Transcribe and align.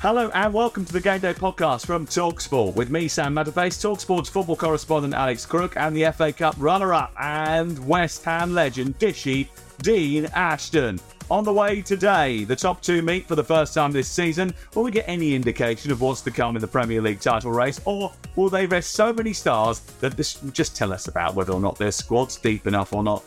Hello 0.00 0.30
and 0.32 0.54
welcome 0.54 0.84
to 0.84 0.92
the 0.92 1.00
Game 1.00 1.18
Day 1.18 1.34
podcast 1.34 1.84
from 1.84 2.06
Talksport 2.06 2.76
with 2.76 2.88
me, 2.88 3.08
Sam 3.08 3.34
Matterface, 3.34 3.82
Talksport's 3.82 4.28
football 4.28 4.54
correspondent 4.54 5.12
Alex 5.12 5.44
Crook, 5.44 5.76
and 5.76 5.94
the 5.94 6.12
FA 6.12 6.32
Cup 6.32 6.54
runner-up 6.56 7.12
and 7.18 7.84
West 7.84 8.22
Ham 8.22 8.54
legend 8.54 8.96
Dishy 9.00 9.48
Dean 9.82 10.26
Ashton. 10.36 11.00
On 11.32 11.42
the 11.42 11.52
way 11.52 11.82
today, 11.82 12.44
the 12.44 12.54
top 12.54 12.80
two 12.80 13.02
meet 13.02 13.26
for 13.26 13.34
the 13.34 13.42
first 13.42 13.74
time 13.74 13.90
this 13.90 14.08
season. 14.08 14.54
Will 14.76 14.84
we 14.84 14.92
get 14.92 15.08
any 15.08 15.34
indication 15.34 15.90
of 15.90 16.00
what's 16.00 16.20
to 16.20 16.30
come 16.30 16.54
in 16.54 16.62
the 16.62 16.68
Premier 16.68 17.02
League 17.02 17.20
title 17.20 17.50
race, 17.50 17.80
or 17.84 18.12
will 18.36 18.48
they 18.48 18.66
rest 18.66 18.92
so 18.92 19.12
many 19.12 19.32
stars 19.32 19.80
that 19.98 20.16
this 20.16 20.40
will 20.40 20.52
just 20.52 20.76
tell 20.76 20.92
us 20.92 21.08
about 21.08 21.34
whether 21.34 21.52
or 21.52 21.60
not 21.60 21.76
their 21.76 21.90
squad's 21.90 22.36
deep 22.36 22.68
enough 22.68 22.92
or 22.92 23.02
not? 23.02 23.24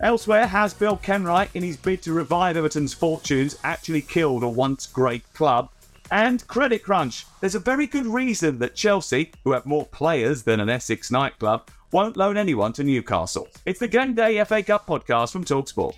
Elsewhere, 0.00 0.46
has 0.46 0.72
Bill 0.72 0.96
Kenwright, 0.96 1.50
in 1.52 1.62
his 1.62 1.76
bid 1.76 2.00
to 2.04 2.14
revive 2.14 2.56
Everton's 2.56 2.94
fortunes, 2.94 3.58
actually 3.62 4.00
killed 4.00 4.42
a 4.42 4.48
once 4.48 4.86
great 4.86 5.30
club? 5.34 5.68
And 6.10 6.46
credit 6.46 6.82
crunch. 6.82 7.26
There's 7.40 7.54
a 7.54 7.60
very 7.60 7.86
good 7.86 8.06
reason 8.06 8.58
that 8.58 8.74
Chelsea, 8.74 9.32
who 9.44 9.52
have 9.52 9.66
more 9.66 9.86
players 9.86 10.42
than 10.42 10.60
an 10.60 10.68
Essex 10.70 11.10
nightclub, 11.10 11.70
won't 11.92 12.16
loan 12.16 12.36
anyone 12.36 12.72
to 12.74 12.84
Newcastle. 12.84 13.48
It's 13.66 13.80
the 13.80 13.88
Game 13.88 14.14
Day 14.14 14.42
FA 14.44 14.62
Cup 14.62 14.86
podcast 14.86 15.32
from 15.32 15.44
Talksport. 15.44 15.94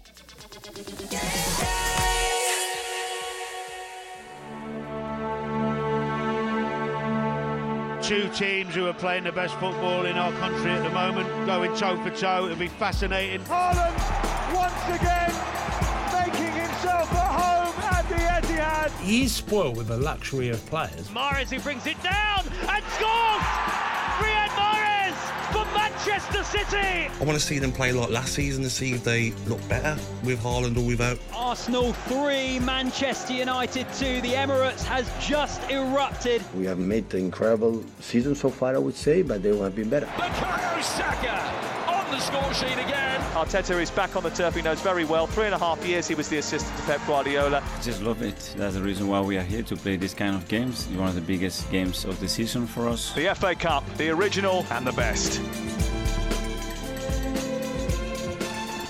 two 8.11 8.29
teams 8.31 8.75
who 8.75 8.89
are 8.89 8.93
playing 8.93 9.23
the 9.23 9.31
best 9.31 9.55
football 9.61 10.05
in 10.05 10.17
our 10.17 10.33
country 10.41 10.69
at 10.69 10.83
the 10.83 10.91
moment, 10.91 11.29
going 11.47 11.73
toe 11.77 11.97
for 12.03 12.11
toe. 12.11 12.47
It'll 12.47 12.57
be 12.57 12.67
fascinating. 12.67 13.41
Haaland 13.43 13.95
once 14.53 15.01
again 15.01 15.33
making 16.13 16.53
himself 16.61 17.13
at 17.13 17.41
home 17.41 17.50
at 17.50 17.50
the 18.11 18.17
Etihad. 18.17 18.91
He's 19.01 19.33
spoiled 19.33 19.77
with 19.77 19.89
the 19.89 19.97
luxury 19.97 20.49
of 20.49 20.65
players. 20.67 21.09
Mahrez 21.09 21.49
who 21.51 21.61
brings 21.61 21.87
it 21.87 22.01
down 22.03 22.45
and 22.69 22.85
scores! 22.97 23.47
Riyad 24.21 24.51
Mahrez 24.59 25.15
for 25.53 25.65
Manchester 25.75 26.43
City! 26.45 27.09
I 27.09 27.25
want 27.25 27.39
to 27.39 27.45
see 27.45 27.59
them 27.59 27.73
play 27.73 27.93
like 27.93 28.11
last 28.11 28.35
season 28.35 28.63
to 28.65 28.71
see 28.71 28.93
if 28.93 29.05
they 29.05 29.31
look 29.47 29.67
better 29.69 29.97
with 30.25 30.41
Haaland 30.43 30.77
or 30.77 30.87
without. 30.87 31.19
Arsenal 31.35 31.93
3, 31.93 32.59
Manchester 32.61 33.33
United 33.33 33.87
2. 33.95 34.21
The 34.21 34.33
Emirates 34.33 34.83
has 34.85 35.09
just 35.25 35.63
erupted. 35.71 36.43
We 36.57 36.65
have 36.67 36.79
made 36.79 37.13
an 37.15 37.21
incredible 37.21 37.85
season 38.01 38.35
so 38.35 38.51
far, 38.51 38.75
I 38.75 38.79
would 38.79 38.97
say, 38.97 39.23
but 39.23 39.43
they 39.43 39.53
will 39.53 39.63
have 39.63 39.77
been 39.77 39.89
better. 39.89 40.07
Bukayo 40.07 40.83
Saka 40.83 41.91
on 41.91 42.11
the 42.11 42.21
score 42.21 42.53
sheet 42.55 42.73
again. 42.73 43.10
Arteta 43.31 43.81
is 43.81 43.91
back 43.91 44.17
on 44.17 44.23
the 44.23 44.31
turf, 44.31 44.57
he 44.57 44.63
knows 44.63 44.81
very 44.81 45.05
well. 45.05 45.27
Three 45.27 45.47
and 45.47 45.55
a 45.55 45.59
half 45.59 45.85
years 45.87 46.09
he 46.09 46.15
was 46.15 46.29
the 46.29 46.39
assistant 46.39 46.77
to 46.79 46.83
Pep 46.85 47.01
Guardiola. 47.07 47.63
I 47.63 47.81
just 47.81 48.03
love 48.03 48.23
it. 48.23 48.55
That's 48.57 48.75
the 48.75 48.83
reason 48.83 49.07
why 49.09 49.21
we 49.21 49.39
are 49.39 49.43
here 49.43 49.63
to 49.63 49.77
play 49.77 49.97
this 49.97 50.15
kind 50.15 50.35
of 50.35 50.49
games. 50.49 50.89
One 50.89 51.09
of 51.09 51.15
the 51.15 51.21
biggest 51.21 51.71
games 51.71 52.05
of 52.05 52.19
the 52.19 52.29
season 52.29 52.67
for 52.67 52.89
us. 52.89 53.13
The 53.15 53.35
FA 53.35 53.55
Cup, 53.55 53.85
the 53.97 54.11
original 54.11 54.67
and 54.71 54.87
the 54.87 54.93
best. 54.93 55.41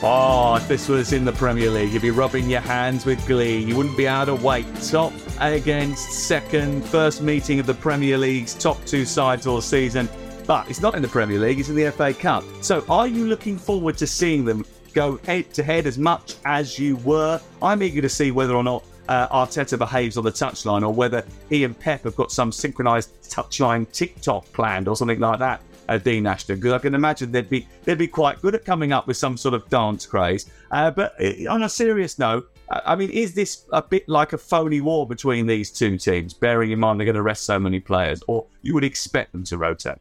Oh, 0.02 0.56
if 0.56 0.66
this 0.66 0.88
was 0.88 1.12
in 1.12 1.26
the 1.26 1.32
Premier 1.32 1.70
League, 1.70 1.92
you'd 1.92 2.00
be 2.00 2.10
rubbing 2.10 2.48
your 2.48 2.62
hands 2.62 3.04
with 3.04 3.24
glee. 3.26 3.58
You 3.58 3.76
wouldn't 3.76 3.98
be 3.98 4.06
able 4.06 4.34
to 4.34 4.42
wait. 4.42 4.64
Top 4.76 5.12
against 5.40 6.26
second, 6.26 6.82
first 6.86 7.20
meeting 7.20 7.60
of 7.60 7.66
the 7.66 7.74
Premier 7.74 8.16
League's 8.16 8.54
top 8.54 8.82
two 8.86 9.04
sides 9.04 9.46
all 9.46 9.60
season. 9.60 10.08
But 10.50 10.68
it's 10.68 10.80
not 10.80 10.96
in 10.96 11.02
the 11.02 11.06
Premier 11.06 11.38
League, 11.38 11.60
it's 11.60 11.68
in 11.68 11.76
the 11.76 11.92
FA 11.92 12.12
Cup. 12.12 12.42
So 12.60 12.84
are 12.88 13.06
you 13.06 13.26
looking 13.26 13.56
forward 13.56 13.96
to 13.98 14.04
seeing 14.04 14.44
them 14.44 14.66
go 14.92 15.18
head 15.18 15.54
to 15.54 15.62
head 15.62 15.86
as 15.86 15.96
much 15.96 16.34
as 16.44 16.76
you 16.76 16.96
were? 16.96 17.40
I'm 17.62 17.84
eager 17.84 18.02
to 18.02 18.08
see 18.08 18.32
whether 18.32 18.56
or 18.56 18.64
not 18.64 18.82
uh, 19.08 19.28
Arteta 19.28 19.78
behaves 19.78 20.16
on 20.16 20.24
the 20.24 20.32
touchline 20.32 20.82
or 20.82 20.92
whether 20.92 21.24
he 21.48 21.62
and 21.62 21.78
Pep 21.78 22.02
have 22.02 22.16
got 22.16 22.32
some 22.32 22.50
synchronised 22.50 23.12
touchline 23.22 23.88
TikTok 23.92 24.44
planned 24.52 24.88
or 24.88 24.96
something 24.96 25.20
like 25.20 25.38
that 25.38 25.62
uh, 25.88 25.98
Dean 25.98 26.26
Ashton 26.26 26.56
because 26.56 26.72
I 26.72 26.78
can 26.78 26.96
imagine 26.96 27.30
they'd 27.30 27.48
be 27.48 27.68
they'd 27.84 27.96
be 27.96 28.08
quite 28.08 28.42
good 28.42 28.56
at 28.56 28.64
coming 28.64 28.90
up 28.90 29.06
with 29.06 29.16
some 29.16 29.36
sort 29.36 29.54
of 29.54 29.68
dance 29.68 30.04
craze. 30.04 30.50
Uh, 30.72 30.90
but 30.90 31.14
uh, 31.22 31.48
on 31.48 31.62
a 31.62 31.68
serious 31.68 32.18
note, 32.18 32.50
I 32.68 32.96
mean, 32.96 33.10
is 33.10 33.34
this 33.34 33.66
a 33.72 33.82
bit 33.82 34.08
like 34.08 34.32
a 34.32 34.38
phony 34.38 34.80
war 34.80 35.06
between 35.06 35.46
these 35.46 35.70
two 35.70 35.96
teams? 35.96 36.34
Bearing 36.34 36.72
in 36.72 36.80
mind 36.80 36.98
they're 36.98 37.04
going 37.04 37.14
to 37.14 37.22
rest 37.22 37.44
so 37.44 37.56
many 37.60 37.78
players, 37.78 38.20
or 38.26 38.46
you 38.62 38.74
would 38.74 38.82
expect 38.82 39.30
them 39.30 39.44
to 39.44 39.56
rotate? 39.56 39.98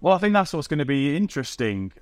Well, 0.00 0.14
I 0.14 0.18
think 0.18 0.32
that's 0.32 0.52
what's 0.52 0.68
going 0.68 0.78
to 0.78 0.84
be 0.84 1.16
interesting. 1.16 1.92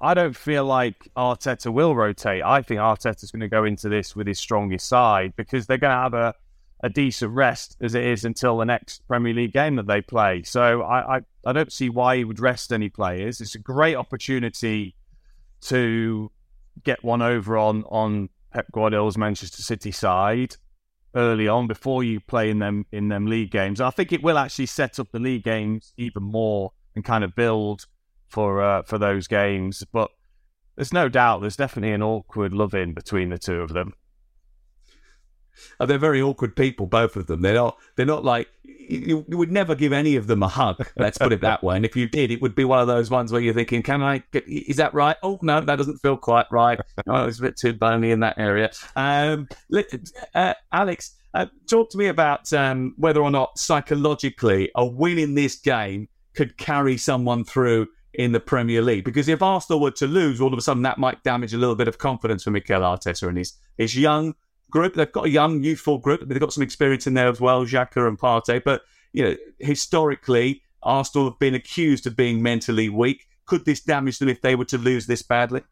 I 0.00 0.14
don't 0.14 0.36
feel 0.36 0.64
like 0.64 1.08
Arteta 1.16 1.72
will 1.72 1.94
rotate. 1.94 2.42
I 2.42 2.62
think 2.62 2.80
Arteta's 2.80 3.30
going 3.30 3.40
to 3.40 3.48
go 3.48 3.64
into 3.64 3.88
this 3.88 4.16
with 4.16 4.26
his 4.26 4.40
strongest 4.40 4.88
side 4.88 5.34
because 5.36 5.66
they're 5.66 5.78
going 5.78 5.94
to 5.94 6.02
have 6.02 6.14
a 6.14 6.34
a 6.82 6.88
decent 6.88 7.32
rest 7.32 7.76
as 7.80 7.94
it 7.94 8.04
is 8.04 8.24
until 8.24 8.58
the 8.58 8.64
next 8.64 9.06
Premier 9.06 9.32
League 9.32 9.52
game 9.52 9.76
that 9.76 9.86
they 9.86 10.00
play. 10.00 10.42
So 10.42 10.82
I, 10.82 11.18
I, 11.18 11.20
I 11.46 11.52
don't 11.52 11.72
see 11.72 11.88
why 11.88 12.16
he 12.16 12.24
would 12.24 12.40
rest 12.40 12.72
any 12.72 12.88
players. 12.88 13.40
It's 13.40 13.54
a 13.54 13.60
great 13.60 13.94
opportunity 13.94 14.96
to 15.62 16.30
get 16.82 17.04
one 17.04 17.22
over 17.22 17.56
on 17.56 17.84
on 17.84 18.28
Pep 18.52 18.66
Guardiola's 18.72 19.16
Manchester 19.16 19.62
City 19.62 19.92
side 19.92 20.56
early 21.14 21.46
on 21.46 21.66
before 21.68 22.02
you 22.02 22.18
play 22.18 22.50
in 22.50 22.58
them 22.58 22.86
in 22.90 23.08
them 23.08 23.26
league 23.26 23.52
games. 23.52 23.80
I 23.80 23.90
think 23.90 24.12
it 24.12 24.22
will 24.22 24.38
actually 24.38 24.66
set 24.66 24.98
up 24.98 25.12
the 25.12 25.20
league 25.20 25.44
games 25.44 25.92
even 25.96 26.24
more 26.24 26.72
and 26.94 27.04
kind 27.04 27.24
of 27.24 27.34
build 27.34 27.86
for 28.28 28.62
uh, 28.62 28.82
for 28.82 28.98
those 28.98 29.26
games. 29.26 29.84
But 29.92 30.10
there's 30.76 30.92
no 30.92 31.08
doubt 31.08 31.40
there's 31.40 31.56
definitely 31.56 31.92
an 31.92 32.02
awkward 32.02 32.52
love 32.52 32.74
in 32.74 32.94
between 32.94 33.28
the 33.28 33.38
two 33.38 33.60
of 33.60 33.72
them. 33.72 33.94
Oh, 35.78 35.86
they're 35.86 35.98
very 35.98 36.22
awkward 36.22 36.56
people, 36.56 36.86
both 36.86 37.16
of 37.16 37.26
them. 37.26 37.42
They're 37.42 37.54
not. 37.54 37.78
They're 37.96 38.06
not 38.06 38.24
like 38.24 38.48
you, 38.64 39.24
you, 39.28 39.38
would 39.38 39.52
never 39.52 39.74
give 39.74 39.92
any 39.92 40.16
of 40.16 40.26
them 40.26 40.42
a 40.42 40.48
hug. 40.48 40.86
Let's 40.96 41.18
put 41.18 41.32
it 41.32 41.40
that 41.42 41.62
way. 41.62 41.76
And 41.76 41.84
if 41.84 41.94
you 41.96 42.08
did, 42.08 42.30
it 42.30 42.40
would 42.40 42.54
be 42.54 42.64
one 42.64 42.80
of 42.80 42.86
those 42.86 43.10
ones 43.10 43.32
where 43.32 43.40
you're 43.40 43.54
thinking, 43.54 43.82
"Can 43.82 44.02
I? 44.02 44.22
Get, 44.32 44.48
is 44.48 44.76
that 44.76 44.94
right? 44.94 45.16
Oh 45.22 45.38
no, 45.42 45.60
that 45.60 45.76
doesn't 45.76 45.98
feel 45.98 46.16
quite 46.16 46.46
right. 46.50 46.80
Oh, 47.06 47.26
it's 47.26 47.38
a 47.38 47.42
bit 47.42 47.56
too 47.56 47.72
bony 47.72 48.10
in 48.10 48.20
that 48.20 48.38
area." 48.38 48.70
Um, 48.96 49.48
uh, 50.34 50.54
Alex, 50.72 51.16
uh, 51.34 51.46
talk 51.68 51.90
to 51.90 51.98
me 51.98 52.06
about 52.06 52.52
um, 52.52 52.94
whether 52.96 53.20
or 53.20 53.30
not 53.30 53.58
psychologically 53.58 54.70
a 54.74 54.86
win 54.86 55.18
in 55.18 55.34
this 55.34 55.56
game 55.56 56.08
could 56.34 56.56
carry 56.56 56.96
someone 56.96 57.44
through 57.44 57.88
in 58.14 58.32
the 58.32 58.40
Premier 58.40 58.82
League. 58.82 59.04
Because 59.04 59.28
if 59.28 59.42
Arsenal 59.42 59.80
were 59.80 59.90
to 59.92 60.06
lose, 60.06 60.40
all 60.40 60.52
of 60.52 60.58
a 60.58 60.62
sudden 60.62 60.82
that 60.82 60.98
might 60.98 61.22
damage 61.22 61.54
a 61.54 61.58
little 61.58 61.74
bit 61.74 61.88
of 61.88 61.98
confidence 61.98 62.44
for 62.44 62.50
Mikel 62.50 62.80
Arteta 62.80 63.28
and 63.28 63.38
his 63.38 63.54
his 63.76 63.96
young 63.96 64.34
group. 64.72 64.94
They've 64.94 65.12
got 65.12 65.26
a 65.26 65.30
young, 65.30 65.62
youthful 65.62 65.98
group. 65.98 66.26
They've 66.26 66.40
got 66.40 66.52
some 66.52 66.62
experience 66.62 67.06
in 67.06 67.14
there 67.14 67.28
as 67.28 67.40
well, 67.40 67.64
Xhaka 67.64 68.08
and 68.08 68.18
Partey. 68.18 68.62
But, 68.64 68.82
you 69.12 69.22
know, 69.22 69.36
historically, 69.60 70.62
Arsenal 70.82 71.30
have 71.30 71.38
been 71.38 71.54
accused 71.54 72.06
of 72.08 72.16
being 72.16 72.42
mentally 72.42 72.88
weak. 72.88 73.28
Could 73.46 73.64
this 73.64 73.80
damage 73.80 74.18
them 74.18 74.28
if 74.28 74.40
they 74.40 74.56
were 74.56 74.64
to 74.66 74.78
lose 74.78 75.06
this 75.06 75.22
badly? 75.22 75.62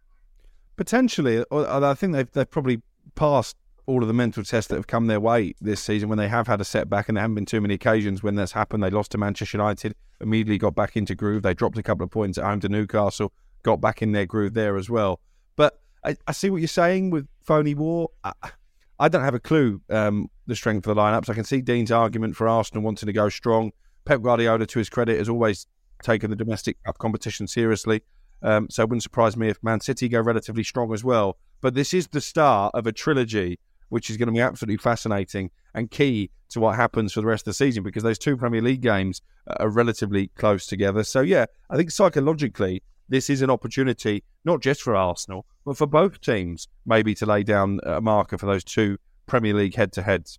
Potentially. 0.76 1.44
I 1.50 1.94
think 1.94 2.12
they've, 2.12 2.30
they've 2.30 2.50
probably 2.50 2.82
passed 3.16 3.56
all 3.86 4.02
of 4.02 4.08
the 4.08 4.14
mental 4.14 4.42
tests 4.44 4.68
that 4.68 4.76
have 4.76 4.86
come 4.86 5.06
their 5.06 5.20
way 5.20 5.54
this 5.60 5.80
season 5.80 6.08
when 6.08 6.18
they 6.18 6.28
have 6.28 6.46
had 6.46 6.60
a 6.60 6.64
setback 6.64 7.08
and 7.08 7.16
there 7.16 7.22
haven't 7.22 7.34
been 7.34 7.46
too 7.46 7.60
many 7.60 7.74
occasions 7.74 8.22
when 8.22 8.34
that's 8.34 8.52
happened. 8.52 8.82
They 8.82 8.90
lost 8.90 9.12
to 9.12 9.18
Manchester 9.18 9.58
United, 9.58 9.94
immediately 10.20 10.58
got 10.58 10.74
back 10.74 10.96
into 10.96 11.14
groove. 11.14 11.42
They 11.42 11.54
dropped 11.54 11.78
a 11.78 11.82
couple 11.82 12.04
of 12.04 12.10
points 12.10 12.38
at 12.38 12.44
home 12.44 12.60
to 12.60 12.68
Newcastle, 12.68 13.32
got 13.62 13.80
back 13.80 14.02
in 14.02 14.12
their 14.12 14.26
groove 14.26 14.54
there 14.54 14.76
as 14.76 14.88
well. 14.88 15.20
But 15.56 15.80
I, 16.04 16.16
I 16.26 16.32
see 16.32 16.50
what 16.50 16.58
you're 16.58 16.68
saying 16.68 17.10
with 17.10 17.26
phony 17.42 17.74
war. 17.74 18.10
I, 18.24 18.32
I 18.98 19.08
don't 19.08 19.24
have 19.24 19.34
a 19.34 19.40
clue 19.40 19.80
um, 19.90 20.28
the 20.46 20.54
strength 20.54 20.86
of 20.86 20.94
the 20.94 21.00
lineups. 21.00 21.30
I 21.30 21.34
can 21.34 21.44
see 21.44 21.60
Dean's 21.60 21.90
argument 21.90 22.36
for 22.36 22.48
Arsenal 22.48 22.82
wanting 22.82 23.06
to 23.06 23.12
go 23.12 23.28
strong. 23.28 23.72
Pep 24.04 24.22
Guardiola, 24.22 24.66
to 24.66 24.78
his 24.78 24.90
credit, 24.90 25.18
has 25.18 25.28
always 25.28 25.66
taken 26.02 26.30
the 26.30 26.36
domestic 26.36 26.82
cup 26.84 26.98
competition 26.98 27.46
seriously. 27.46 28.02
Um, 28.42 28.68
so 28.70 28.82
it 28.82 28.88
wouldn't 28.88 29.02
surprise 29.02 29.36
me 29.36 29.48
if 29.48 29.62
Man 29.62 29.80
City 29.80 30.08
go 30.08 30.20
relatively 30.20 30.64
strong 30.64 30.92
as 30.92 31.04
well. 31.04 31.38
But 31.60 31.74
this 31.74 31.92
is 31.92 32.08
the 32.08 32.20
start 32.20 32.74
of 32.74 32.86
a 32.86 32.92
trilogy 32.92 33.58
which 33.90 34.10
is 34.10 34.16
going 34.16 34.26
to 34.26 34.32
be 34.32 34.40
absolutely 34.40 34.78
fascinating 34.78 35.50
and 35.74 35.90
key 35.90 36.30
to 36.48 36.58
what 36.58 36.76
happens 36.76 37.12
for 37.12 37.20
the 37.20 37.26
rest 37.26 37.42
of 37.42 37.50
the 37.50 37.54
season 37.54 37.82
because 37.82 38.02
those 38.02 38.18
two 38.18 38.36
Premier 38.36 38.60
League 38.60 38.80
games 38.80 39.22
are 39.58 39.68
relatively 39.68 40.28
close 40.28 40.66
together. 40.66 41.04
So, 41.04 41.20
yeah, 41.20 41.46
I 41.68 41.76
think 41.76 41.90
psychologically, 41.90 42.82
this 43.08 43.30
is 43.30 43.42
an 43.42 43.50
opportunity, 43.50 44.24
not 44.44 44.60
just 44.62 44.82
for 44.82 44.96
Arsenal, 44.96 45.46
but 45.64 45.76
for 45.76 45.86
both 45.86 46.20
teams, 46.20 46.68
maybe 46.86 47.14
to 47.16 47.26
lay 47.26 47.42
down 47.42 47.80
a 47.84 48.00
marker 48.00 48.38
for 48.38 48.46
those 48.46 48.64
two 48.64 48.98
Premier 49.26 49.54
League 49.54 49.76
head 49.76 49.92
to 49.92 50.02
heads. 50.02 50.38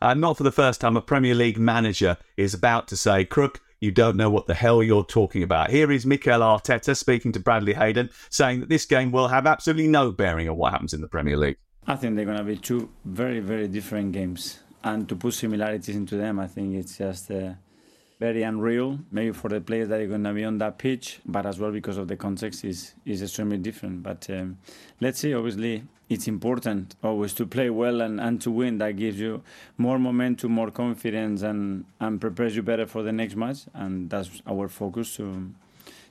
And 0.00 0.24
uh, 0.24 0.28
not 0.28 0.36
for 0.36 0.42
the 0.42 0.52
first 0.52 0.80
time, 0.80 0.96
a 0.96 1.00
Premier 1.00 1.34
League 1.34 1.58
manager 1.58 2.16
is 2.36 2.52
about 2.54 2.88
to 2.88 2.96
say, 2.96 3.24
Crook, 3.24 3.60
you 3.80 3.90
don't 3.90 4.16
know 4.16 4.30
what 4.30 4.46
the 4.46 4.54
hell 4.54 4.82
you're 4.82 5.04
talking 5.04 5.42
about. 5.42 5.70
Here 5.70 5.90
is 5.90 6.06
Mikel 6.06 6.40
Arteta 6.40 6.96
speaking 6.96 7.32
to 7.32 7.40
Bradley 7.40 7.74
Hayden, 7.74 8.10
saying 8.30 8.60
that 8.60 8.68
this 8.68 8.86
game 8.86 9.12
will 9.12 9.28
have 9.28 9.46
absolutely 9.46 9.88
no 9.88 10.10
bearing 10.10 10.48
on 10.48 10.56
what 10.56 10.72
happens 10.72 10.94
in 10.94 11.00
the 11.00 11.08
Premier 11.08 11.36
League. 11.36 11.58
I 11.86 11.96
think 11.96 12.16
they're 12.16 12.24
going 12.24 12.38
to 12.38 12.44
be 12.44 12.56
two 12.56 12.88
very, 13.04 13.40
very 13.40 13.68
different 13.68 14.12
games. 14.12 14.60
And 14.82 15.06
to 15.08 15.16
put 15.16 15.34
similarities 15.34 15.94
into 15.94 16.16
them, 16.16 16.40
I 16.40 16.46
think 16.46 16.74
it's 16.74 16.96
just 16.96 17.30
uh, 17.30 17.52
very 18.18 18.42
unreal, 18.42 18.98
maybe 19.10 19.32
for 19.32 19.50
the 19.50 19.60
players 19.60 19.88
that 19.88 20.00
are 20.00 20.06
going 20.06 20.24
to 20.24 20.32
be 20.32 20.44
on 20.44 20.56
that 20.58 20.78
pitch, 20.78 21.20
but 21.26 21.44
as 21.44 21.58
well 21.58 21.70
because 21.70 21.98
of 21.98 22.08
the 22.08 22.16
context 22.16 22.64
is, 22.64 22.94
is 23.04 23.22
extremely 23.22 23.58
different. 23.58 24.02
But 24.02 24.28
um, 24.30 24.58
let's 25.00 25.18
see, 25.20 25.34
obviously, 25.34 25.84
it's 26.08 26.26
important 26.26 26.96
always 27.02 27.34
to 27.34 27.46
play 27.46 27.68
well 27.68 28.00
and, 28.00 28.18
and 28.18 28.40
to 28.42 28.50
win. 28.50 28.78
That 28.78 28.92
gives 28.92 29.20
you 29.20 29.42
more 29.76 29.98
momentum, 29.98 30.52
more 30.52 30.70
confidence, 30.70 31.42
and, 31.42 31.84
and 32.00 32.18
prepares 32.18 32.56
you 32.56 32.62
better 32.62 32.86
for 32.86 33.02
the 33.02 33.12
next 33.12 33.36
match. 33.36 33.58
And 33.74 34.08
that's 34.08 34.42
our 34.46 34.68
focus 34.68 35.16
to 35.16 35.50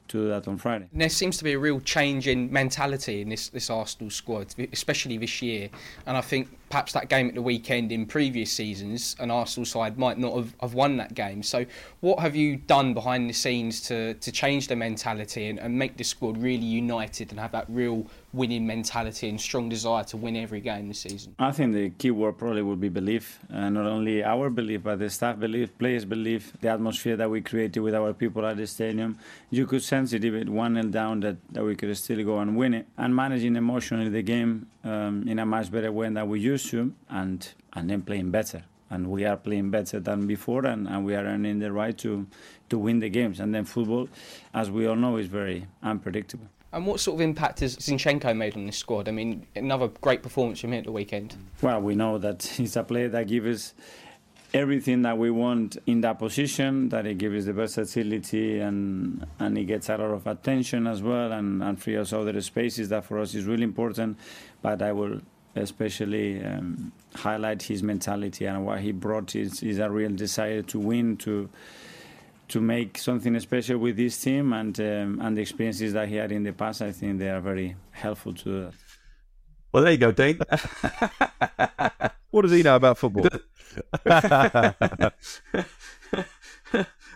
to 0.09 0.23
do 0.23 0.27
that 0.29 0.47
on 0.47 0.57
Friday. 0.57 0.87
There 0.93 1.09
seems 1.09 1.37
to 1.37 1.43
be 1.43 1.53
a 1.53 1.59
real 1.59 1.79
change 1.81 2.27
in 2.27 2.51
mentality 2.51 3.21
in 3.21 3.29
this, 3.29 3.49
this 3.49 3.69
Arsenal 3.69 4.09
squad, 4.09 4.53
especially 4.71 5.17
this 5.17 5.41
year. 5.41 5.69
And 6.05 6.17
I 6.17 6.21
think 6.21 6.49
perhaps 6.69 6.93
that 6.93 7.09
game 7.09 7.27
at 7.27 7.35
the 7.35 7.41
weekend 7.41 7.91
in 7.91 8.05
previous 8.05 8.51
seasons, 8.51 9.15
an 9.19 9.31
Arsenal 9.31 9.65
side 9.65 9.97
might 9.97 10.17
not 10.17 10.35
have, 10.35 10.55
have 10.61 10.73
won 10.73 10.97
that 10.97 11.13
game. 11.13 11.43
So, 11.43 11.65
what 12.01 12.19
have 12.19 12.35
you 12.35 12.57
done 12.57 12.93
behind 12.93 13.29
the 13.29 13.33
scenes 13.33 13.81
to, 13.81 14.13
to 14.15 14.31
change 14.31 14.67
the 14.67 14.75
mentality 14.75 15.47
and, 15.47 15.59
and 15.59 15.77
make 15.77 15.97
the 15.97 16.03
squad 16.03 16.37
really 16.37 16.65
united 16.65 17.31
and 17.31 17.39
have 17.39 17.51
that 17.51 17.65
real 17.69 18.07
winning 18.33 18.65
mentality 18.65 19.29
and 19.29 19.39
strong 19.39 19.69
desire 19.69 20.03
to 20.03 20.17
win 20.17 20.35
every 20.35 20.59
game 20.59 20.87
this 20.87 20.99
season? 20.99 21.35
I 21.39 21.51
think 21.51 21.73
the 21.73 21.91
key 21.91 22.11
word 22.11 22.37
probably 22.37 22.63
would 22.63 22.81
be 22.81 22.89
belief. 22.89 23.39
Uh, 23.53 23.69
not 23.69 23.85
only 23.85 24.23
our 24.23 24.49
belief, 24.49 24.83
but 24.83 24.99
the 24.99 25.09
staff 25.09 25.39
belief, 25.39 25.77
players 25.77 26.03
belief, 26.03 26.51
the 26.59 26.69
atmosphere 26.69 27.15
that 27.15 27.29
we 27.29 27.41
created 27.41 27.79
with 27.79 27.93
our 27.93 28.13
people 28.13 28.45
at 28.45 28.57
the 28.57 28.67
stadium. 28.67 29.17
You 29.51 29.67
could 29.67 29.83
sense 29.83 30.13
it 30.13 30.25
even 30.25 30.53
1 30.53 30.73
0 30.75 30.87
down 30.87 31.19
that, 31.21 31.37
that 31.51 31.63
we 31.63 31.75
could 31.75 31.95
still 31.95 32.23
go 32.23 32.39
and 32.39 32.57
win 32.57 32.73
it. 32.73 32.87
And 32.97 33.15
managing 33.15 33.55
emotionally 33.55 34.09
the 34.09 34.23
game 34.23 34.67
um, 34.83 35.25
in 35.27 35.39
a 35.39 35.45
much 35.45 35.71
better 35.71 35.91
way 35.91 36.09
than 36.09 36.27
we 36.27 36.39
used 36.39 36.69
to, 36.71 36.93
and, 37.09 37.47
and 37.73 37.89
then 37.89 38.01
playing 38.01 38.31
better 38.31 38.63
and 38.89 39.09
we 39.09 39.25
are 39.25 39.37
playing 39.37 39.71
better 39.71 39.99
than 39.99 40.27
before 40.27 40.67
and, 40.67 40.87
and 40.87 41.03
we 41.03 41.15
are 41.15 41.25
earning 41.25 41.57
the 41.57 41.71
right 41.71 41.97
to, 41.97 42.27
to 42.69 42.77
win 42.77 42.99
the 42.99 43.09
games. 43.09 43.39
And 43.39 43.53
then 43.53 43.65
football, 43.65 44.07
as 44.53 44.69
we 44.69 44.85
all 44.85 44.95
know, 44.95 45.17
is 45.17 45.25
very 45.25 45.65
unpredictable. 45.81 46.47
And 46.73 46.87
what 46.87 46.99
sort 46.99 47.15
of 47.15 47.21
impact 47.21 47.59
has 47.59 47.77
Zinchenko 47.77 48.35
made 48.35 48.55
on 48.57 48.65
this 48.65 48.77
squad? 48.77 49.07
I 49.07 49.11
mean, 49.11 49.45
another 49.55 49.89
great 50.01 50.23
performance 50.23 50.59
from 50.59 50.73
him 50.73 50.79
at 50.79 50.85
the 50.85 50.91
weekend. 50.91 51.35
Well, 51.61 51.79
we 51.79 51.93
know 51.93 52.17
that 52.17 52.43
he's 52.57 52.75
a 52.75 52.83
player 52.83 53.09
that 53.09 53.27
gives 53.27 53.47
us 53.47 53.73
everything 54.55 55.03
that 55.03 55.17
we 55.17 55.29
want 55.29 55.77
in 55.85 56.01
that 56.01 56.17
position, 56.19 56.89
that 56.89 57.05
he 57.05 57.13
gives 57.13 57.37
us 57.37 57.45
the 57.45 57.53
versatility 57.53 58.59
and 58.59 59.25
and 59.39 59.57
he 59.57 59.65
gets 59.65 59.89
a 59.89 59.97
lot 59.97 60.11
of 60.11 60.27
attention 60.27 60.85
as 60.87 61.01
well 61.01 61.31
and, 61.31 61.63
and 61.63 61.81
free 61.81 61.97
us 61.97 62.13
other 62.13 62.39
spaces 62.41 62.89
that 62.89 63.05
for 63.05 63.19
us 63.19 63.33
is 63.35 63.45
really 63.45 63.63
important. 63.63 64.17
But 64.61 64.81
I 64.81 64.91
will 64.91 65.21
especially 65.55 66.43
um, 66.43 66.91
highlight 67.15 67.61
his 67.61 67.83
mentality 67.83 68.45
and 68.45 68.65
what 68.65 68.79
he 68.79 68.91
brought 68.91 69.35
is, 69.35 69.61
is 69.61 69.77
a 69.77 69.89
real 69.89 70.11
desire 70.11 70.63
to 70.63 70.79
win, 70.79 71.17
to 71.17 71.49
to 72.49 72.61
make 72.61 72.97
something 72.97 73.39
special 73.39 73.77
with 73.77 73.97
this 73.97 74.19
team, 74.19 74.53
and 74.53 74.79
um, 74.79 75.19
and 75.21 75.37
the 75.37 75.41
experiences 75.41 75.93
that 75.93 76.07
he 76.09 76.15
had 76.15 76.31
in 76.31 76.43
the 76.43 76.53
past. 76.53 76.81
I 76.81 76.91
think 76.91 77.19
they 77.19 77.29
are 77.29 77.41
very 77.41 77.75
helpful 77.91 78.33
to 78.33 78.65
that. 78.65 78.73
Well, 79.71 79.83
there 79.83 79.91
you 79.91 79.97
go, 79.97 80.11
Dean. 80.11 80.39
what 82.29 82.43
does 82.43 82.51
he 82.51 82.61
know 82.61 82.75
about 82.75 82.99
football? 82.99 83.25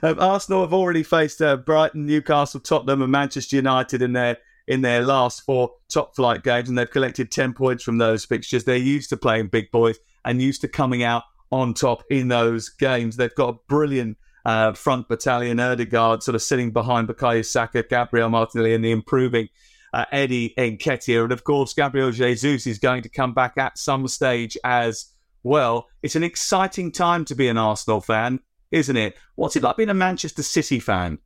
um, 0.02 0.20
Arsenal 0.20 0.62
have 0.62 0.74
already 0.74 1.04
faced 1.04 1.42
uh, 1.42 1.56
Brighton, 1.58 2.08
Newcastle, 2.08 2.60
Tottenham, 2.60 3.04
and 3.04 3.12
Manchester 3.12 3.58
United 3.58 4.02
in 4.02 4.14
their 4.14 4.38
in 4.68 4.82
their 4.82 5.02
last 5.04 5.42
four 5.42 5.72
top 5.88 6.16
flight 6.16 6.44
games, 6.44 6.68
and 6.68 6.78
they've 6.78 6.90
collected 6.90 7.32
10 7.32 7.54
points 7.54 7.84
from 7.84 8.00
those 8.00 8.26
fixtures. 8.26 8.64
They're 8.64 8.76
used 8.76 9.10
to 9.10 9.18
playing 9.18 9.48
big 9.48 9.72
boys 9.72 9.98
and 10.26 10.42
used 10.42 10.62
to 10.62 10.68
coming 10.68 11.04
out 11.04 11.24
on 11.52 11.74
top 11.74 12.04
in 12.10 12.28
those 12.28 12.70
games. 12.70 13.16
They've 13.16 13.34
got 13.34 13.50
a 13.50 13.60
brilliant 13.70 14.18
uh, 14.48 14.72
front 14.72 15.10
battalion, 15.10 15.60
Odegaard 15.60 16.24
sort 16.24 16.34
of 16.34 16.42
sitting 16.42 16.72
behind 16.72 17.10
Bukayo 17.10 17.46
Saka, 17.46 17.84
Gabriel 17.84 18.30
Martinelli, 18.30 18.74
and 18.74 18.84
the 18.84 18.92
improving 18.92 19.50
uh, 19.94 20.06
Eddie 20.10 20.54
Nketiah. 20.58 21.24
And 21.24 21.34
of 21.34 21.44
course, 21.44 21.74
Gabriel 21.74 22.12
Jesus 22.12 22.66
is 22.66 22.80
going 22.80 23.04
to 23.04 23.10
come 23.10 23.34
back 23.34 23.58
at 23.58 23.78
some 23.78 24.08
stage 24.08 24.58
as 24.64 25.14
well. 25.44 25.88
It's 26.02 26.16
an 26.16 26.24
exciting 26.24 26.94
time 26.94 27.26
to 27.26 27.36
be 27.36 27.50
an 27.50 27.58
Arsenal 27.58 28.00
fan, 28.00 28.40
isn't 28.72 28.96
it? 28.96 29.18
What's 29.36 29.58
it 29.58 29.64
like 29.64 29.76
being 29.76 29.90
a 29.90 29.94
Manchester 29.94 30.44
City 30.44 30.80
fan 30.80 31.20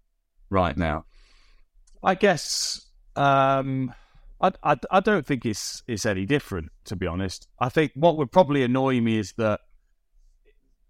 right 0.50 0.76
now? 0.76 1.06
I 2.04 2.16
guess 2.16 2.88
um, 3.16 3.94
I, 4.42 4.52
I, 4.64 4.78
I 4.90 5.00
don't 5.00 5.28
think 5.28 5.46
it's 5.46 5.84
it's 5.88 6.08
any 6.08 6.26
different, 6.26 6.72
to 6.86 6.96
be 6.96 7.06
honest. 7.06 7.48
I 7.60 7.70
think 7.70 7.92
what 7.94 8.18
would 8.18 8.32
probably 8.32 8.64
annoy 8.64 9.00
me 9.00 9.20
is 9.20 9.34
that 9.38 9.60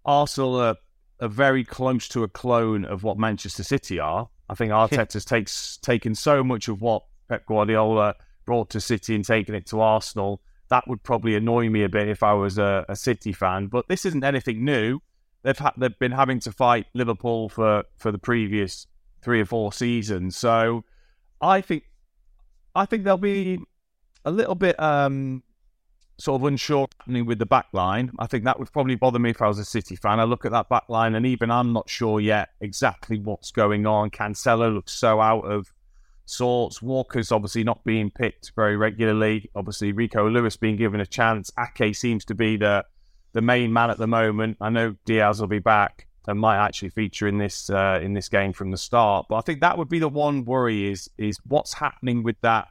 Arsenal 0.06 0.56
are, 0.56 0.76
are 1.22 1.28
very 1.28 1.64
close 1.64 2.08
to 2.08 2.24
a 2.24 2.28
clone 2.28 2.84
of 2.84 3.04
what 3.04 3.16
Manchester 3.16 3.62
City 3.62 4.00
are. 4.00 4.28
I 4.50 4.54
think 4.54 4.72
Arteta's 4.72 5.24
takes 5.24 5.78
taken 5.78 6.14
so 6.14 6.42
much 6.42 6.68
of 6.68 6.82
what 6.82 7.04
Pep 7.28 7.46
Guardiola 7.46 8.16
brought 8.44 8.70
to 8.70 8.80
City 8.80 9.14
and 9.14 9.24
taken 9.24 9.54
it 9.54 9.66
to 9.66 9.80
Arsenal. 9.80 10.42
That 10.68 10.88
would 10.88 11.02
probably 11.02 11.36
annoy 11.36 11.70
me 11.70 11.84
a 11.84 11.88
bit 11.88 12.08
if 12.08 12.24
I 12.24 12.32
was 12.32 12.58
a, 12.58 12.84
a 12.88 12.96
City 12.96 13.32
fan. 13.32 13.68
But 13.68 13.86
this 13.88 14.04
isn't 14.04 14.24
anything 14.24 14.64
new. 14.64 15.00
They've 15.44 15.56
ha- 15.56 15.74
they've 15.76 15.98
been 15.98 16.12
having 16.12 16.40
to 16.40 16.52
fight 16.52 16.86
Liverpool 16.92 17.48
for, 17.48 17.84
for 17.98 18.10
the 18.10 18.18
previous 18.18 18.88
three 19.22 19.40
or 19.40 19.44
four 19.44 19.72
seasons. 19.72 20.36
So 20.36 20.84
I 21.40 21.60
think 21.60 21.84
I 22.74 22.84
think 22.84 23.04
they'll 23.04 23.16
be 23.16 23.60
a 24.24 24.30
little 24.30 24.54
bit 24.56 24.78
um, 24.80 25.44
sort 26.22 26.40
of 26.40 26.46
unsure 26.46 26.86
happening 27.00 27.26
with 27.26 27.40
the 27.40 27.46
back 27.46 27.66
line. 27.72 28.12
I 28.20 28.28
think 28.28 28.44
that 28.44 28.56
would 28.58 28.72
probably 28.72 28.94
bother 28.94 29.18
me 29.18 29.30
if 29.30 29.42
I 29.42 29.48
was 29.48 29.58
a 29.58 29.64
City 29.64 29.96
fan. 29.96 30.20
I 30.20 30.24
look 30.24 30.44
at 30.44 30.52
that 30.52 30.68
back 30.68 30.84
line 30.88 31.16
and 31.16 31.26
even 31.26 31.50
I'm 31.50 31.72
not 31.72 31.90
sure 31.90 32.20
yet 32.20 32.50
exactly 32.60 33.18
what's 33.18 33.50
going 33.50 33.86
on. 33.86 34.10
Cancelo 34.10 34.72
looks 34.72 34.92
so 34.92 35.20
out 35.20 35.40
of 35.40 35.72
sorts. 36.24 36.80
Walker's 36.80 37.32
obviously 37.32 37.64
not 37.64 37.82
being 37.82 38.08
picked 38.08 38.52
very 38.54 38.76
regularly. 38.76 39.50
Obviously, 39.56 39.90
Rico 39.90 40.30
Lewis 40.30 40.56
being 40.56 40.76
given 40.76 41.00
a 41.00 41.06
chance. 41.06 41.50
Ake 41.58 41.96
seems 41.96 42.24
to 42.26 42.36
be 42.36 42.56
the 42.56 42.84
the 43.32 43.42
main 43.42 43.72
man 43.72 43.90
at 43.90 43.98
the 43.98 44.06
moment. 44.06 44.58
I 44.60 44.70
know 44.70 44.94
Dias 45.04 45.40
will 45.40 45.48
be 45.48 45.58
back 45.58 46.06
and 46.28 46.38
might 46.38 46.64
actually 46.64 46.90
feature 46.90 47.26
in 47.26 47.38
this 47.38 47.68
uh, 47.68 47.98
in 48.00 48.14
this 48.14 48.28
game 48.28 48.52
from 48.52 48.70
the 48.70 48.76
start. 48.76 49.26
But 49.28 49.36
I 49.36 49.40
think 49.40 49.60
that 49.60 49.76
would 49.76 49.88
be 49.88 49.98
the 49.98 50.08
one 50.08 50.44
worry 50.44 50.88
is 50.88 51.10
is 51.18 51.38
what's 51.48 51.74
happening 51.74 52.22
with 52.22 52.40
that 52.42 52.68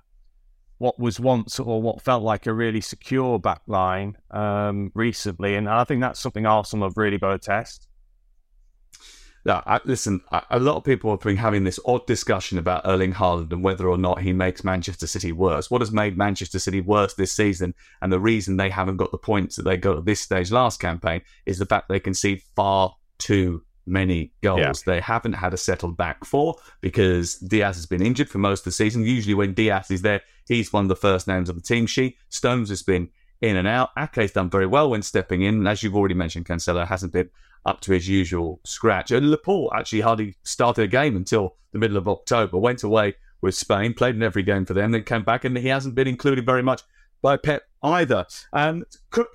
what 0.82 0.98
was 0.98 1.20
once 1.20 1.60
or 1.60 1.80
what 1.80 2.02
felt 2.02 2.24
like 2.24 2.48
a 2.48 2.54
really 2.54 2.82
secure 2.82 3.38
back 3.38 3.62
line 3.68 4.18
um, 4.32 4.92
recently, 4.96 5.54
and 5.54 5.70
I 5.70 5.84
think 5.84 6.02
that's 6.02 6.20
something 6.20 6.48
Arsenal 6.48 6.88
have 6.88 6.98
really 6.98 7.20
got 7.20 7.34
to 7.34 7.38
test. 7.38 7.88
Yeah, 9.46 9.62
I, 9.68 9.80
listen, 9.86 10.22
a 10.50 10.60
lot 10.60 10.78
of 10.78 10.84
people 10.84 11.12
have 11.12 11.20
been 11.20 11.38
having 11.38 11.66
this 11.66 11.80
odd 11.86 12.08
discussion 12.08 12.58
about 12.58 12.82
Erling 12.86 13.14
Haaland 13.14 13.52
and 13.52 13.64
whether 13.64 13.88
or 13.88 13.98
not 13.98 14.22
he 14.22 14.34
makes 14.34 14.64
Manchester 14.64 15.06
City 15.06 15.32
worse. 15.32 15.70
What 15.70 15.82
has 15.82 15.92
made 15.92 16.18
Manchester 16.18 16.58
City 16.58 16.82
worse 16.82 17.14
this 17.14 17.32
season, 17.32 17.76
and 18.02 18.12
the 18.12 18.20
reason 18.20 18.58
they 18.58 18.72
haven't 18.72 18.98
got 18.98 19.12
the 19.12 19.20
points 19.20 19.58
that 19.58 19.64
they 19.64 19.78
got 19.78 19.98
at 19.98 20.06
this 20.06 20.20
stage 20.20 20.52
last 20.52 20.80
campaign, 20.80 21.22
is 21.46 21.60
the 21.60 21.68
fact 21.68 21.90
they 21.90 22.00
concede 22.00 22.42
far 22.56 22.96
too 23.20 23.62
many 23.91 24.31
goals. 24.41 24.60
Yeah. 24.60 24.93
They 24.93 25.01
haven't 25.01 25.33
had 25.33 25.53
a 25.53 25.57
settled 25.57 25.98
back 25.98 26.25
four 26.25 26.55
because 26.79 27.36
Dias 27.36 27.75
has 27.75 27.86
been 27.86 28.01
injured 28.01 28.29
for 28.29 28.39
most 28.39 28.62
of 28.62 28.65
the 28.65 28.71
season. 28.71 29.03
Usually, 29.03 29.33
when 29.33 29.53
Dias 29.53 29.91
is 29.91 30.01
there, 30.01 30.21
he's 30.48 30.74
one 30.74 30.86
of 30.86 30.89
the 30.89 30.95
first 30.95 31.27
names 31.27 31.50
on 31.50 31.55
the 31.55 31.62
team 31.62 31.86
sheet. 31.86 32.17
Stones 32.29 32.69
has 32.69 32.81
been 32.81 33.10
in 33.41 33.57
and 33.57 33.67
out. 33.67 33.89
Ake's 33.98 34.31
done 34.31 34.50
very 34.50 34.65
well 34.65 34.89
when 34.89 35.01
stepping 35.01 35.41
in. 35.41 35.55
And 35.55 35.67
As 35.67 35.83
you've 35.83 35.95
already 35.95 36.15
mentioned, 36.15 36.45
Cancelo 36.45 36.88
hasn't 36.88 37.13
been 37.13 37.29
up 37.65 37.81
to 37.81 37.91
his 37.91 38.07
usual 38.07 38.60
scratch. 38.63 39.12
And 39.12 39.29
Laporte 39.29 39.74
actually 39.75 40.01
hardly 40.01 40.36
started 40.43 40.83
a 40.83 40.88
game 40.88 41.15
until 41.15 41.55
the 41.71 41.79
middle 41.79 41.98
of 41.98 42.07
October. 42.07 42.57
Went 42.57 42.83
away 42.83 43.15
with 43.41 43.55
Spain, 43.55 43.93
played 43.93 44.15
in 44.15 44.24
every 44.24 44.43
game 44.43 44.65
for 44.65 44.74
them, 44.74 44.91
then 44.91 45.03
came 45.03 45.24
back, 45.24 45.43
and 45.43 45.57
he 45.57 45.67
hasn't 45.67 45.95
been 45.95 46.07
included 46.07 46.45
very 46.45 46.63
much 46.63 46.83
by 47.22 47.38
Pep 47.38 47.63
either. 47.84 48.25
Um, 48.54 48.84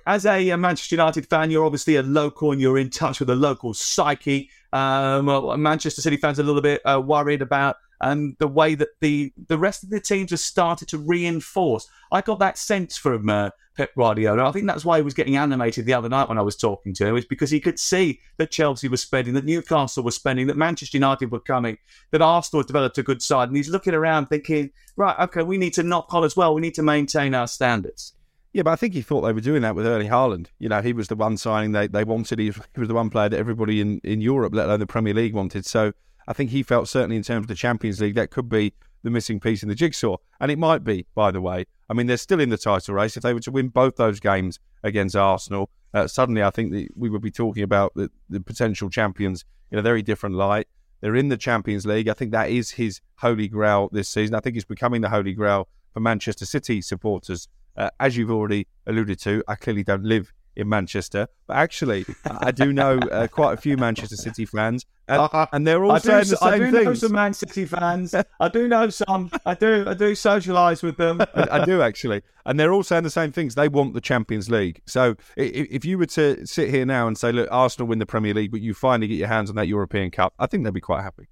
as 0.05 0.25
a 0.25 0.55
Manchester 0.55 0.95
United 0.95 1.27
fan, 1.27 1.51
you're 1.51 1.65
obviously 1.65 1.95
a 1.95 2.03
local 2.03 2.51
and 2.51 2.61
you're 2.61 2.77
in 2.77 2.89
touch 2.89 3.19
with 3.19 3.27
the 3.27 3.35
local 3.35 3.73
psyche. 3.73 4.49
Um, 4.73 5.25
Manchester 5.61 6.01
City 6.01 6.17
fans 6.17 6.39
are 6.39 6.43
a 6.43 6.45
little 6.45 6.61
bit 6.61 6.81
uh, 6.85 7.01
worried 7.03 7.41
about 7.41 7.77
and 8.01 8.35
the 8.39 8.47
way 8.47 8.75
that 8.75 8.89
the 9.01 9.33
the 9.47 9.57
rest 9.57 9.83
of 9.83 9.89
the 9.89 9.99
teams 9.99 10.31
have 10.31 10.39
started 10.39 10.87
to 10.89 10.97
reinforce. 10.97 11.89
I 12.11 12.21
got 12.21 12.39
that 12.39 12.57
sense 12.57 12.97
from 12.97 13.29
uh, 13.29 13.49
Pep 13.77 13.93
Guardiola. 13.95 14.47
I 14.47 14.51
think 14.51 14.65
that's 14.65 14.83
why 14.83 14.97
he 14.97 15.03
was 15.03 15.13
getting 15.13 15.37
animated 15.37 15.85
the 15.85 15.93
other 15.93 16.09
night 16.09 16.27
when 16.27 16.39
I 16.39 16.41
was 16.41 16.57
talking 16.57 16.93
to 16.95 17.05
him, 17.05 17.15
is 17.15 17.25
because 17.25 17.51
he 17.51 17.59
could 17.59 17.79
see 17.79 18.19
that 18.37 18.51
Chelsea 18.51 18.87
was 18.87 19.01
spending, 19.01 19.35
that 19.35 19.45
Newcastle 19.45 20.03
was 20.03 20.15
spending, 20.15 20.47
that 20.47 20.57
Manchester 20.57 20.97
United 20.97 21.31
were 21.31 21.39
coming, 21.39 21.77
that 22.11 22.21
Arsenal 22.21 22.61
had 22.61 22.67
developed 22.67 22.97
a 22.97 23.03
good 23.03 23.21
side, 23.21 23.49
and 23.49 23.55
he's 23.55 23.69
looking 23.69 23.93
around 23.93 24.25
thinking, 24.25 24.71
right, 24.95 25.17
okay, 25.19 25.43
we 25.43 25.57
need 25.57 25.73
to 25.75 25.83
knock 25.83 26.13
on 26.13 26.23
as 26.23 26.35
well. 26.35 26.55
We 26.55 26.61
need 26.61 26.73
to 26.73 26.83
maintain 26.83 27.35
our 27.35 27.47
standards. 27.47 28.13
Yeah, 28.53 28.63
but 28.63 28.71
I 28.71 28.75
think 28.77 28.95
he 28.95 29.03
thought 29.03 29.21
they 29.21 29.33
were 29.33 29.41
doing 29.41 29.61
that 29.61 29.75
with 29.75 29.85
Erling 29.85 30.09
Haaland. 30.09 30.47
You 30.57 30.69
know, 30.69 30.81
he 30.81 30.93
was 30.93 31.07
the 31.07 31.15
one 31.15 31.37
signing 31.37 31.73
they, 31.73 31.85
they 31.87 32.03
wanted. 32.03 32.39
He 32.39 32.47
was, 32.47 32.55
he 32.73 32.79
was 32.79 32.87
the 32.87 32.95
one 32.95 33.11
player 33.11 33.29
that 33.29 33.37
everybody 33.37 33.81
in, 33.81 33.99
in 34.03 34.21
Europe, 34.21 34.55
let 34.55 34.65
alone 34.65 34.79
the 34.79 34.87
Premier 34.87 35.13
League, 35.13 35.35
wanted. 35.35 35.65
So 35.67 35.93
I 36.27 36.33
think 36.33 36.49
he 36.49 36.63
felt 36.63 36.87
certainly 36.87 37.17
in 37.17 37.23
terms 37.23 37.43
of 37.43 37.47
the 37.47 37.55
Champions 37.55 38.01
League 38.01 38.15
that 38.15 38.31
could 38.31 38.49
be 38.49 38.73
the 39.03 39.11
missing 39.11 39.39
piece 39.39 39.61
in 39.61 39.69
the 39.69 39.75
jigsaw. 39.75 40.17
And 40.39 40.49
it 40.49 40.57
might 40.57 40.83
be, 40.83 41.05
by 41.13 41.29
the 41.29 41.41
way. 41.41 41.65
I 41.89 41.93
mean, 41.93 42.07
they're 42.07 42.17
still 42.17 42.39
in 42.39 42.49
the 42.49 42.57
title 42.57 42.95
race. 42.95 43.15
If 43.15 43.23
they 43.23 43.33
were 43.33 43.39
to 43.41 43.51
win 43.51 43.69
both 43.69 43.95
those 43.95 44.19
games 44.19 44.59
against 44.83 45.15
Arsenal, 45.15 45.69
uh, 45.93 46.07
suddenly 46.07 46.43
I 46.43 46.49
think 46.49 46.71
that 46.73 46.89
we 46.95 47.09
would 47.09 47.21
be 47.21 47.31
talking 47.31 47.63
about 47.63 47.93
the, 47.95 48.11
the 48.29 48.41
potential 48.41 48.89
champions 48.89 49.45
in 49.71 49.79
a 49.79 49.81
very 49.81 50.01
different 50.01 50.35
light. 50.35 50.67
They're 51.01 51.15
in 51.15 51.29
the 51.29 51.37
Champions 51.37 51.85
League. 51.85 52.07
I 52.07 52.13
think 52.13 52.31
that 52.31 52.49
is 52.49 52.71
his 52.71 53.01
holy 53.17 53.47
grail 53.47 53.89
this 53.91 54.09
season. 54.09 54.35
I 54.35 54.39
think 54.39 54.55
it's 54.55 54.65
becoming 54.65 55.01
the 55.01 55.09
holy 55.09 55.33
grail 55.33 55.67
for 55.93 55.99
Manchester 55.99 56.45
City 56.45 56.81
supporters. 56.81 57.47
Uh, 57.75 57.91
as 57.99 58.17
you've 58.17 58.31
already 58.31 58.67
alluded 58.87 59.19
to, 59.19 59.43
I 59.47 59.55
clearly 59.55 59.83
don't 59.83 60.03
live 60.03 60.33
in 60.57 60.67
Manchester. 60.67 61.27
But 61.45 61.57
actually, 61.57 62.05
I 62.25 62.51
do 62.51 62.73
know 62.73 62.97
uh, 62.97 63.27
quite 63.27 63.53
a 63.53 63.57
few 63.57 63.77
Manchester 63.77 64.17
City 64.17 64.45
fans, 64.45 64.85
and, 65.07 65.29
and 65.53 65.65
they're 65.65 65.83
all 65.85 65.99
saying 65.99 66.27
the 66.27 66.35
same 66.35 66.53
I 66.53 66.57
do 66.57 66.71
things. 66.71 66.85
know 66.85 66.93
some 66.95 67.11
Man 67.13 67.33
City 67.33 67.65
fans. 67.65 68.13
I 68.39 68.49
do 68.49 68.67
know 68.67 68.89
some. 68.89 69.29
I 69.45 69.53
do. 69.53 69.85
I 69.87 69.93
do 69.93 70.11
socialise 70.11 70.83
with 70.83 70.97
them. 70.97 71.21
I, 71.21 71.47
I, 71.51 71.65
do 71.65 71.81
actually, 71.81 72.23
and 72.45 72.59
they're 72.59 72.73
all 72.73 72.83
saying 72.83 73.03
the 73.03 73.09
same 73.09 73.31
things. 73.31 73.55
They 73.55 73.69
want 73.69 73.93
the 73.93 74.01
Champions 74.01 74.49
League. 74.49 74.81
So 74.85 75.15
if, 75.37 75.67
if 75.69 75.85
you 75.85 75.97
were 75.97 76.07
to 76.07 76.45
sit 76.45 76.69
here 76.69 76.85
now 76.85 77.07
and 77.07 77.17
say, 77.17 77.31
"Look, 77.31 77.47
Arsenal 77.51 77.87
win 77.87 77.99
the 77.99 78.05
Premier 78.05 78.33
League," 78.33 78.51
but 78.51 78.61
you 78.61 78.73
finally 78.73 79.07
get 79.07 79.17
your 79.17 79.29
hands 79.29 79.49
on 79.49 79.55
that 79.55 79.67
European 79.67 80.11
Cup, 80.11 80.33
I 80.39 80.47
think 80.47 80.63
they'd 80.63 80.73
be 80.73 80.81
quite 80.81 81.03
happy. 81.03 81.27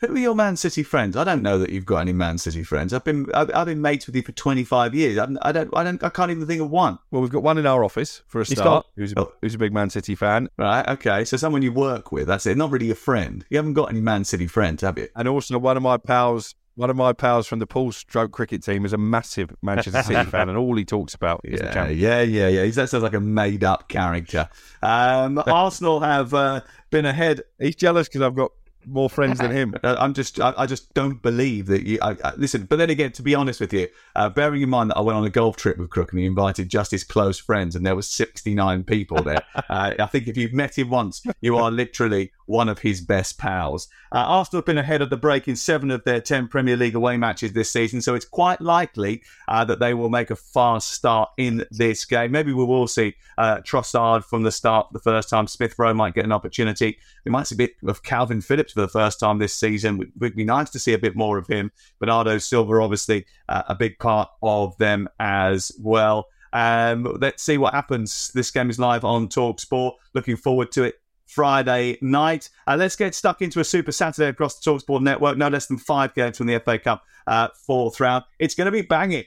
Who 0.00 0.14
are 0.14 0.18
your 0.18 0.34
Man 0.34 0.56
City 0.56 0.82
friends? 0.82 1.16
I 1.16 1.24
don't 1.24 1.42
know 1.42 1.58
that 1.58 1.70
you've 1.70 1.86
got 1.86 1.98
any 1.98 2.12
Man 2.12 2.38
City 2.38 2.62
friends. 2.62 2.92
I've 2.92 3.04
been 3.04 3.26
I've, 3.32 3.50
I've 3.54 3.66
been 3.66 3.80
mates 3.80 4.06
with 4.06 4.16
you 4.16 4.22
for 4.22 4.32
twenty 4.32 4.64
five 4.64 4.94
years. 4.94 5.18
I, 5.18 5.28
I, 5.42 5.52
don't 5.52 5.70
I 5.76 5.84
don't 5.84 6.02
I 6.02 6.08
can't 6.08 6.30
even 6.30 6.46
think 6.46 6.60
of 6.60 6.70
one. 6.70 6.98
Well, 7.10 7.22
we've 7.22 7.30
got 7.30 7.42
one 7.42 7.58
in 7.58 7.66
our 7.66 7.84
office 7.84 8.22
for 8.26 8.40
a 8.40 8.46
start. 8.46 8.86
Who's, 8.96 9.14
a, 9.16 9.26
who's 9.40 9.54
a 9.54 9.58
big 9.58 9.72
Man 9.72 9.90
City 9.90 10.14
fan? 10.14 10.48
Right. 10.58 10.86
Okay. 10.88 11.24
So 11.24 11.36
someone 11.36 11.62
you 11.62 11.72
work 11.72 12.12
with. 12.12 12.26
That's 12.26 12.46
it. 12.46 12.56
Not 12.56 12.70
really 12.70 12.90
a 12.90 12.96
friend. 12.96 13.44
You 13.50 13.56
haven't 13.56 13.74
got 13.74 13.90
any 13.90 14.00
Man 14.00 14.24
City 14.24 14.46
friends, 14.46 14.82
have 14.82 14.98
you? 14.98 15.08
And 15.14 15.28
also 15.28 15.58
one 15.58 15.76
of 15.76 15.82
my 15.82 15.96
pals. 15.96 16.54
One 16.76 16.90
of 16.90 16.96
my 16.96 17.12
pals 17.12 17.46
from 17.46 17.60
the 17.60 17.68
Paul 17.68 17.92
Stroke 17.92 18.32
cricket 18.32 18.64
team 18.64 18.84
is 18.84 18.92
a 18.92 18.98
massive 18.98 19.54
Manchester 19.62 20.02
City 20.02 20.28
fan, 20.28 20.48
and 20.48 20.58
all 20.58 20.74
he 20.74 20.84
talks 20.84 21.14
about 21.14 21.40
is 21.44 21.60
yeah, 21.60 21.68
the 21.68 21.72
champions. 21.72 22.02
Yeah, 22.02 22.22
yeah, 22.22 22.48
yeah. 22.48 22.70
That 22.72 22.88
sounds 22.88 23.04
like 23.04 23.14
a 23.14 23.20
made-up 23.20 23.88
character. 23.88 24.48
Um, 24.82 25.40
Arsenal 25.46 26.00
have 26.00 26.34
uh, 26.34 26.62
been 26.90 27.04
ahead. 27.04 27.42
He's 27.60 27.76
jealous 27.76 28.08
because 28.08 28.22
I've 28.22 28.34
got 28.34 28.50
more 28.86 29.10
friends 29.10 29.38
than 29.38 29.50
him. 29.50 29.74
I'm 29.82 30.14
just, 30.14 30.40
I, 30.40 30.54
I, 30.56 30.66
just 30.66 30.92
don't 30.94 31.20
believe 31.22 31.66
that 31.66 31.86
you. 31.86 31.98
I, 32.02 32.16
I, 32.24 32.34
listen, 32.36 32.64
but 32.64 32.76
then 32.76 32.90
again, 32.90 33.12
to 33.12 33.22
be 33.22 33.34
honest 33.34 33.60
with 33.60 33.72
you, 33.72 33.88
uh, 34.16 34.28
bearing 34.28 34.62
in 34.62 34.68
mind 34.68 34.90
that 34.90 34.96
I 34.96 35.00
went 35.00 35.16
on 35.16 35.24
a 35.24 35.30
golf 35.30 35.56
trip 35.56 35.78
with 35.78 35.90
Crook 35.90 36.12
and 36.12 36.20
he 36.20 36.26
invited 36.26 36.68
just 36.68 36.90
his 36.90 37.04
close 37.04 37.38
friends, 37.38 37.76
and 37.76 37.84
there 37.84 37.96
was 37.96 38.08
69 38.08 38.84
people 38.84 39.22
there. 39.22 39.42
uh, 39.68 39.94
I 39.98 40.06
think 40.06 40.28
if 40.28 40.36
you've 40.36 40.52
met 40.52 40.78
him 40.78 40.90
once, 40.90 41.22
you 41.40 41.56
are 41.56 41.70
literally 41.70 42.32
one 42.46 42.68
of 42.68 42.78
his 42.80 43.00
best 43.00 43.38
pals. 43.38 43.88
Uh, 44.12 44.18
Arsenal 44.18 44.58
have 44.58 44.66
been 44.66 44.78
ahead 44.78 45.02
of 45.02 45.10
the 45.10 45.16
break 45.16 45.48
in 45.48 45.56
seven 45.56 45.90
of 45.90 46.04
their 46.04 46.20
10 46.20 46.48
Premier 46.48 46.76
League 46.76 46.94
away 46.94 47.16
matches 47.16 47.52
this 47.52 47.70
season, 47.70 48.00
so 48.00 48.14
it's 48.14 48.24
quite 48.24 48.60
likely 48.60 49.22
uh, 49.48 49.64
that 49.64 49.80
they 49.80 49.94
will 49.94 50.10
make 50.10 50.30
a 50.30 50.36
fast 50.36 50.92
start 50.92 51.30
in 51.36 51.64
this 51.70 52.04
game. 52.04 52.30
Maybe 52.30 52.52
we 52.52 52.64
will 52.64 52.86
see 52.86 53.14
uh, 53.38 53.58
Trossard 53.58 54.24
from 54.24 54.42
the 54.42 54.52
start 54.52 54.88
the 54.92 54.98
first 54.98 55.28
time. 55.28 55.46
Smith 55.46 55.74
Rowe 55.78 55.94
might 55.94 56.14
get 56.14 56.24
an 56.24 56.32
opportunity. 56.32 56.98
We 57.24 57.30
might 57.30 57.46
see 57.46 57.56
a 57.56 57.58
bit 57.58 57.76
of 57.86 58.02
Calvin 58.02 58.40
Phillips 58.40 58.72
for 58.72 58.80
the 58.80 58.88
first 58.88 59.20
time 59.20 59.38
this 59.38 59.54
season. 59.54 60.00
It 60.02 60.08
would 60.18 60.36
be 60.36 60.44
nice 60.44 60.70
to 60.70 60.78
see 60.78 60.92
a 60.92 60.98
bit 60.98 61.16
more 61.16 61.38
of 61.38 61.46
him. 61.46 61.72
Bernardo 61.98 62.38
Silva, 62.38 62.80
obviously, 62.80 63.26
uh, 63.48 63.62
a 63.68 63.74
big 63.74 63.98
part 63.98 64.28
of 64.42 64.76
them 64.78 65.08
as 65.18 65.72
well. 65.80 66.28
Um, 66.54 67.16
let's 67.20 67.42
see 67.42 67.58
what 67.58 67.74
happens. 67.74 68.30
This 68.32 68.50
game 68.52 68.70
is 68.70 68.78
live 68.78 69.04
on 69.04 69.28
Talk 69.28 69.58
Sport. 69.58 69.96
Looking 70.14 70.36
forward 70.36 70.70
to 70.72 70.84
it. 70.84 71.00
Friday 71.34 71.98
night. 72.00 72.48
Uh, 72.66 72.76
let's 72.78 72.94
get 72.94 73.14
stuck 73.14 73.42
into 73.42 73.58
a 73.58 73.64
Super 73.64 73.90
Saturday 73.90 74.28
across 74.28 74.60
the 74.60 74.70
Talksport 74.70 75.02
network. 75.02 75.36
No 75.36 75.48
less 75.48 75.66
than 75.66 75.78
five 75.78 76.14
games 76.14 76.38
from 76.38 76.46
the 76.46 76.60
FA 76.60 76.78
Cup 76.78 77.02
uh, 77.26 77.48
fourth 77.66 77.98
round. 77.98 78.24
It's 78.38 78.54
going 78.54 78.66
to 78.66 78.72
be 78.72 78.82
banging. 78.82 79.24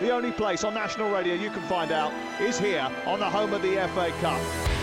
The 0.00 0.10
only 0.10 0.32
place 0.32 0.64
on 0.64 0.74
national 0.74 1.10
radio 1.10 1.34
you 1.34 1.50
can 1.50 1.62
find 1.62 1.92
out 1.92 2.12
is 2.40 2.58
here 2.58 2.90
on 3.06 3.20
the 3.20 3.30
home 3.30 3.52
of 3.52 3.62
the 3.62 3.76
FA 3.94 4.12
Cup. 4.20 4.75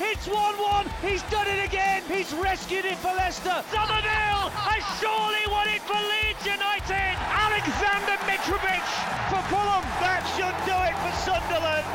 It's 0.00 0.28
1-1. 0.28 0.86
He's 1.02 1.22
done 1.24 1.48
it 1.48 1.64
again. 1.64 2.02
He's 2.06 2.32
rescued 2.34 2.84
it 2.84 2.96
for 2.98 3.12
Leicester. 3.14 3.64
Summerville 3.74 4.50
has 4.54 4.84
surely 5.02 5.42
won 5.50 5.66
it 5.66 5.82
for 5.82 5.98
Leeds 5.98 6.46
United. 6.46 7.18
Alexander 7.18 8.14
Mitrovic 8.22 8.84
for 9.26 9.42
Fulham. 9.50 9.82
That 9.98 10.22
should 10.38 10.54
do 10.62 10.76
it 10.86 10.94
for 11.02 11.12
Sunderland. 11.26 11.86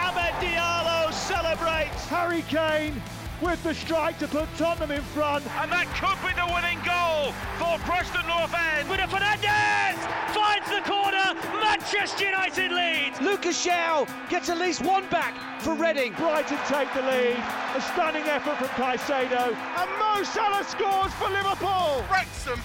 Amad 0.00 0.32
Diallo 0.40 1.12
celebrates. 1.12 2.08
Harry 2.08 2.40
Kane 2.48 3.02
with 3.42 3.62
the 3.64 3.74
strike 3.74 4.18
to 4.20 4.28
put 4.28 4.48
Tottenham 4.56 4.92
in 4.92 5.02
front. 5.02 5.44
And 5.60 5.70
that 5.72 5.90
could 5.98 6.16
be 6.22 6.32
the 6.38 6.46
winning 6.54 6.78
goal 6.86 7.34
for 7.58 7.74
Preston 7.82 8.24
North 8.30 8.54
End. 8.54 8.86
Bruno 8.86 9.06
Fernandes 9.10 9.98
finds 10.30 10.68
the 10.70 10.80
corner. 10.86 11.34
Manchester 11.60 12.26
United 12.26 12.70
lead. 12.70 13.12
Lucas 13.20 13.58
João 13.66 14.08
gets 14.30 14.48
at 14.48 14.58
least 14.58 14.82
one 14.82 15.08
back 15.10 15.34
for 15.60 15.74
Reading. 15.74 16.14
Brighton 16.14 16.58
take 16.68 16.92
the 16.94 17.02
lead. 17.02 17.36
A 17.74 17.80
stunning 17.92 18.24
effort 18.24 18.56
from 18.56 18.68
Caicedo. 18.78 19.50
And 19.50 19.90
Mo 19.98 20.22
Salah 20.22 20.64
scores 20.64 21.12
for 21.14 21.28
Liverpool. 21.28 22.04
Wrexham 22.10 22.60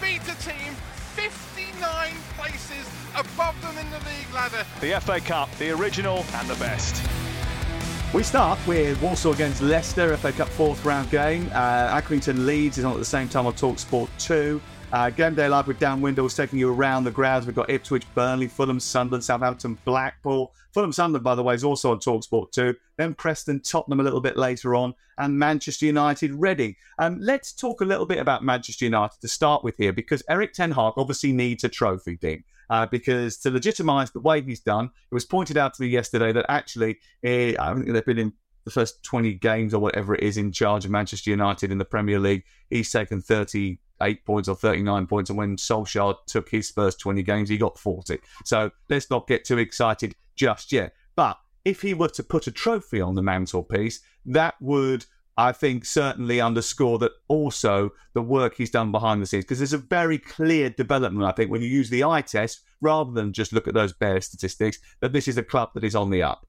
beat 0.00 0.22
a 0.22 0.36
team 0.40 0.72
59 1.14 2.14
places 2.38 2.88
above 3.14 3.60
them 3.60 3.76
in 3.76 3.90
the 3.90 3.98
league 3.98 4.32
ladder. 4.32 4.64
The 4.80 4.98
FA 5.00 5.20
Cup, 5.20 5.50
the 5.58 5.70
original 5.70 6.24
and 6.34 6.48
the 6.48 6.56
best. 6.56 7.04
We 8.14 8.22
start 8.22 8.58
with 8.66 9.00
Walsall 9.00 9.32
against 9.32 9.62
Leicester, 9.62 10.14
FA 10.18 10.32
Cup 10.32 10.48
fourth 10.50 10.84
round 10.84 11.10
game. 11.10 11.48
Uh, 11.54 11.98
Accrington 11.98 12.44
Leeds 12.44 12.76
is 12.76 12.84
on 12.84 12.92
at 12.92 12.98
the 12.98 13.06
same 13.06 13.26
time 13.26 13.46
on 13.46 13.54
Talk 13.54 13.78
Sport 13.78 14.10
2. 14.18 14.60
Uh, 14.92 15.08
game 15.08 15.34
day 15.34 15.48
live 15.48 15.66
with 15.66 15.78
Dan 15.78 16.02
Windles 16.02 16.36
taking 16.36 16.58
you 16.58 16.70
around 16.70 17.04
the 17.04 17.10
grounds. 17.10 17.46
We've 17.46 17.56
got 17.56 17.70
Ipswich, 17.70 18.04
Burnley, 18.14 18.48
Fulham, 18.48 18.78
Sunderland, 18.78 19.24
Southampton, 19.24 19.78
Blackpool. 19.86 20.52
Fulham, 20.74 20.92
Sunderland, 20.92 21.24
by 21.24 21.34
the 21.34 21.42
way, 21.42 21.54
is 21.54 21.64
also 21.64 21.90
on 21.90 22.00
Talksport 22.00 22.52
2. 22.52 22.74
Then 22.98 23.14
Preston, 23.14 23.60
Tottenham 23.60 24.00
a 24.00 24.02
little 24.02 24.20
bit 24.20 24.36
later 24.36 24.74
on, 24.74 24.92
and 25.16 25.38
Manchester 25.38 25.86
United, 25.86 26.34
Reading. 26.34 26.76
Um, 26.98 27.16
let's 27.18 27.54
talk 27.54 27.80
a 27.80 27.86
little 27.86 28.04
bit 28.04 28.18
about 28.18 28.44
Manchester 28.44 28.84
United 28.84 29.22
to 29.22 29.28
start 29.28 29.64
with 29.64 29.78
here, 29.78 29.94
because 29.94 30.22
Erik 30.28 30.52
Ten 30.52 30.72
Hag 30.72 30.92
obviously 30.98 31.32
needs 31.32 31.64
a 31.64 31.70
trophy, 31.70 32.16
Dean. 32.16 32.44
Uh, 32.72 32.86
because 32.86 33.36
to 33.36 33.50
legitimise 33.50 34.10
the 34.14 34.20
way 34.20 34.40
he's 34.40 34.60
done, 34.60 34.86
it 34.86 35.14
was 35.14 35.26
pointed 35.26 35.58
out 35.58 35.74
to 35.74 35.82
me 35.82 35.88
yesterday 35.88 36.32
that 36.32 36.46
actually, 36.48 36.98
eh, 37.22 37.54
I 37.60 37.74
think 37.74 37.92
they've 37.92 38.02
been 38.02 38.18
in 38.18 38.32
the 38.64 38.70
first 38.70 39.02
20 39.02 39.34
games 39.34 39.74
or 39.74 39.78
whatever 39.78 40.14
it 40.14 40.22
is 40.22 40.38
in 40.38 40.52
charge 40.52 40.86
of 40.86 40.90
Manchester 40.90 41.28
United 41.28 41.70
in 41.70 41.76
the 41.76 41.84
Premier 41.84 42.18
League. 42.18 42.44
He's 42.70 42.90
taken 42.90 43.20
38 43.20 44.24
points 44.24 44.48
or 44.48 44.56
39 44.56 45.06
points. 45.06 45.28
And 45.28 45.38
when 45.38 45.56
Solskjaer 45.56 46.14
took 46.26 46.48
his 46.48 46.70
first 46.70 46.98
20 46.98 47.22
games, 47.22 47.50
he 47.50 47.58
got 47.58 47.78
40. 47.78 48.18
So 48.46 48.70
let's 48.88 49.10
not 49.10 49.26
get 49.26 49.44
too 49.44 49.58
excited 49.58 50.14
just 50.34 50.72
yet. 50.72 50.94
But 51.14 51.36
if 51.66 51.82
he 51.82 51.92
were 51.92 52.08
to 52.08 52.22
put 52.22 52.46
a 52.46 52.50
trophy 52.50 53.02
on 53.02 53.16
the 53.16 53.22
mantelpiece, 53.22 54.00
that 54.24 54.54
would 54.62 55.04
I 55.36 55.52
think 55.52 55.84
certainly 55.84 56.40
underscore 56.40 56.98
that 56.98 57.12
also 57.28 57.90
the 58.12 58.22
work 58.22 58.54
he's 58.56 58.70
done 58.70 58.92
behind 58.92 59.22
the 59.22 59.26
scenes 59.26 59.44
because 59.44 59.58
there's 59.58 59.72
a 59.72 59.78
very 59.78 60.18
clear 60.18 60.68
development. 60.68 61.26
I 61.26 61.32
think 61.32 61.50
when 61.50 61.62
you 61.62 61.68
use 61.68 61.88
the 61.88 62.04
eye 62.04 62.20
test 62.20 62.60
rather 62.80 63.12
than 63.12 63.32
just 63.32 63.52
look 63.52 63.66
at 63.66 63.74
those 63.74 63.92
bare 63.92 64.20
statistics, 64.20 64.78
that 65.00 65.12
this 65.12 65.28
is 65.28 65.38
a 65.38 65.42
club 65.42 65.70
that 65.74 65.84
is 65.84 65.94
on 65.94 66.10
the 66.10 66.22
up. 66.22 66.46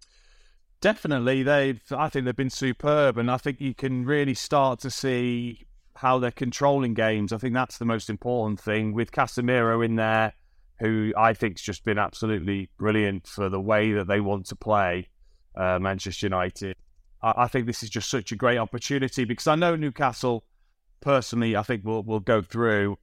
Definitely, 0.81 1.43
they've. 1.43 1.81
I 1.91 2.09
think 2.09 2.25
they've 2.25 2.35
been 2.35 2.49
superb, 2.49 3.17
and 3.17 3.31
I 3.31 3.37
think 3.37 3.61
you 3.61 3.73
can 3.73 4.03
really 4.03 4.33
start 4.33 4.81
to 4.81 4.89
see 4.89 5.65
how 5.95 6.19
they're 6.19 6.31
controlling 6.31 6.93
games. 6.93 7.31
I 7.31 7.37
think 7.37 7.53
that's 7.53 7.77
the 7.77 7.85
most 7.85 8.09
important 8.09 8.59
thing 8.59 8.93
with 8.93 9.11
Casemiro 9.11 9.85
in 9.85 9.95
there, 9.95 10.33
who 10.79 11.13
I 11.15 11.33
think's 11.35 11.61
just 11.61 11.85
been 11.85 11.97
absolutely 11.97 12.69
brilliant 12.77 13.27
for 13.27 13.47
the 13.47 13.61
way 13.61 13.93
that 13.93 14.07
they 14.07 14.19
want 14.19 14.47
to 14.47 14.57
play 14.57 15.07
uh, 15.55 15.79
Manchester 15.79 16.25
United. 16.25 16.75
I, 17.23 17.33
I 17.43 17.47
think 17.47 17.65
this 17.65 17.81
is 17.81 17.89
just 17.89 18.09
such 18.09 18.31
a 18.31 18.35
great 18.35 18.57
opportunity 18.57 19.25
because 19.25 19.47
I 19.47 19.55
know 19.55 19.75
Newcastle 19.75 20.43
personally. 21.01 21.55
I 21.55 21.63
think 21.63 21.83
will 21.83 22.03
will 22.03 22.19
go 22.19 22.41
through, 22.41 22.97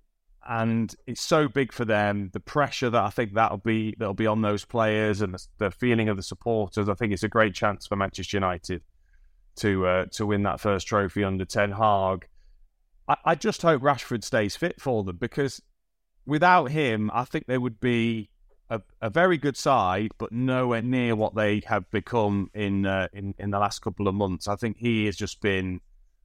and 0.49 0.95
it's 1.07 1.23
so 1.23 1.49
big 1.49 1.73
for 1.73 1.85
them. 1.85 2.31
The 2.33 2.41
pressure 2.41 2.91
that 2.91 3.03
I 3.03 3.11
think 3.11 3.35
that'll 3.35 3.59
be 3.59 3.95
that'll 3.99 4.15
be 4.15 4.27
on 4.27 4.43
those 4.43 4.65
players 4.65 5.23
and 5.23 5.35
the, 5.35 5.47
the 5.59 5.71
feeling 5.71 6.09
of 6.09 6.17
the 6.17 6.23
supporters. 6.23 6.89
I 6.89 6.95
think 6.95 7.13
it's 7.13 7.23
a 7.23 7.29
great 7.29 7.55
chance 7.55 7.87
for 7.87 7.97
Manchester 7.97 8.37
United 8.37 8.83
to 9.57 9.87
uh, 9.87 10.07
to 10.13 10.27
win 10.27 10.43
that 10.45 10.61
first 10.61 10.87
trophy 10.87 11.25
under 11.25 11.45
Ten 11.45 11.73
Hag. 11.73 12.29
I, 13.09 13.17
I 13.25 13.35
just 13.35 13.63
hope 13.63 13.83
Rashford 13.83 14.23
stays 14.25 14.57
fit 14.57 14.81
for 14.81 15.03
them 15.03 15.17
because 15.17 15.61
without 16.27 16.71
him, 16.71 17.11
I 17.13 17.25
think 17.25 17.47
they 17.47 17.59
would 17.59 17.81
be 17.81 18.31
a, 18.71 18.81
a 19.03 19.11
very 19.11 19.37
good 19.37 19.57
side, 19.57 20.13
but 20.17 20.33
nowhere 20.33 20.81
near 20.81 21.17
what 21.17 21.35
they 21.35 21.61
have 21.67 21.91
become 21.91 22.51
in 22.55 22.87
uh, 22.87 23.09
in 23.13 23.35
in 23.39 23.51
the 23.51 23.59
last 23.59 23.81
couple 23.81 24.09
of 24.09 24.15
months. 24.15 24.49
I 24.49 24.57
think 24.57 24.79
he 24.79 25.07
has 25.07 25.17
just 25.17 25.41
been 25.43 25.81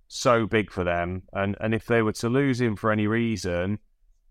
so 0.08 0.46
big 0.46 0.72
for 0.72 0.84
them, 0.84 1.24
and 1.34 1.58
and 1.60 1.74
if 1.74 1.88
they 1.88 2.02
were 2.02 2.14
to 2.14 2.30
lose 2.30 2.62
him 2.62 2.76
for 2.76 2.92
any 2.92 3.08
reason, 3.08 3.80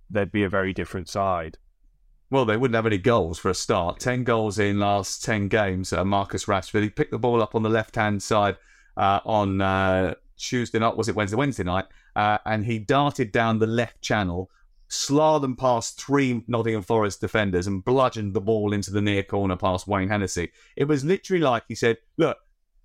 they'd 0.09 0.33
be 0.33 0.45
a 0.45 0.49
very 0.49 0.73
different 0.73 1.09
side. 1.09 1.59
Well, 2.31 2.45
they 2.45 2.57
wouldn't 2.57 2.77
have 2.77 2.87
any 2.87 2.99
goals 2.99 3.39
for 3.39 3.51
a 3.51 3.55
start. 3.55 4.01
Ten 4.01 4.25
goals 4.25 4.59
in 4.59 4.79
last 4.79 5.25
ten 5.25 5.49
games. 5.49 5.93
Uh, 5.93 6.05
Marcus 6.05 6.47
Rashford. 6.47 6.83
He 6.83 6.91
picked 6.91 7.11
the 7.11 7.19
ball 7.19 7.43
up 7.43 7.55
on 7.55 7.63
the 7.63 7.69
left 7.69 7.97
hand 7.97 8.23
side 8.23 8.57
uh, 8.97 9.21
on 9.25 9.61
uh, 9.61 10.15
Tuesday 10.39 10.79
night. 10.79 10.97
Was 10.97 11.09
it 11.09 11.17
Wednesday? 11.17 11.37
Wednesday 11.37 11.65
night, 11.65 11.87
uh, 12.15 12.39
and 12.47 12.65
he 12.65 12.79
darted 12.79 13.33
down 13.33 13.59
the 13.59 13.67
left 13.67 14.01
channel 14.03 14.51
slalom 14.95 15.59
past 15.59 16.01
three 16.01 16.45
Nottingham 16.47 16.83
Forest 16.83 17.21
defenders 17.21 17.67
and 17.67 17.85
bludgeoned 17.85 18.35
the 18.35 18.41
ball 18.41 18.73
into 18.73 18.91
the 18.91 19.03
near 19.03 19.23
corner 19.23 19.57
past 19.57 19.87
Wayne 19.87 20.09
Hennessy. 20.09 20.53
It 20.77 20.85
was 20.85 21.05
literally 21.05 21.43
like 21.43 21.65
he 21.69 21.75
said, 21.75 21.99
"Look, 22.17 22.39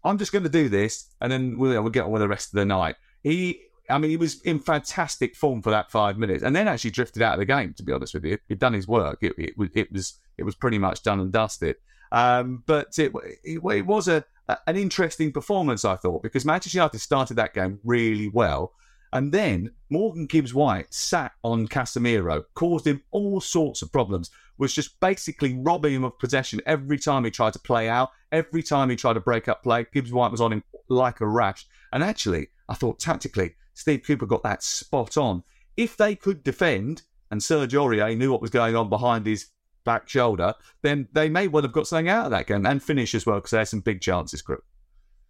I'm 0.04 0.18
just 0.18 0.32
going 0.32 0.44
to 0.44 0.50
do 0.50 0.70
this, 0.70 1.10
and 1.22 1.32
then 1.32 1.58
we'll, 1.58 1.82
we'll 1.82 1.92
get 1.92 2.06
on 2.06 2.12
with 2.12 2.22
the 2.22 2.28
rest 2.28 2.54
of 2.54 2.58
the 2.58 2.66
night." 2.66 2.96
He, 3.24 3.62
I 3.90 3.98
mean, 3.98 4.12
he 4.12 4.18
was 4.18 4.42
in 4.42 4.60
fantastic 4.60 5.36
form 5.36 5.62
for 5.62 5.70
that 5.70 5.92
five 5.92 6.18
minutes, 6.18 6.44
and 6.44 6.56
then 6.56 6.68
actually 6.68 6.92
drifted 6.92 7.22
out 7.22 7.34
of 7.34 7.40
the 7.40 7.46
game. 7.46 7.74
To 7.76 7.84
be 7.84 7.94
honest 7.94 8.14
with 8.14 8.26
you, 8.26 8.38
he'd 8.48 8.60
done 8.60 8.74
his 8.74 8.88
work. 8.88 9.20
It, 9.22 9.34
it, 9.38 9.54
it 9.76 9.92
was 9.92 10.20
it 10.38 10.44
was 10.44 10.56
pretty 10.56 10.80
much 10.80 11.04
done 11.04 11.20
and 11.20 11.32
dusted. 11.32 11.76
Um, 12.12 12.64
but 12.66 12.98
it, 12.98 13.12
it, 13.44 13.62
it 13.64 13.86
was 13.86 14.08
a 14.08 14.26
an 14.66 14.78
interesting 14.78 15.32
performance, 15.32 15.86
I 15.86 15.96
thought, 15.96 16.24
because 16.24 16.46
Manchester 16.46 16.78
United 16.78 17.00
started 17.00 17.36
that 17.36 17.54
game 17.54 17.80
really 17.84 18.30
well. 18.30 18.74
And 19.12 19.32
then 19.32 19.72
Morgan 19.90 20.28
Gibbs 20.28 20.54
White 20.54 20.94
sat 20.94 21.32
on 21.44 21.68
Casemiro, 21.68 22.44
caused 22.54 22.86
him 22.86 23.02
all 23.12 23.42
sorts 23.42 23.82
of 23.82 23.92
problems, 23.92 24.30
was 24.58 24.74
just 24.74 25.00
basically 25.00 25.56
robbing 25.56 25.96
him 25.96 26.04
of 26.04 26.20
possession 26.20 26.62
every 26.66 27.00
time 27.00 27.24
he 27.24 27.32
tried 27.32 27.54
to 27.54 27.60
play 27.60 27.90
out, 27.90 28.12
every 28.32 28.62
time 28.62 28.90
he 28.90 28.96
tried 28.96 29.14
to 29.14 29.20
break 29.20 29.48
up 29.48 29.64
play. 29.64 29.86
Gibbs 29.92 30.12
White 30.12 30.32
was 30.32 30.42
on 30.42 30.54
him 30.54 30.64
like 30.90 31.22
a 31.22 31.28
rash. 31.28 31.66
And 31.92 32.04
actually, 32.04 32.50
I 32.68 32.76
thought 32.76 33.00
tactically, 33.00 33.56
Steve 33.74 34.04
Cooper 34.06 34.26
got 34.26 34.44
that 34.44 34.62
spot 34.62 35.18
on. 35.18 35.44
If 35.78 35.98
they 35.98 36.16
could 36.16 36.44
defend, 36.44 37.04
and 37.32 37.42
Serge 37.42 37.74
Aurier 37.74 38.16
knew 38.18 38.32
what 38.32 38.42
was 38.42 38.50
going 38.52 38.76
on 38.76 38.90
behind 38.90 39.26
his 39.26 39.48
back 39.86 40.10
shoulder, 40.10 40.54
then 40.82 41.08
they 41.14 41.30
may 41.30 41.48
well 41.48 41.64
have 41.64 41.72
got 41.72 41.88
something 41.88 42.10
out 42.10 42.26
of 42.26 42.32
that 42.32 42.48
game 42.48 42.66
and 42.66 42.84
finish 42.84 43.16
as 43.16 43.26
well 43.26 43.38
because 43.38 43.52
they 43.52 43.58
had 43.60 43.68
some 43.68 43.80
big 43.80 44.02
chances, 44.02 44.42
Crook. 44.42 44.64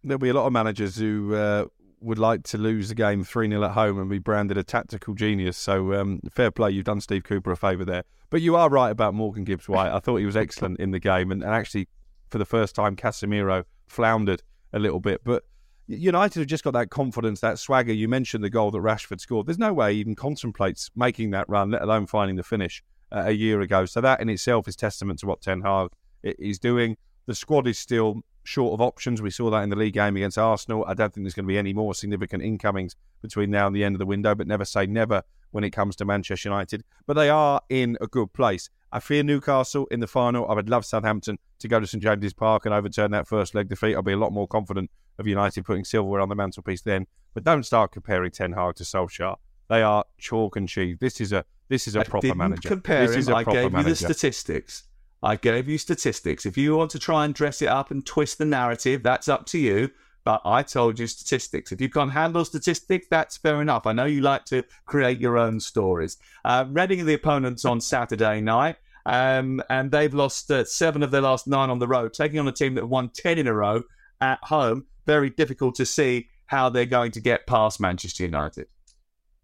There'll 0.03 0.19
be 0.19 0.29
a 0.29 0.33
lot 0.33 0.47
of 0.47 0.53
managers 0.53 0.95
who 0.97 1.35
uh, 1.35 1.65
would 2.01 2.19
like 2.19 2.43
to 2.43 2.57
lose 2.57 2.89
the 2.89 2.95
game 2.95 3.23
3 3.23 3.49
0 3.49 3.63
at 3.63 3.71
home 3.71 3.99
and 3.99 4.09
be 4.09 4.19
branded 4.19 4.57
a 4.57 4.63
tactical 4.63 5.13
genius. 5.13 5.57
So, 5.57 5.93
um, 5.93 6.21
fair 6.31 6.51
play. 6.51 6.71
You've 6.71 6.85
done 6.85 7.01
Steve 7.01 7.23
Cooper 7.23 7.51
a 7.51 7.57
favour 7.57 7.85
there. 7.85 8.03
But 8.29 8.41
you 8.41 8.55
are 8.55 8.69
right 8.69 8.89
about 8.89 9.13
Morgan 9.13 9.43
Gibbs 9.43 9.67
White. 9.67 9.91
I 9.91 9.99
thought 9.99 10.17
he 10.17 10.25
was 10.25 10.37
excellent 10.37 10.79
in 10.79 10.91
the 10.91 10.99
game. 10.99 11.31
And, 11.31 11.43
and 11.43 11.53
actually, 11.53 11.87
for 12.29 12.37
the 12.37 12.45
first 12.45 12.75
time, 12.75 12.95
Casemiro 12.95 13.63
floundered 13.87 14.43
a 14.73 14.79
little 14.79 14.99
bit. 14.99 15.21
But 15.23 15.43
United 15.87 16.39
have 16.39 16.47
just 16.47 16.63
got 16.63 16.73
that 16.73 16.89
confidence, 16.89 17.39
that 17.41 17.57
swagger. 17.57 17.93
You 17.93 18.07
mentioned 18.07 18.43
the 18.43 18.49
goal 18.49 18.71
that 18.71 18.79
Rashford 18.79 19.19
scored. 19.19 19.47
There's 19.47 19.57
no 19.57 19.73
way 19.73 19.93
he 19.93 19.99
even 19.99 20.15
contemplates 20.15 20.91
making 20.95 21.31
that 21.31 21.49
run, 21.49 21.71
let 21.71 21.81
alone 21.81 22.05
finding 22.05 22.35
the 22.35 22.43
finish 22.43 22.83
uh, 23.11 23.23
a 23.25 23.31
year 23.31 23.61
ago. 23.61 23.85
So, 23.85 24.01
that 24.01 24.21
in 24.21 24.29
itself 24.29 24.67
is 24.67 24.75
testament 24.75 25.19
to 25.19 25.27
what 25.27 25.41
Ten 25.41 25.61
Hag 25.61 25.89
is 26.23 26.59
doing. 26.59 26.97
The 27.25 27.35
squad 27.35 27.67
is 27.67 27.79
still 27.79 28.21
short 28.49 28.73
of 28.73 28.81
options. 28.81 29.21
We 29.21 29.29
saw 29.29 29.51
that 29.51 29.61
in 29.61 29.69
the 29.69 29.75
league 29.75 29.93
game 29.93 30.15
against 30.15 30.37
Arsenal. 30.37 30.83
I 30.87 30.95
don't 30.95 31.13
think 31.13 31.23
there's 31.23 31.35
going 31.35 31.45
to 31.45 31.47
be 31.47 31.59
any 31.59 31.71
more 31.71 31.93
significant 31.93 32.41
incomings 32.41 32.95
between 33.21 33.51
now 33.51 33.67
and 33.67 33.75
the 33.75 33.83
end 33.83 33.93
of 33.93 33.99
the 33.99 34.07
window, 34.07 34.33
but 34.33 34.47
never 34.47 34.65
say 34.65 34.87
never 34.87 35.21
when 35.51 35.63
it 35.63 35.69
comes 35.69 35.95
to 35.97 36.05
Manchester 36.05 36.49
United. 36.49 36.83
But 37.05 37.13
they 37.13 37.29
are 37.29 37.61
in 37.69 37.95
a 38.01 38.07
good 38.07 38.33
place. 38.33 38.71
I 38.91 38.99
fear 39.01 39.21
Newcastle 39.21 39.85
in 39.91 39.99
the 39.99 40.07
final. 40.07 40.49
I 40.49 40.55
would 40.55 40.67
love 40.67 40.83
Southampton 40.83 41.37
to 41.59 41.67
go 41.67 41.79
to 41.79 41.85
St 41.85 42.01
James's 42.01 42.33
Park 42.33 42.65
and 42.65 42.73
overturn 42.73 43.11
that 43.11 43.27
first 43.27 43.53
leg 43.53 43.69
defeat. 43.69 43.93
I'll 43.93 44.01
be 44.01 44.13
a 44.13 44.17
lot 44.17 44.33
more 44.33 44.47
confident 44.47 44.89
of 45.19 45.27
United 45.27 45.63
putting 45.63 45.85
silverware 45.85 46.21
on 46.21 46.29
the 46.29 46.35
mantelpiece 46.35 46.81
then. 46.81 47.05
But 47.35 47.43
don't 47.43 47.63
start 47.63 47.91
comparing 47.91 48.31
Ten 48.31 48.53
Hag 48.53 48.75
to 48.75 48.83
Solskjaer. 48.83 49.35
They 49.67 49.83
are 49.83 50.03
chalk 50.17 50.55
and 50.55 50.67
cheese. 50.67 50.97
This 50.99 51.21
is 51.21 51.31
a 51.33 51.45
this 51.67 51.87
is 51.87 51.95
a 51.95 51.99
I 51.99 52.03
proper 52.03 52.33
manager. 52.33 52.67
Compare 52.67 53.05
this 53.05 53.13
him. 53.15 53.19
is 53.19 53.27
a 53.29 53.35
I 53.35 53.43
proper 53.43 53.61
gave 53.61 53.71
manager. 53.71 53.89
you 53.89 53.93
the 53.93 53.95
statistics. 53.95 54.85
I 55.21 55.35
gave 55.35 55.67
you 55.67 55.77
statistics. 55.77 56.45
If 56.45 56.57
you 56.57 56.75
want 56.75 56.91
to 56.91 56.99
try 56.99 57.25
and 57.25 57.33
dress 57.33 57.61
it 57.61 57.67
up 57.67 57.91
and 57.91 58.05
twist 58.05 58.37
the 58.37 58.45
narrative, 58.45 59.03
that's 59.03 59.27
up 59.27 59.45
to 59.47 59.57
you. 59.59 59.89
But 60.23 60.41
I 60.45 60.63
told 60.63 60.99
you 60.99 61.07
statistics. 61.07 61.71
If 61.71 61.81
you 61.81 61.89
can't 61.89 62.11
handle 62.11 62.45
statistics, 62.45 63.07
that's 63.09 63.37
fair 63.37 63.61
enough. 63.61 63.87
I 63.87 63.93
know 63.93 64.05
you 64.05 64.21
like 64.21 64.45
to 64.45 64.63
create 64.85 65.19
your 65.19 65.37
own 65.37 65.59
stories. 65.59 66.17
Uh, 66.45 66.65
Reading 66.69 67.05
the 67.05 67.13
opponents 67.13 67.65
on 67.65 67.81
Saturday 67.81 68.41
night, 68.41 68.75
um, 69.05 69.61
and 69.69 69.91
they've 69.91 70.13
lost 70.13 70.51
uh, 70.51 70.65
seven 70.65 71.03
of 71.03 71.11
their 71.11 71.21
last 71.21 71.47
nine 71.47 71.69
on 71.69 71.79
the 71.79 71.87
road, 71.87 72.13
taking 72.13 72.39
on 72.39 72.47
a 72.47 72.51
team 72.51 72.75
that 72.75 72.87
won 72.87 73.09
10 73.09 73.37
in 73.37 73.47
a 73.47 73.53
row 73.53 73.83
at 74.21 74.39
home. 74.43 74.85
Very 75.05 75.29
difficult 75.29 75.75
to 75.75 75.85
see 75.85 76.27
how 76.45 76.69
they're 76.69 76.85
going 76.85 77.11
to 77.11 77.21
get 77.21 77.47
past 77.47 77.79
Manchester 77.79 78.23
United. 78.23 78.67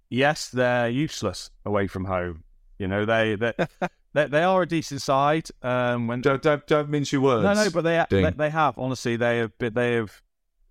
Yes, 0.09 0.49
they're 0.49 0.89
useless 0.89 1.49
away 1.65 1.87
from 1.87 2.05
home. 2.05 2.43
You 2.77 2.87
know, 2.87 3.05
they 3.05 3.35
they 3.35 3.53
they, 4.15 4.27
they 4.27 4.43
are 4.43 4.61
a 4.61 4.65
decent 4.65 5.01
side. 5.01 5.49
Um, 5.61 6.07
when 6.07 6.21
don't 6.21 6.41
don't, 6.41 6.65
don't 6.65 6.89
mince 6.89 7.11
your 7.11 7.21
words. 7.21 7.43
No, 7.43 7.53
no, 7.53 7.69
but 7.69 7.83
they 7.83 8.03
Ding. 8.09 8.23
they, 8.23 8.31
they 8.31 8.49
have 8.49 8.79
honestly 8.79 9.17
they 9.17 9.39
have 9.39 9.57
been, 9.57 9.73
they 9.73 9.93
have 9.95 10.21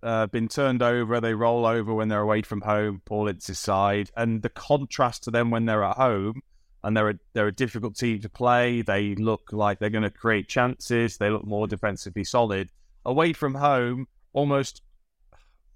uh, 0.01 0.25
been 0.25 0.47
turned 0.47 0.81
over. 0.81 1.21
They 1.21 1.35
roll 1.35 1.65
over 1.65 1.93
when 1.93 2.07
they're 2.07 2.21
away 2.21 2.41
from 2.41 2.61
home. 2.61 3.03
Paul 3.05 3.27
Ince's 3.27 3.59
side, 3.59 4.09
and 4.17 4.41
the 4.41 4.49
contrast 4.49 5.23
to 5.25 5.31
them 5.31 5.51
when 5.51 5.65
they're 5.65 5.83
at 5.83 5.95
home, 5.95 6.41
and 6.83 6.97
they're 6.97 7.11
a, 7.11 7.19
they're 7.33 7.47
a 7.47 7.55
difficult 7.55 7.95
team 7.95 8.19
to 8.21 8.29
play. 8.29 8.81
They 8.81 9.13
look 9.13 9.49
like 9.51 9.77
they're 9.77 9.91
going 9.91 10.03
to 10.03 10.09
create 10.09 10.49
chances. 10.49 11.17
They 11.17 11.29
look 11.29 11.45
more 11.45 11.67
defensively 11.67 12.23
solid. 12.23 12.71
Away 13.05 13.33
from 13.33 13.53
home, 13.53 14.07
almost 14.33 14.81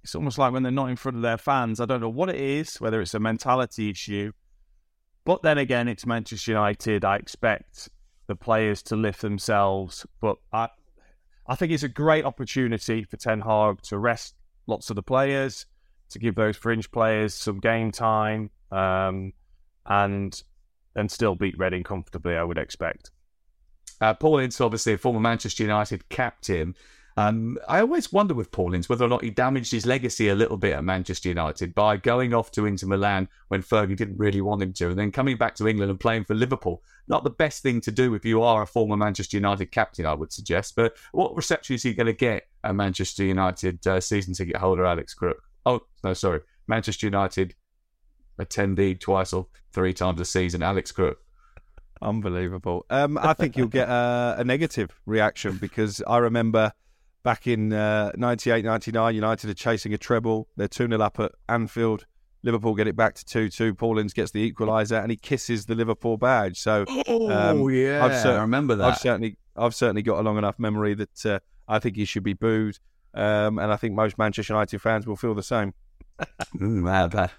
it's 0.04 0.16
almost 0.16 0.40
like 0.40 0.54
when 0.54 0.64
they're 0.64 0.72
not 0.72 0.90
in 0.90 0.96
front 0.96 1.18
of 1.18 1.22
their 1.22 1.38
fans. 1.38 1.80
I 1.80 1.86
don't 1.86 2.02
know 2.02 2.10
what 2.10 2.30
it 2.30 2.40
is, 2.40 2.82
whether 2.82 3.00
it's 3.00 3.14
a 3.14 3.20
mentality 3.20 3.92
issue. 3.92 4.32
But 5.26 5.42
then 5.44 5.58
again, 5.58 5.88
it's 5.88 6.06
Manchester 6.06 6.52
United. 6.52 7.06
I 7.06 7.18
expect 7.18 7.90
the 8.28 8.36
players 8.36 8.82
to 8.84 8.96
lift 8.96 9.22
themselves. 9.22 10.06
But 10.22 10.38
I, 10.52 10.70
I 11.48 11.56
think 11.56 11.72
it's 11.72 11.84
a 11.84 11.90
great 11.90 12.26
opportunity 12.26 13.04
for 13.04 13.18
Ten 13.18 13.42
Hag 13.42 13.82
to 13.84 13.98
rest 13.98 14.36
lots 14.68 14.90
of 14.90 14.96
the 14.96 15.04
players, 15.04 15.66
to 16.12 16.20
give 16.20 16.36
those 16.36 16.56
fringe 16.56 16.90
players 16.92 17.34
some 17.34 17.60
game 17.60 17.92
time, 17.92 18.52
um, 18.72 19.34
and 19.86 20.42
and 20.96 21.12
still 21.12 21.36
beat 21.36 21.58
Reading 21.58 21.84
comfortably. 21.84 22.36
I 22.36 22.44
would 22.44 22.58
expect. 22.58 23.12
Uh, 24.02 24.14
Paul 24.14 24.40
Ince, 24.40 24.62
obviously 24.62 24.94
a 24.94 24.98
former 24.98 25.20
Manchester 25.20 25.64
United 25.64 26.08
captain. 26.10 26.76
Um, 27.20 27.58
I 27.68 27.82
always 27.82 28.14
wonder 28.14 28.34
with 28.34 28.50
Paul 28.50 28.74
Ince 28.74 28.88
whether 28.88 29.04
or 29.04 29.10
not 29.10 29.26
he 29.26 29.30
damaged 29.30 29.74
his 29.74 29.86
legacy 29.86 30.30
a 30.30 30.36
little 30.36 30.56
bit 30.56 30.72
at 30.72 30.86
Manchester 30.86 31.28
United 31.28 31.76
by 31.76 31.98
going 31.98 32.34
off 32.34 32.50
to 32.52 32.66
Inter 32.66 32.88
Milan 32.88 33.28
when 33.50 33.62
Fergie 33.62 33.98
didn't 33.98 34.18
really 34.18 34.40
want 34.40 34.62
him 34.62 34.72
to, 34.72 34.88
and 34.88 34.98
then 34.98 35.12
coming 35.12 35.36
back 35.36 35.56
to 35.56 35.68
England 35.68 35.90
and 35.90 36.00
playing 36.00 36.24
for 36.24 36.34
Liverpool. 36.34 36.82
Not 37.10 37.26
the 37.26 37.30
best 37.30 37.62
thing 37.62 37.82
to 37.82 37.92
do 37.92 38.14
if 38.14 38.24
you 38.24 38.42
are 38.42 38.62
a 38.62 38.66
former 38.66 38.96
Manchester 38.96 39.36
United 39.36 39.66
captain, 39.66 40.06
I 40.06 40.14
would 40.14 40.32
suggest. 40.32 40.78
But 40.78 40.96
what 41.12 41.36
reception 41.36 41.76
is 41.76 41.84
he 41.84 41.94
going 41.94 42.08
to 42.08 42.14
get 42.14 42.48
at 42.64 42.74
Manchester 42.74 43.26
United 43.26 43.86
uh, 43.86 44.00
season 44.00 44.34
ticket 44.34 44.56
holder 44.56 44.86
Alex 44.86 45.14
Crook? 45.14 45.44
Oh, 45.66 45.82
no, 46.06 46.14
sorry. 46.14 46.40
Manchester 46.70 47.08
United 47.08 47.54
attendee 48.40 48.98
twice 48.98 49.34
or 49.34 49.48
three 49.74 49.92
times 49.94 50.22
a 50.22 50.26
season, 50.26 50.64
Alex 50.64 50.94
Crook. 50.94 51.18
Unbelievable. 52.02 52.86
Um, 52.90 53.18
I 53.18 53.34
think 53.34 53.58
you'll 53.58 53.68
get 53.68 53.90
a, 53.90 54.36
a 54.38 54.44
negative 54.46 54.98
reaction 55.06 55.58
because 55.58 56.02
I 56.08 56.20
remember 56.20 56.72
back 57.24 57.48
in 57.48 57.74
uh, 57.74 58.12
98 58.16 58.64
99, 58.66 59.16
United 59.16 59.50
are 59.50 59.54
chasing 59.54 59.94
a 59.94 59.98
treble. 59.98 60.48
They're 60.56 60.68
2 60.68 60.88
0 60.88 61.02
up 61.02 61.20
at 61.20 61.32
Anfield. 61.48 62.06
Liverpool 62.42 62.74
get 62.74 62.88
it 62.88 62.96
back 62.96 63.16
to 63.16 63.26
2 63.26 63.50
2. 63.50 63.76
Paul 63.76 64.00
Ince 64.00 64.14
gets 64.14 64.32
the 64.32 64.52
equaliser 64.52 65.02
and 65.02 65.12
he 65.12 65.18
kisses 65.18 65.66
the 65.66 65.76
Liverpool 65.76 66.18
badge. 66.18 66.60
So, 66.60 66.86
oh, 67.08 67.68
yeah. 67.68 68.06
I've 68.06 68.18
cer- 68.18 68.38
I 68.38 68.42
remember 68.42 68.76
that. 68.76 68.88
I've 68.88 68.98
certainly, 68.98 69.38
I've 69.56 69.76
certainly 69.76 70.02
got 70.02 70.20
a 70.20 70.22
long 70.22 70.38
enough 70.38 70.58
memory 70.58 70.94
that 70.94 71.26
uh, 71.26 71.40
I 71.68 71.80
think 71.80 71.98
he 71.98 72.06
should 72.06 72.24
be 72.24 72.34
booed. 72.34 72.80
Um, 73.14 73.60
and 73.60 73.72
I 73.72 73.76
think 73.76 73.96
most 73.96 74.18
Manchester 74.18 74.54
United 74.54 74.80
fans 74.80 75.06
will 75.06 75.16
feel 75.16 75.34
the 75.34 75.44
same. 75.44 75.74
mm, 76.56 76.84
wow, 76.84 77.30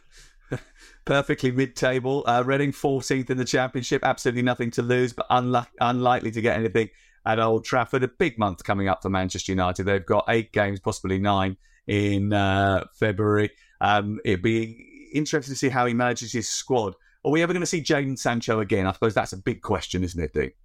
perfectly 1.04 1.52
mid-table. 1.52 2.24
Uh, 2.26 2.42
Reading 2.44 2.72
14th 2.72 3.30
in 3.30 3.38
the 3.38 3.44
Championship, 3.44 4.04
absolutely 4.04 4.42
nothing 4.42 4.70
to 4.72 4.82
lose, 4.82 5.12
but 5.12 5.28
unlu- 5.30 5.66
unlikely 5.80 6.32
to 6.32 6.40
get 6.40 6.58
anything 6.58 6.90
at 7.26 7.38
Old 7.38 7.64
Trafford. 7.64 8.02
A 8.02 8.08
big 8.08 8.38
month 8.38 8.64
coming 8.64 8.88
up 8.88 9.02
for 9.02 9.10
Manchester 9.10 9.52
United. 9.52 9.84
They've 9.84 10.04
got 10.04 10.24
eight 10.28 10.52
games, 10.52 10.80
possibly 10.80 11.18
nine, 11.18 11.56
in 11.86 12.32
uh, 12.32 12.84
February. 12.94 13.50
Um, 13.80 14.18
it'd 14.24 14.42
be 14.42 15.10
interesting 15.12 15.54
to 15.54 15.58
see 15.58 15.68
how 15.68 15.86
he 15.86 15.94
manages 15.94 16.32
his 16.32 16.48
squad. 16.48 16.94
Are 17.24 17.30
we 17.30 17.42
ever 17.42 17.52
going 17.52 17.62
to 17.62 17.66
see 17.66 17.82
Jadon 17.82 18.18
Sancho 18.18 18.60
again? 18.60 18.86
I 18.86 18.92
suppose 18.92 19.14
that's 19.14 19.32
a 19.32 19.38
big 19.38 19.62
question, 19.62 20.02
isn't 20.02 20.22
it, 20.22 20.32
Dick? 20.32 20.56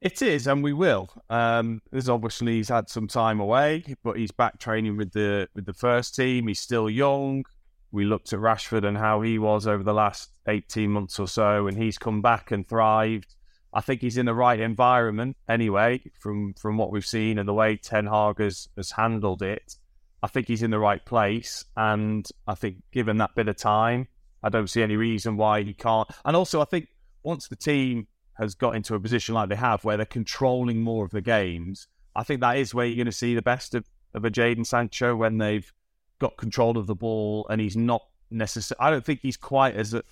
It 0.00 0.20
is, 0.20 0.48
and 0.48 0.64
we 0.64 0.72
will. 0.72 1.08
Um, 1.30 1.80
there's 1.92 2.08
obviously 2.08 2.54
he's 2.56 2.68
had 2.68 2.88
some 2.88 3.06
time 3.06 3.38
away, 3.38 3.84
but 4.02 4.16
he's 4.16 4.32
back 4.32 4.58
training 4.58 4.96
with 4.96 5.12
the 5.12 5.48
with 5.54 5.64
the 5.64 5.72
first 5.72 6.16
team. 6.16 6.48
He's 6.48 6.58
still 6.58 6.90
young. 6.90 7.44
We 7.92 8.04
looked 8.04 8.32
at 8.32 8.40
Rashford 8.40 8.84
and 8.84 8.98
how 8.98 9.20
he 9.20 9.38
was 9.38 9.66
over 9.66 9.84
the 9.84 9.94
last 9.94 10.30
18 10.48 10.90
months 10.90 11.20
or 11.20 11.28
so, 11.28 11.68
and 11.68 11.76
he's 11.76 11.98
come 11.98 12.20
back 12.20 12.50
and 12.50 12.66
thrived. 12.68 13.36
I 13.74 13.80
think 13.80 14.00
he's 14.00 14.18
in 14.18 14.26
the 14.26 14.34
right 14.34 14.60
environment 14.60 15.36
anyway, 15.48 16.02
from 16.20 16.54
from 16.54 16.76
what 16.76 16.90
we've 16.90 17.06
seen 17.06 17.38
and 17.38 17.48
the 17.48 17.54
way 17.54 17.76
Ten 17.76 18.06
Hag 18.06 18.38
has, 18.38 18.68
has 18.76 18.90
handled 18.90 19.42
it. 19.42 19.76
I 20.22 20.28
think 20.28 20.46
he's 20.46 20.62
in 20.62 20.70
the 20.70 20.78
right 20.78 21.04
place, 21.04 21.64
and 21.76 22.28
I 22.46 22.54
think 22.54 22.76
given 22.92 23.18
that 23.18 23.34
bit 23.34 23.48
of 23.48 23.56
time, 23.56 24.06
I 24.42 24.50
don't 24.50 24.68
see 24.68 24.82
any 24.82 24.96
reason 24.96 25.36
why 25.36 25.62
he 25.62 25.74
can't. 25.74 26.08
And 26.24 26.36
also, 26.36 26.60
I 26.60 26.64
think 26.64 26.88
once 27.22 27.48
the 27.48 27.56
team 27.56 28.06
has 28.34 28.54
got 28.54 28.76
into 28.76 28.94
a 28.94 29.00
position 29.00 29.34
like 29.34 29.48
they 29.48 29.56
have, 29.56 29.84
where 29.84 29.96
they're 29.96 30.06
controlling 30.06 30.80
more 30.80 31.04
of 31.04 31.10
the 31.10 31.20
games, 31.20 31.88
I 32.14 32.22
think 32.22 32.40
that 32.40 32.56
is 32.56 32.74
where 32.74 32.86
you're 32.86 32.96
going 32.96 33.06
to 33.06 33.12
see 33.12 33.34
the 33.34 33.42
best 33.42 33.74
of, 33.74 33.84
of 34.14 34.24
a 34.24 34.30
Jadon 34.30 34.66
Sancho 34.66 35.16
when 35.16 35.38
they've 35.38 35.70
got 36.18 36.36
control 36.36 36.78
of 36.78 36.86
the 36.86 36.94
ball 36.94 37.46
and 37.50 37.60
he's 37.60 37.76
not 37.76 38.02
necessarily. 38.30 38.80
I 38.80 38.90
don't 38.90 39.04
think 39.04 39.20
he's 39.22 39.36
quite 39.36 39.74
as 39.74 39.94
a, 39.94 40.02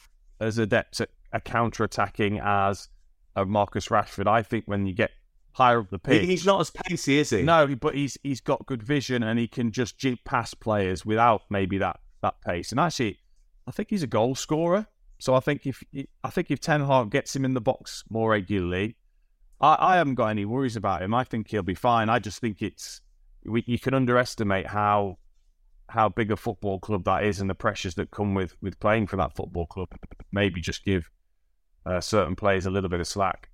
as 0.40 0.58
adept 0.58 1.00
at 1.00 1.10
a 1.32 1.40
counter 1.40 1.84
attacking 1.84 2.40
as 2.42 2.88
a 3.40 3.46
Marcus 3.46 3.88
Rashford. 3.88 4.26
I 4.26 4.42
think 4.42 4.64
when 4.66 4.86
you 4.86 4.94
get 4.94 5.10
higher 5.52 5.80
up 5.80 5.90
the 5.90 5.98
pitch, 5.98 6.26
he's 6.26 6.46
not 6.46 6.60
as 6.60 6.70
pacey, 6.70 7.18
is 7.18 7.30
he? 7.30 7.42
No, 7.42 7.74
but 7.74 7.94
he's 7.94 8.16
he's 8.22 8.40
got 8.40 8.66
good 8.66 8.82
vision 8.82 9.22
and 9.22 9.38
he 9.38 9.48
can 9.48 9.72
just 9.72 9.98
jig 9.98 10.18
past 10.24 10.60
players 10.60 11.04
without 11.04 11.42
maybe 11.50 11.78
that 11.78 12.00
that 12.22 12.40
pace. 12.42 12.70
And 12.70 12.80
actually, 12.80 13.18
I 13.66 13.70
think 13.70 13.90
he's 13.90 14.02
a 14.02 14.08
goal 14.08 14.34
scorer. 14.34 14.86
So 15.18 15.34
I 15.34 15.40
think 15.40 15.66
if 15.66 15.82
I 16.24 16.30
think 16.30 16.50
if 16.50 16.60
Ten 16.60 16.84
Hag 16.86 17.10
gets 17.10 17.34
him 17.34 17.44
in 17.44 17.54
the 17.54 17.60
box 17.60 18.04
more 18.08 18.30
regularly, 18.30 18.96
I, 19.60 19.76
I 19.78 19.96
haven't 19.96 20.14
got 20.14 20.28
any 20.28 20.44
worries 20.44 20.76
about 20.76 21.02
him. 21.02 21.14
I 21.14 21.24
think 21.24 21.50
he'll 21.50 21.62
be 21.62 21.74
fine. 21.74 22.08
I 22.08 22.18
just 22.18 22.40
think 22.40 22.62
it's 22.62 23.00
we, 23.44 23.62
you 23.66 23.78
can 23.78 23.94
underestimate 23.94 24.66
how 24.66 25.18
how 25.88 26.08
big 26.08 26.30
a 26.30 26.36
football 26.36 26.78
club 26.78 27.04
that 27.04 27.24
is 27.24 27.40
and 27.40 27.50
the 27.50 27.54
pressures 27.54 27.94
that 27.96 28.10
come 28.10 28.34
with 28.34 28.56
with 28.62 28.78
playing 28.80 29.08
for 29.08 29.16
that 29.16 29.34
football 29.34 29.66
club. 29.66 29.88
Maybe 30.32 30.60
just 30.60 30.84
give 30.84 31.10
uh, 31.86 32.00
certain 32.00 32.36
players 32.36 32.66
a 32.66 32.70
little 32.70 32.90
bit 32.90 33.00
of 33.00 33.06
slack. 33.06 33.48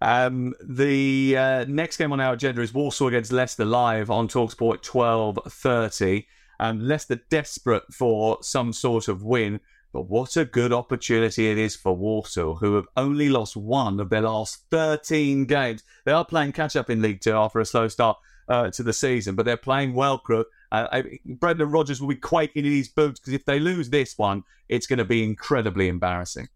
Um, 0.00 0.54
the 0.62 1.36
uh, 1.36 1.64
next 1.68 1.96
game 1.96 2.12
on 2.12 2.20
our 2.20 2.34
agenda 2.34 2.60
is 2.60 2.74
Walsall 2.74 3.08
against 3.08 3.32
Leicester 3.32 3.64
live 3.64 4.10
on 4.10 4.28
Talksport 4.28 4.82
twelve 4.82 5.38
thirty. 5.48 6.26
Um, 6.60 6.80
Leicester 6.80 7.20
desperate 7.30 7.84
for 7.92 8.38
some 8.42 8.72
sort 8.72 9.08
of 9.08 9.22
win. 9.22 9.60
But 9.92 10.10
what 10.10 10.36
a 10.36 10.44
good 10.44 10.74
opportunity 10.74 11.50
it 11.50 11.56
is 11.56 11.74
for 11.74 11.96
Walsall, 11.96 12.56
who 12.56 12.74
have 12.74 12.84
only 12.98 13.30
lost 13.30 13.56
one 13.56 13.98
of 13.98 14.10
their 14.10 14.20
last 14.20 14.64
13 14.70 15.46
games. 15.46 15.84
They 16.04 16.12
are 16.12 16.24
playing 16.24 16.52
catch 16.52 16.76
up 16.76 16.90
in 16.90 17.00
League 17.00 17.22
Two 17.22 17.32
after 17.32 17.60
a 17.60 17.64
slow 17.64 17.88
start 17.88 18.18
uh, 18.48 18.70
to 18.72 18.82
the 18.82 18.92
season, 18.92 19.34
but 19.36 19.46
they're 19.46 19.56
playing 19.56 19.94
well, 19.94 20.18
Crook. 20.18 20.48
Uh, 20.70 21.02
Brendan 21.24 21.70
Rodgers 21.70 22.00
will 22.00 22.08
be 22.08 22.16
quaking 22.16 22.66
in 22.66 22.72
his 22.72 22.88
boots 22.88 23.20
because 23.20 23.32
if 23.32 23.44
they 23.44 23.58
lose 23.58 23.88
this 23.88 24.18
one, 24.18 24.42
it's 24.68 24.86
going 24.86 24.98
to 24.98 25.04
be 25.04 25.24
incredibly 25.24 25.88
embarrassing. 25.88 26.48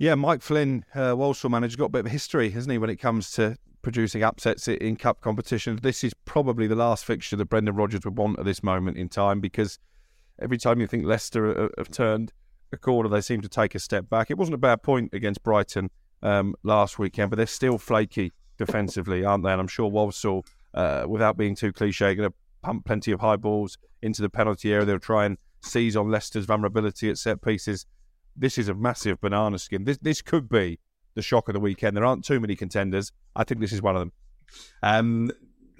Yeah, 0.00 0.14
Mike 0.14 0.40
Flynn, 0.40 0.86
uh, 0.94 1.14
Walsall 1.14 1.50
manager, 1.50 1.76
got 1.76 1.84
a 1.84 1.90
bit 1.90 2.06
of 2.06 2.10
history, 2.10 2.48
hasn't 2.48 2.72
he, 2.72 2.78
when 2.78 2.88
it 2.88 2.96
comes 2.96 3.30
to 3.32 3.58
producing 3.82 4.22
upsets 4.22 4.66
in 4.66 4.96
cup 4.96 5.20
competitions. 5.20 5.82
This 5.82 6.02
is 6.02 6.14
probably 6.24 6.66
the 6.66 6.74
last 6.74 7.04
fixture 7.04 7.36
that 7.36 7.44
Brendan 7.50 7.76
Rodgers 7.76 8.06
would 8.06 8.16
want 8.16 8.38
at 8.38 8.46
this 8.46 8.62
moment 8.62 8.96
in 8.96 9.10
time 9.10 9.42
because 9.42 9.78
every 10.40 10.56
time 10.56 10.80
you 10.80 10.86
think 10.86 11.04
Leicester 11.04 11.68
have 11.76 11.90
turned 11.90 12.32
a 12.72 12.78
corner, 12.78 13.10
they 13.10 13.20
seem 13.20 13.42
to 13.42 13.48
take 13.48 13.74
a 13.74 13.78
step 13.78 14.08
back. 14.08 14.30
It 14.30 14.38
wasn't 14.38 14.54
a 14.54 14.58
bad 14.58 14.82
point 14.82 15.12
against 15.12 15.42
Brighton 15.42 15.90
um, 16.22 16.54
last 16.62 16.98
weekend, 16.98 17.28
but 17.28 17.36
they're 17.36 17.44
still 17.44 17.76
flaky 17.76 18.32
defensively, 18.56 19.22
aren't 19.22 19.44
they? 19.44 19.52
And 19.52 19.60
I'm 19.60 19.68
sure 19.68 19.90
Walsall, 19.90 20.46
uh, 20.72 21.04
without 21.06 21.36
being 21.36 21.54
too 21.54 21.74
cliche, 21.74 22.14
going 22.14 22.30
to 22.30 22.34
pump 22.62 22.86
plenty 22.86 23.12
of 23.12 23.20
high 23.20 23.36
balls 23.36 23.76
into 24.00 24.22
the 24.22 24.30
penalty 24.30 24.72
area. 24.72 24.86
They'll 24.86 24.98
try 24.98 25.26
and 25.26 25.36
seize 25.60 25.94
on 25.94 26.10
Leicester's 26.10 26.46
vulnerability 26.46 27.10
at 27.10 27.18
set 27.18 27.42
pieces. 27.42 27.84
This 28.36 28.58
is 28.58 28.68
a 28.68 28.74
massive 28.74 29.20
banana 29.20 29.58
skin. 29.58 29.84
This 29.84 29.98
this 29.98 30.22
could 30.22 30.48
be 30.48 30.78
the 31.14 31.22
shock 31.22 31.48
of 31.48 31.54
the 31.54 31.60
weekend. 31.60 31.96
There 31.96 32.04
aren't 32.04 32.24
too 32.24 32.40
many 32.40 32.56
contenders. 32.56 33.12
I 33.34 33.44
think 33.44 33.60
this 33.60 33.72
is 33.72 33.82
one 33.82 33.96
of 33.96 34.00
them. 34.00 34.12
Um, 34.82 35.30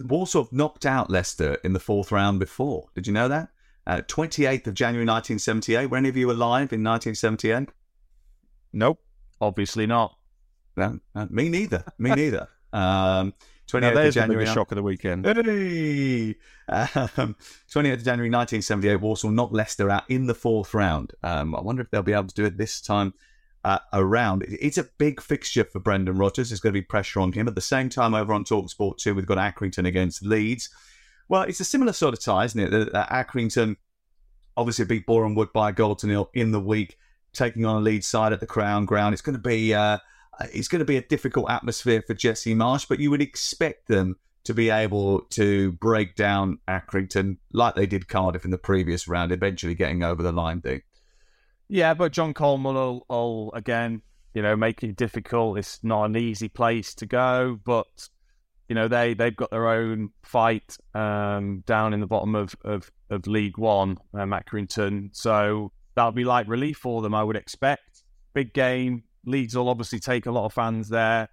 Walsall 0.01 0.49
knocked 0.51 0.87
out 0.87 1.11
Leicester 1.11 1.55
in 1.65 1.73
the 1.73 1.81
fourth 1.81 2.11
round 2.13 2.39
before. 2.39 2.89
Did 2.95 3.07
you 3.07 3.13
know 3.13 3.29
that? 3.29 3.49
Uh, 3.87 4.03
28th 4.07 4.67
of 4.67 4.75
January 4.75 5.07
1978. 5.07 5.87
Were 5.87 5.97
any 5.97 6.09
of 6.09 6.17
you 6.17 6.31
alive 6.31 6.73
in 6.73 6.85
1978? 6.85 7.71
Nope. 8.73 9.01
Obviously 9.41 9.87
not. 9.87 10.17
No, 10.77 11.01
no 11.15 11.29
me 11.31 11.49
neither. 11.49 11.85
Me 11.99 12.11
neither. 12.15 12.49
Um, 12.73 13.35
28th 13.71 13.95
now, 13.95 14.01
of 14.01 14.15
January. 14.15 14.45
The 14.45 14.55
shock 14.55 14.73
of 14.73 14.77
the 14.77 14.83
weekend. 14.83 15.27
Hey! 15.27 16.37
Um, 16.69 17.37
28th 17.73 17.95
of 17.95 18.05
January 18.05 18.31
1978, 18.31 18.97
Walsall 18.97 19.31
knocked 19.31 19.53
Leicester 19.53 19.91
out 19.91 20.05
in 20.09 20.27
the 20.27 20.35
fourth 20.35 20.75
round. 20.75 21.13
Um, 21.23 21.55
I 21.55 21.61
wonder 21.61 21.83
if 21.83 21.91
they'll 21.91 22.03
be 22.03 22.13
able 22.13 22.29
to 22.29 22.35
do 22.35 22.45
it 22.45 22.57
this 22.57 22.81
time 22.81 23.15
uh, 23.65 23.79
around. 23.93 24.45
It's 24.49 24.79
a 24.79 24.89
big 24.99 25.21
fixture 25.21 25.65
for 25.65 25.81
Brendan 25.81 26.17
Rodgers. 26.17 26.51
There's 26.51 26.61
going 26.61 26.73
to 26.73 26.81
be 26.81 26.85
pressure 26.85 27.21
on 27.21 27.33
him. 27.33 27.49
At 27.49 27.55
the 27.55 27.61
same 27.61 27.89
time, 27.89 28.15
over 28.15 28.33
on 28.33 28.45
Talksport 28.45 28.99
2, 28.99 29.15
we've 29.15 29.27
got 29.27 29.39
Accrington 29.39 29.87
against 29.87 30.25
Leeds. 30.25 30.71
Well, 31.29 31.43
it's 31.43 31.61
a 31.61 31.65
similar 31.65 31.93
sort 31.93 32.15
of 32.15 32.21
tie, 32.21 32.45
isn't 32.45 32.61
it? 32.61 32.93
Accrington 32.93 33.77
obviously 34.57 34.85
beat 34.85 35.07
Boreham 35.07 35.35
Wood 35.35 35.53
by 35.53 35.71
a 35.71 35.73
goal 35.73 35.95
to 35.97 36.07
nil 36.07 36.31
in 36.35 36.51
the 36.51 36.61
week, 36.61 36.97
taking 37.33 37.65
on 37.65 37.77
a 37.77 37.81
lead 37.81 38.05
side 38.05 38.33
at 38.33 38.41
the 38.41 38.47
Crown 38.47 38.85
Ground. 38.85 39.13
It's 39.13 39.23
going 39.23 39.37
to 39.37 39.43
be 39.43 39.73
uh, 39.73 39.99
it's 40.53 40.69
going 40.69 40.81
to 40.81 40.85
be 40.85 40.97
a 40.97 41.03
difficult 41.03 41.51
atmosphere 41.51 42.03
for 42.07 42.15
Jesse 42.15 42.55
Marsch, 42.55 42.89
but 42.89 42.99
you 42.99 43.11
would 43.11 43.23
expect 43.23 43.89
them 43.89 44.17
to 44.45 44.55
be 44.55 44.71
able 44.71 45.21
to 45.31 45.73
break 45.73 46.15
down 46.15 46.59
Accrington 46.67 47.37
like 47.53 47.75
they 47.75 47.87
did 47.87 48.09
Cardiff 48.09 48.45
in 48.45 48.51
the 48.51 48.59
previous 48.59 49.07
round, 49.07 49.33
eventually 49.33 49.75
getting 49.75 50.03
over 50.03 50.23
the 50.23 50.33
line. 50.33 50.61
Thing. 50.61 50.83
Yeah, 51.69 51.95
but 51.95 52.13
John 52.13 52.35
Coleman 52.35 52.75
will, 52.75 53.07
will 53.09 53.53
again, 53.53 54.03
you 54.35 54.43
know, 54.43 54.57
make 54.57 54.83
it 54.83 54.97
difficult. 54.97 55.59
It's 55.59 55.83
not 55.85 56.05
an 56.05 56.17
easy 56.17 56.49
place 56.49 56.95
to 56.97 57.07
go, 57.07 57.59
but 57.65 58.09
you 58.69 58.75
know 58.75 58.89
they 58.89 59.15
they've 59.15 59.37
got 59.37 59.51
their 59.51 59.69
own 59.69 60.11
fight 60.23 60.77
um, 60.95 61.63
down 61.67 61.93
in 61.93 62.01
the 62.01 62.07
bottom 62.07 62.35
of 62.35 62.55
of, 62.65 62.91
of 63.11 63.27
League 63.27 63.59
One, 63.59 63.99
um, 64.15 64.31
Accrington. 64.31 65.11
So 65.13 65.73
that'll 65.95 66.13
be 66.13 66.25
like 66.25 66.49
relief 66.49 66.79
for 66.79 67.03
them, 67.03 67.15
I 67.15 67.23
would 67.23 67.37
expect. 67.37 68.05
Big 68.33 68.55
game. 68.55 69.03
Leeds 69.25 69.57
will 69.57 69.69
obviously 69.69 69.99
take 69.99 70.27
a 70.27 70.31
lot 70.31 70.47
of 70.47 70.53
fans 70.53 70.89
there, 70.89 71.29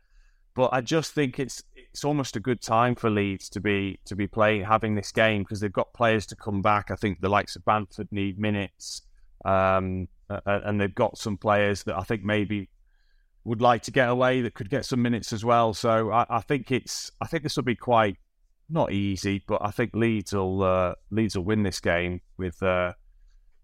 but 0.56 0.70
I 0.74 0.82
just 0.82 1.14
think 1.14 1.40
it's 1.40 1.64
it's 1.76 2.04
almost 2.04 2.36
a 2.36 2.40
good 2.40 2.62
time 2.62 2.96
for 2.96 3.10
Leeds 3.10 3.50
to 3.50 3.60
be 3.60 4.00
to 4.06 4.16
be 4.16 4.28
playing 4.28 4.64
having 4.64 4.96
this 4.96 5.12
game 5.12 5.44
because 5.44 5.60
they've 5.60 5.72
got 5.72 5.94
players 5.94 6.26
to 6.28 6.36
come 6.36 6.62
back. 6.62 6.92
I 6.92 6.96
think 6.96 7.22
the 7.22 7.30
likes 7.30 7.56
of 7.56 7.66
Bamford 7.66 8.10
need 8.12 8.40
minutes. 8.40 9.04
Um, 9.46 10.08
and 10.30 10.80
they've 10.80 10.94
got 10.94 11.18
some 11.18 11.38
players 11.38 11.84
that 11.84 11.98
I 11.98 12.02
think 12.02 12.24
maybe 12.24 12.70
would 13.44 13.62
like 13.62 13.84
to 13.84 13.92
get 13.92 14.10
away 14.10 14.42
that 14.42 14.54
could 14.54 14.70
get 14.70 14.86
some 14.86 15.02
minutes 15.02 15.32
as 15.32 15.46
well. 15.46 15.74
So 15.74 16.12
I, 16.12 16.26
I 16.30 16.42
think 16.42 16.72
it's 16.72 17.12
I 17.22 17.28
think 17.28 17.44
this 17.44 17.56
will 17.56 17.64
be 17.64 17.76
quite 17.76 18.18
not 18.70 18.92
easy, 18.92 19.44
but 19.48 19.60
I 19.62 19.72
think 19.72 19.92
Leeds 19.96 20.34
will 20.34 20.64
uh, 20.64 20.94
Leeds 21.12 21.38
will 21.38 21.46
win 21.46 21.64
this 21.64 21.80
game 21.80 22.22
with 22.38 22.62
uh, 22.62 22.94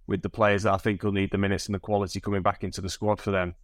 with 0.07 0.21
the 0.21 0.29
players 0.29 0.63
that 0.63 0.73
I 0.73 0.77
think 0.77 1.03
will 1.03 1.11
need 1.11 1.31
the 1.31 1.37
minutes 1.37 1.65
and 1.65 1.75
the 1.75 1.79
quality 1.79 2.21
coming 2.21 2.41
back 2.41 2.63
into 2.63 2.81
the 2.81 2.89
squad 2.89 3.19
for 3.19 3.31
them. 3.31 3.55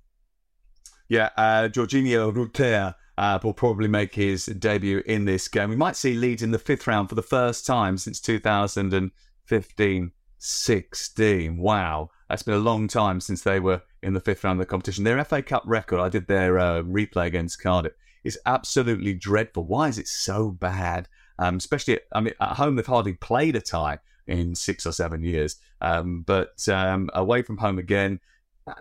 Yeah, 1.09 1.29
uh, 1.37 1.67
Georginio 1.67 2.33
Rutter 2.33 2.95
uh, 3.17 3.39
will 3.43 3.53
probably 3.53 3.87
make 3.87 4.15
his 4.15 4.45
debut 4.45 5.03
in 5.05 5.25
this 5.25 5.47
game. 5.47 5.69
We 5.69 5.75
might 5.75 5.95
see 5.95 6.13
Leeds 6.13 6.43
in 6.43 6.51
the 6.51 6.59
fifth 6.59 6.87
round 6.87 7.09
for 7.09 7.15
the 7.15 7.21
first 7.21 7.65
time 7.65 7.97
since 7.97 8.21
2015 8.21 10.11
16. 10.39 11.57
Wow. 11.57 12.09
That's 12.29 12.43
been 12.43 12.53
a 12.53 12.59
long 12.59 12.87
time 12.87 13.19
since 13.19 13.41
they 13.41 13.59
were 13.59 13.81
in 14.01 14.13
the 14.13 14.19
fifth 14.19 14.43
round 14.43 14.59
of 14.59 14.65
the 14.65 14.69
competition. 14.69 15.03
Their 15.03 15.23
FA 15.25 15.41
Cup 15.41 15.63
record, 15.65 15.99
I 15.99 16.09
did 16.09 16.27
their 16.27 16.57
uh, 16.57 16.81
replay 16.83 17.25
against 17.25 17.61
Cardiff, 17.61 17.93
is 18.23 18.39
absolutely 18.45 19.13
dreadful. 19.13 19.65
Why 19.65 19.89
is 19.89 19.97
it 19.97 20.07
so 20.07 20.51
bad? 20.51 21.09
Um, 21.37 21.57
especially, 21.57 21.95
at, 21.95 22.03
I 22.13 22.21
mean, 22.21 22.33
at 22.39 22.55
home 22.55 22.75
they've 22.75 22.85
hardly 22.85 23.13
played 23.13 23.55
a 23.55 23.61
tie 23.61 23.99
in 24.27 24.55
six 24.55 24.85
or 24.85 24.91
seven 24.91 25.23
years. 25.23 25.57
Um, 25.81 26.21
but 26.21 26.67
um, 26.69 27.09
away 27.13 27.41
from 27.41 27.57
home 27.57 27.79
again, 27.79 28.19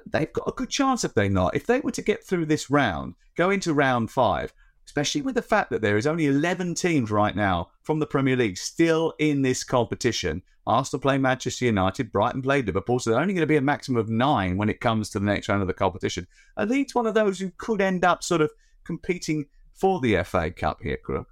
they've 0.06 0.32
got 0.32 0.48
a 0.48 0.52
good 0.52 0.70
chance 0.70 1.04
if 1.04 1.14
they 1.14 1.28
not. 1.28 1.54
If 1.54 1.66
they 1.66 1.80
were 1.80 1.92
to 1.92 2.02
get 2.02 2.24
through 2.24 2.46
this 2.46 2.70
round, 2.70 3.14
go 3.36 3.50
into 3.50 3.74
round 3.74 4.10
five, 4.10 4.52
especially 4.86 5.22
with 5.22 5.34
the 5.34 5.42
fact 5.42 5.70
that 5.70 5.82
there 5.82 5.96
is 5.96 6.06
only 6.06 6.26
11 6.26 6.74
teams 6.74 7.10
right 7.10 7.36
now 7.36 7.70
from 7.82 7.98
the 7.98 8.06
Premier 8.06 8.36
League 8.36 8.58
still 8.58 9.14
in 9.18 9.42
this 9.42 9.64
competition. 9.64 10.42
Arsenal 10.66 11.00
play 11.00 11.16
Manchester 11.16 11.64
United, 11.64 12.12
Brighton 12.12 12.42
play 12.42 12.60
Liverpool, 12.62 12.98
so 12.98 13.10
they're 13.10 13.20
only 13.20 13.32
going 13.32 13.40
to 13.40 13.46
be 13.46 13.56
a 13.56 13.62
maximum 13.62 13.98
of 13.98 14.10
nine 14.10 14.58
when 14.58 14.68
it 14.68 14.80
comes 14.80 15.08
to 15.10 15.18
the 15.18 15.24
next 15.24 15.48
round 15.48 15.62
of 15.62 15.68
the 15.68 15.74
competition. 15.74 16.26
Are 16.56 16.66
Leeds 16.66 16.94
one 16.94 17.06
of 17.06 17.14
those 17.14 17.38
who 17.38 17.50
could 17.56 17.80
end 17.80 18.04
up 18.04 18.22
sort 18.22 18.42
of 18.42 18.50
competing 18.84 19.46
for 19.72 20.00
the 20.00 20.22
FA 20.24 20.50
Cup 20.50 20.82
here, 20.82 20.98
Crook? 20.98 21.28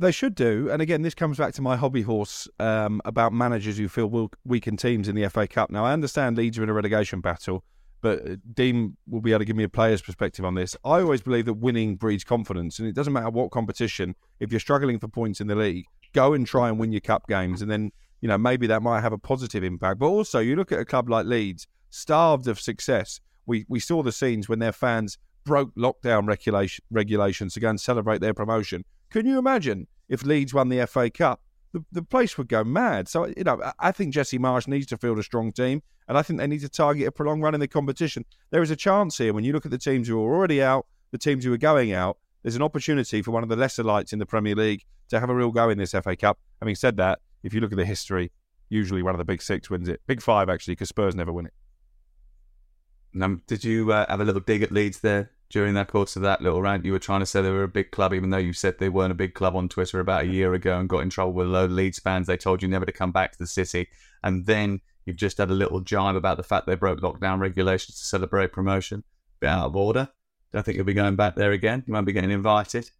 They 0.00 0.12
should 0.12 0.34
do. 0.34 0.70
And 0.70 0.80
again, 0.80 1.02
this 1.02 1.14
comes 1.14 1.36
back 1.36 1.52
to 1.54 1.62
my 1.62 1.76
hobby 1.76 2.00
horse 2.00 2.48
um, 2.58 3.02
about 3.04 3.34
managers 3.34 3.76
who 3.76 3.86
feel 3.86 4.30
weakened 4.46 4.78
teams 4.78 5.08
in 5.08 5.14
the 5.14 5.28
FA 5.28 5.46
Cup. 5.46 5.70
Now, 5.70 5.84
I 5.84 5.92
understand 5.92 6.38
Leeds 6.38 6.58
are 6.58 6.62
in 6.62 6.70
a 6.70 6.72
relegation 6.72 7.20
battle, 7.20 7.64
but 8.00 8.26
uh, 8.28 8.36
Dean 8.54 8.96
will 9.08 9.20
be 9.20 9.32
able 9.32 9.40
to 9.40 9.44
give 9.44 9.56
me 9.56 9.64
a 9.64 9.68
player's 9.68 10.02
perspective 10.02 10.44
on 10.44 10.54
this. 10.54 10.76
I 10.84 11.00
always 11.00 11.22
believe 11.22 11.46
that 11.46 11.54
winning 11.54 11.96
breeds 11.96 12.24
confidence, 12.24 12.78
and 12.78 12.88
it 12.88 12.94
doesn't 12.94 13.12
matter 13.12 13.30
what 13.30 13.50
competition. 13.50 14.14
If 14.38 14.50
you're 14.50 14.60
struggling 14.60 14.98
for 14.98 15.08
points 15.08 15.40
in 15.40 15.46
the 15.46 15.54
league, 15.54 15.86
go 16.12 16.32
and 16.32 16.46
try 16.46 16.68
and 16.68 16.78
win 16.78 16.92
your 16.92 17.00
cup 17.00 17.28
games, 17.28 17.62
and 17.62 17.70
then 17.70 17.92
you 18.20 18.28
know 18.28 18.38
maybe 18.38 18.66
that 18.68 18.82
might 18.82 19.00
have 19.00 19.12
a 19.12 19.18
positive 19.18 19.64
impact. 19.64 19.98
But 19.98 20.08
also, 20.08 20.38
you 20.38 20.56
look 20.56 20.72
at 20.72 20.78
a 20.78 20.84
club 20.84 21.08
like 21.08 21.26
Leeds, 21.26 21.66
starved 21.90 22.48
of 22.48 22.60
success. 22.60 23.20
We 23.46 23.64
we 23.68 23.80
saw 23.80 24.02
the 24.02 24.12
scenes 24.12 24.48
when 24.48 24.58
their 24.58 24.72
fans 24.72 25.18
broke 25.44 25.74
lockdown 25.74 26.26
regulation, 26.26 26.84
regulations 26.90 27.54
to 27.54 27.60
go 27.60 27.70
and 27.70 27.80
celebrate 27.80 28.20
their 28.20 28.34
promotion. 28.34 28.84
Can 29.10 29.26
you 29.26 29.38
imagine 29.38 29.86
if 30.08 30.24
Leeds 30.24 30.54
won 30.54 30.68
the 30.68 30.86
FA 30.86 31.10
Cup? 31.10 31.40
The, 31.72 31.84
the 31.92 32.02
place 32.02 32.36
would 32.36 32.48
go 32.48 32.64
mad. 32.64 33.08
So, 33.08 33.26
you 33.26 33.44
know, 33.44 33.60
I 33.78 33.92
think 33.92 34.12
Jesse 34.12 34.38
Marsch 34.38 34.66
needs 34.66 34.86
to 34.86 34.96
field 34.96 35.18
a 35.18 35.22
strong 35.22 35.52
team, 35.52 35.82
and 36.10 36.18
I 36.18 36.22
think 36.22 36.40
they 36.40 36.48
need 36.48 36.62
to 36.62 36.68
target 36.68 37.06
a 37.06 37.12
prolonged 37.12 37.44
run 37.44 37.54
in 37.54 37.60
the 37.60 37.68
competition. 37.68 38.24
There 38.50 38.62
is 38.62 38.72
a 38.72 38.76
chance 38.76 39.16
here 39.16 39.32
when 39.32 39.44
you 39.44 39.52
look 39.52 39.64
at 39.64 39.70
the 39.70 39.78
teams 39.78 40.08
who 40.08 40.18
are 40.18 40.34
already 40.34 40.60
out, 40.60 40.84
the 41.12 41.18
teams 41.18 41.44
who 41.44 41.52
are 41.52 41.56
going 41.56 41.92
out, 41.92 42.18
there's 42.42 42.56
an 42.56 42.62
opportunity 42.62 43.22
for 43.22 43.30
one 43.30 43.44
of 43.44 43.48
the 43.48 43.54
lesser 43.54 43.84
lights 43.84 44.12
in 44.12 44.18
the 44.18 44.26
Premier 44.26 44.56
League 44.56 44.84
to 45.10 45.20
have 45.20 45.30
a 45.30 45.34
real 45.34 45.52
go 45.52 45.70
in 45.70 45.78
this 45.78 45.92
FA 45.92 46.16
Cup. 46.16 46.36
Having 46.60 46.74
said 46.74 46.96
that, 46.96 47.20
if 47.44 47.54
you 47.54 47.60
look 47.60 47.70
at 47.70 47.78
the 47.78 47.84
history, 47.84 48.32
usually 48.70 49.04
one 49.04 49.14
of 49.14 49.18
the 49.18 49.24
big 49.24 49.40
six 49.40 49.70
wins 49.70 49.88
it. 49.88 50.00
Big 50.08 50.20
five, 50.20 50.48
actually, 50.48 50.72
because 50.72 50.88
Spurs 50.88 51.14
never 51.14 51.32
win 51.32 51.46
it. 51.46 53.22
Um, 53.22 53.42
did 53.46 53.62
you 53.62 53.92
uh, 53.92 54.06
have 54.08 54.20
a 54.20 54.24
little 54.24 54.40
dig 54.40 54.64
at 54.64 54.72
Leeds 54.72 54.98
there 54.98 55.30
during 55.48 55.74
that 55.74 55.86
course 55.86 56.16
of 56.16 56.22
that 56.22 56.42
little 56.42 56.60
rant? 56.60 56.84
You 56.84 56.90
were 56.90 56.98
trying 56.98 57.20
to 57.20 57.26
say 57.26 57.40
they 57.40 57.50
were 57.50 57.62
a 57.62 57.68
big 57.68 57.92
club, 57.92 58.14
even 58.14 58.30
though 58.30 58.38
you 58.38 58.52
said 58.52 58.80
they 58.80 58.88
weren't 58.88 59.12
a 59.12 59.14
big 59.14 59.34
club 59.34 59.54
on 59.54 59.68
Twitter 59.68 60.00
about 60.00 60.24
a 60.24 60.26
year 60.26 60.54
ago 60.54 60.76
and 60.76 60.88
got 60.88 61.04
in 61.04 61.10
trouble 61.10 61.34
with 61.34 61.46
a 61.46 61.50
load 61.50 61.66
of 61.66 61.76
Leeds 61.76 62.00
fans. 62.00 62.26
They 62.26 62.36
told 62.36 62.62
you 62.62 62.68
never 62.68 62.84
to 62.84 62.90
come 62.90 63.12
back 63.12 63.30
to 63.30 63.38
the 63.38 63.46
city. 63.46 63.88
And 64.24 64.44
then 64.44 64.80
you've 65.06 65.16
just 65.16 65.38
had 65.38 65.50
a 65.50 65.54
little 65.54 65.80
jibe 65.80 66.16
about 66.16 66.36
the 66.36 66.42
fact 66.42 66.66
they 66.66 66.74
broke 66.74 67.00
lockdown 67.00 67.38
regulations 67.38 67.98
to 67.98 68.04
celebrate 68.04 68.52
promotion. 68.52 69.04
Bit 69.40 69.48
out 69.48 69.66
of 69.66 69.76
order. 69.76 70.08
Don't 70.52 70.64
think 70.64 70.76
you'll 70.76 70.84
be 70.84 70.94
going 70.94 71.16
back 71.16 71.36
there 71.36 71.52
again. 71.52 71.84
You 71.86 71.92
won't 71.94 72.06
be 72.06 72.12
getting 72.12 72.30
invited. 72.30 72.90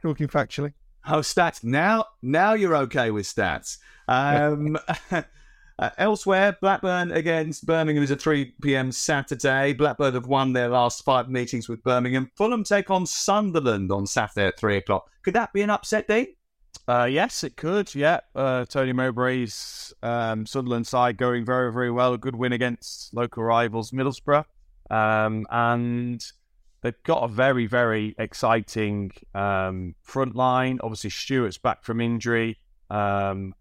Talking 0.00 0.28
factually. 0.28 0.72
Oh, 1.06 1.18
stats. 1.18 1.64
Now, 1.64 2.06
now 2.22 2.54
you're 2.54 2.76
okay 2.76 3.10
with 3.10 3.26
stats. 3.26 3.78
Um, 4.08 4.78
Uh, 5.78 5.90
elsewhere, 5.98 6.56
Blackburn 6.60 7.10
against 7.10 7.66
Birmingham 7.66 8.04
is 8.04 8.12
a 8.12 8.16
3 8.16 8.54
pm 8.62 8.92
Saturday. 8.92 9.72
Blackburn 9.72 10.14
have 10.14 10.26
won 10.26 10.52
their 10.52 10.68
last 10.68 11.04
five 11.04 11.28
meetings 11.28 11.68
with 11.68 11.82
Birmingham. 11.82 12.30
Fulham 12.36 12.62
take 12.62 12.90
on 12.90 13.04
Sunderland 13.04 13.90
on 13.90 14.06
Saturday 14.06 14.46
at 14.46 14.58
3 14.58 14.76
o'clock. 14.76 15.10
Could 15.22 15.34
that 15.34 15.52
be 15.52 15.62
an 15.62 15.70
upset, 15.70 16.06
Dean? 16.06 16.28
Uh, 16.88 17.04
yes, 17.04 17.44
it 17.44 17.56
could. 17.56 17.94
Yeah, 17.94 18.20
uh, 18.34 18.64
Tony 18.64 18.92
Mowbray's 18.92 19.94
um, 20.02 20.46
Sunderland 20.46 20.86
side 20.86 21.16
going 21.16 21.44
very, 21.44 21.72
very 21.72 21.90
well. 21.90 22.14
A 22.14 22.18
good 22.18 22.34
win 22.34 22.52
against 22.52 23.14
local 23.14 23.44
rivals 23.44 23.92
Middlesbrough, 23.92 24.44
um, 24.90 25.46
and 25.50 26.24
they've 26.82 27.02
got 27.04 27.22
a 27.22 27.28
very, 27.28 27.66
very 27.66 28.14
exciting 28.18 29.12
um, 29.34 29.94
front 30.02 30.34
line. 30.34 30.80
Obviously, 30.82 31.10
Stewart's 31.10 31.58
back 31.58 31.84
from 31.84 32.00
injury. 32.00 32.58
Um, 32.90 33.54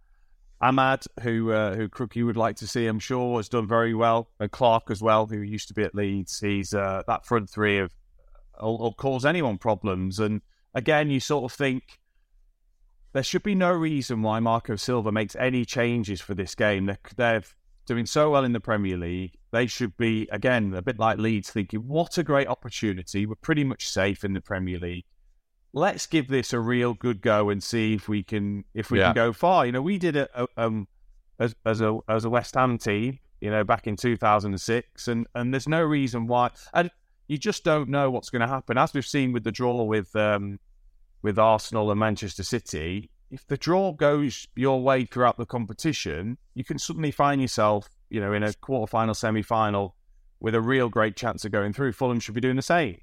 Amad, 0.62 1.08
who 1.22 1.52
uh, 1.52 1.76
who 1.76 1.90
Crookie 1.90 2.26
would 2.26 2.38
like 2.38 2.56
to 2.58 2.68
see, 2.68 2.88
I'm 2.88 3.00
sure, 3.00 3.38
has 3.38 3.50
done 3.50 3.68
very 3.68 3.94
well. 3.94 4.30
And 4.40 4.52
Clarke 4.52 4.90
as 4.90 5.02
well, 5.02 5.28
who 5.28 5.42
used 5.42 5.68
to 5.70 5.74
be 5.74 5.84
at 5.84 5.96
Leeds. 5.96 6.40
He's 6.40 6.74
uh, 6.74 7.04
that 7.08 7.26
front 7.26 7.50
three 7.50 7.80
of 7.80 7.92
will, 8.60 8.80
will 8.80 8.94
cause 8.94 9.26
anyone 9.26 9.58
problems. 9.58 10.20
And 10.20 10.42
again, 10.74 11.10
you 11.10 11.20
sort 11.20 11.52
of 11.52 11.56
think 11.56 12.00
there 13.14 13.24
should 13.24 13.44
be 13.44 13.56
no 13.56 13.72
reason 13.72 14.22
why 14.22 14.40
Marco 14.40 14.76
Silva 14.76 15.12
makes 15.12 15.36
any 15.36 15.66
changes 15.66 16.22
for 16.22 16.34
this 16.34 16.56
game. 16.56 16.86
They're, 16.86 17.00
they're 17.16 17.44
doing 17.86 18.06
so 18.06 18.32
well 18.32 18.46
in 18.46 18.54
the 18.54 18.60
Premier 18.60 18.98
League. 18.98 19.38
They 19.52 19.68
should 19.68 19.98
be 19.98 20.28
again 20.32 20.74
a 20.74 20.82
bit 20.82 21.00
like 21.00 21.18
Leeds, 21.18 21.50
thinking, 21.50 21.88
"What 21.88 22.18
a 22.18 22.24
great 22.24 22.48
opportunity! 22.48 23.26
We're 23.26 23.36
pretty 23.36 23.64
much 23.64 23.90
safe 23.90 24.24
in 24.24 24.34
the 24.34 24.42
Premier 24.42 24.80
League." 24.80 25.06
let's 25.74 26.06
give 26.06 26.28
this 26.28 26.54
a 26.54 26.60
real 26.60 26.94
good 26.94 27.22
go 27.22 27.50
and 27.50 27.64
see 27.64 27.94
if 27.94 28.10
we 28.10 28.24
can 28.24 28.64
if 28.74 28.92
we 28.92 29.00
yeah. 29.00 29.08
can 29.08 29.16
go 29.16 29.34
far. 29.34 29.66
You 29.66 29.72
know, 29.72 29.82
we 29.82 29.98
did 29.98 30.16
it 30.16 30.32
um, 30.58 30.88
as 31.40 31.56
as 31.66 31.82
a 31.82 31.98
as 32.08 32.26
a 32.26 32.30
West 32.30 32.56
Ham 32.56 32.78
team, 32.78 33.20
you 33.40 33.50
know, 33.50 33.64
back 33.64 33.88
in 33.88 33.96
2006, 33.96 35.08
and 35.08 35.28
and 35.36 35.54
there's 35.54 35.68
no 35.68 35.84
reason 35.84 36.28
why. 36.28 36.52
And 36.74 36.90
you 37.28 37.38
just 37.38 37.64
don't 37.64 37.90
know 37.90 38.12
what's 38.12 38.30
going 38.30 38.42
to 38.42 38.48
happen, 38.48 38.78
as 38.78 38.94
we've 38.94 39.06
seen 39.06 39.32
with 39.32 39.44
the 39.44 39.52
draw 39.52 39.84
with 39.84 40.14
um, 40.16 40.60
with 41.22 41.40
Arsenal 41.40 41.92
and 41.92 42.00
Manchester 42.00 42.44
City. 42.44 43.10
If 43.30 43.48
the 43.48 43.58
draw 43.58 43.94
goes 43.94 44.48
your 44.56 44.82
way 44.82 45.06
throughout 45.06 45.38
the 45.38 45.46
competition, 45.46 46.38
you 46.54 46.64
can 46.64 46.78
suddenly 46.78 47.12
find 47.12 47.42
yourself, 47.42 47.90
you 48.10 48.20
know, 48.20 48.34
in 48.34 48.44
a 48.44 48.54
quarter-final, 48.54 49.14
semi-final 49.14 49.96
with 50.40 50.56
a 50.56 50.62
real 50.62 50.90
great 50.90 51.16
chance 51.16 51.46
of 51.46 51.52
going 51.52 51.72
through. 51.72 51.94
Fulham 51.94 52.20
should 52.20 52.36
be 52.36 52.42
doing 52.42 52.58
the 52.58 52.62
same. 52.62 53.00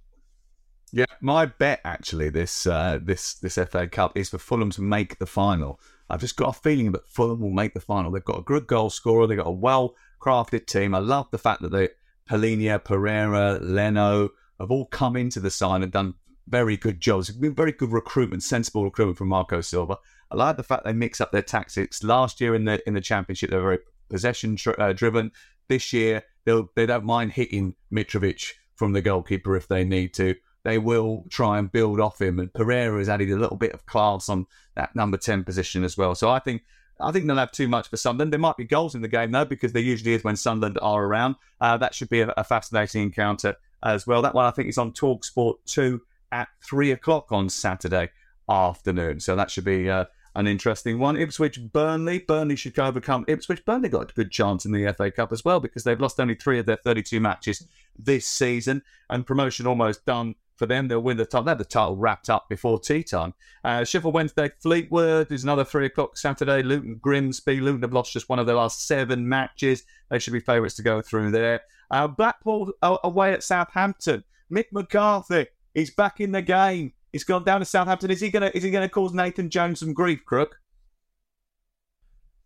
Yeah, 0.93 1.07
my 1.21 1.47
bet 1.47 1.81
actually 1.85 2.31
this 2.31 2.67
uh, 2.67 2.99
this 3.03 3.35
this 3.35 3.57
FA 3.57 3.87
Cup 3.87 4.17
is 4.17 4.31
for 4.31 4.39
Fulham 4.39 4.71
to 4.71 4.83
make 4.83 5.19
the 5.19 5.27
final. 5.27 5.81
I've 6.09 6.21
just 6.21 6.37
got 6.37 6.57
a 6.57 6.61
feeling 6.61 6.93
that 6.93 7.09
Fulham 7.09 7.41
will 7.41 7.51
make 7.51 7.75
the 7.75 7.81
final. 7.81 8.11
They've 8.11 8.25
got 8.25 8.39
a 8.39 8.43
good 8.43 8.67
goal 8.67 8.89
scorer. 8.89 9.27
They've 9.27 9.37
got 9.37 9.47
a 9.47 9.51
well 9.51 9.95
crafted 10.21 10.67
team. 10.67 10.95
I 10.95 10.99
love 10.99 11.31
the 11.31 11.39
fact 11.39 11.61
that 11.63 11.73
they 11.73 11.91
Palhinha, 12.29 12.83
Pereira, 12.83 13.59
Leno 13.61 14.31
have 14.59 14.71
all 14.71 14.87
come 14.87 15.17
into 15.17 15.41
the 15.41 15.51
side 15.51 15.83
and 15.83 15.93
done 15.93 16.15
very 16.49 16.77
good 16.77 17.01
jobs. 17.01 17.29
Very 17.29 17.73
good 17.73 17.93
recruitment, 17.93 18.43
sensible 18.43 18.85
recruitment 18.85 19.19
from 19.19 19.29
Marco 19.29 19.61
Silva. 19.61 19.99
I 20.31 20.37
like 20.37 20.57
the 20.57 20.63
fact 20.63 20.85
they 20.85 20.93
mix 20.93 21.21
up 21.21 21.33
their 21.33 21.43
tactics. 21.43 22.03
Last 22.03 22.41
year 22.41 22.55
in 22.55 22.65
the 22.65 22.87
in 22.87 22.95
the 22.95 23.01
championship, 23.01 23.51
they 23.51 23.57
were 23.57 23.63
very 23.63 23.79
possession 24.09 24.57
uh, 24.79 24.93
driven. 24.93 25.33
This 25.69 25.93
year, 25.93 26.23
they 26.45 26.61
they 26.75 26.87
don't 26.87 27.05
mind 27.05 27.33
hitting 27.33 27.75
Mitrovic 27.93 28.53
from 28.75 28.93
the 28.93 29.03
goalkeeper 29.03 29.57
if 29.57 29.67
they 29.69 29.85
need 29.85 30.15
to 30.15 30.35
they 30.65 30.79
will 30.79 31.25
try 31.31 31.59
and 31.59 31.73
build 31.73 31.99
off 31.99 32.21
him. 32.21 32.39
And 32.39 32.53
Pereira 32.53 32.99
has 32.99 33.09
added 33.09 33.31
a 33.31 33.39
little 33.39 33.57
bit 33.57 33.73
of 33.73 33.87
class 33.87 34.29
on 34.29 34.47
that 34.75 34.95
number 34.95 35.17
10 35.17 35.45
position 35.45 35.83
as 35.83 35.97
well. 35.97 36.15
So 36.15 36.31
I 36.31 36.41
think 36.41 36.63
I 37.01 37.13
think 37.13 37.27
they'll 37.27 37.37
have 37.37 37.53
too 37.53 37.69
much 37.69 37.89
for 37.89 37.97
Sunderland. 37.97 38.33
There 38.33 38.41
might 38.41 38.57
be 38.57 38.65
goals 38.65 38.97
in 38.97 39.03
the 39.03 39.09
game, 39.09 39.31
though, 39.31 39.45
because 39.45 39.73
there 39.73 39.83
usually 39.83 40.15
is 40.15 40.25
when 40.25 40.35
Sunderland 40.35 40.79
are 40.83 41.05
around. 41.05 41.37
Uh, 41.61 41.77
that 41.77 41.95
should 41.95 42.09
be 42.09 42.21
a, 42.23 42.35
a, 42.37 42.43
fascinating 42.43 43.03
encounter 43.03 43.55
as 43.85 44.05
well. 44.05 44.21
That 44.21 44.35
one, 44.35 44.47
I 44.47 44.51
think, 44.51 44.69
is 44.69 44.79
on 44.79 44.93
Talk 44.93 45.25
Sport 45.25 45.59
2 45.67 46.03
at 46.33 46.49
3 46.65 46.93
o'clock 46.93 47.33
on 47.33 47.49
Saturday 47.49 48.11
afternoon. 48.49 49.21
So 49.21 49.37
that 49.37 49.51
should 49.51 49.65
be 49.65 49.89
uh, 49.91 50.07
an 50.35 50.47
interesting 50.47 50.99
one. 50.99 51.17
Ipswich 51.17 51.61
Burnley. 51.73 52.21
Burnley 52.21 52.57
should 52.57 52.79
overcome 52.79 53.25
Ipswich. 53.29 53.65
Burnley 53.65 53.89
got 53.89 54.11
a 54.11 54.15
good 54.15 54.31
chance 54.31 54.65
in 54.65 54.73
the 54.73 54.93
FA 54.93 55.11
Cup 55.11 55.33
as 55.33 55.45
well 55.45 55.61
because 55.61 55.85
they've 55.85 56.01
lost 56.01 56.21
only 56.21 56.35
three 56.35 56.59
of 56.59 56.67
their 56.67 56.77
32 56.77 57.21
matches 57.21 57.67
this 57.99 58.27
season 58.27 58.83
and 59.11 59.27
promotion 59.27 59.67
almost 59.67 60.05
done 60.07 60.35
for 60.57 60.67
them. 60.67 60.89
They'll 60.89 61.01
win 61.01 61.17
the 61.17 61.25
title. 61.25 61.45
They 61.45 61.51
have 61.53 61.59
the 61.59 61.65
title 61.65 61.97
wrapped 61.97 62.31
up 62.31 62.49
before 62.49 62.79
tea 62.79 63.03
time. 63.03 63.35
Uh, 63.65 63.85
Sheffield 63.85 64.15
Wednesday, 64.15 64.51
Fleetwood 64.61 65.33
is 65.33 65.45
another 65.45 65.65
three 65.65 65.87
o'clock 65.87 66.17
Saturday. 66.17 66.63
Luton 66.63 66.99
Grimsby. 67.01 67.61
Luton 67.61 67.83
have 67.83 67.93
lost 67.93 68.13
just 68.13 68.29
one 68.29 68.39
of 68.39 68.47
their 68.47 68.57
last 68.57 68.87
seven 68.87 69.29
matches. 69.29 69.85
They 70.11 70.19
should 70.19 70.33
be 70.33 70.41
favourites 70.41 70.77
to 70.77 70.83
go 70.83 71.01
through 71.01 71.31
there. 71.31 71.63
Uh, 71.91 72.07
Blackpool 72.07 72.73
away 72.83 73.33
at 73.33 73.43
Southampton. 73.43 74.25
Mick 74.53 74.67
McCarthy, 74.73 75.47
he's 75.75 75.91
back 75.91 76.21
in 76.21 76.33
the 76.33 76.43
game. 76.43 76.93
He's 77.13 77.25
gone 77.25 77.45
down 77.45 77.61
to 77.61 77.65
Southampton. 77.65 78.11
Is 78.11 78.21
he 78.21 78.31
gonna 78.31 78.51
is 78.55 78.63
he 78.63 78.71
gonna 78.71 78.89
cause 78.89 79.13
Nathan 79.13 79.51
Jones 79.51 79.81
some 79.81 79.93
grief, 79.93 80.25
Crook? 80.25 80.61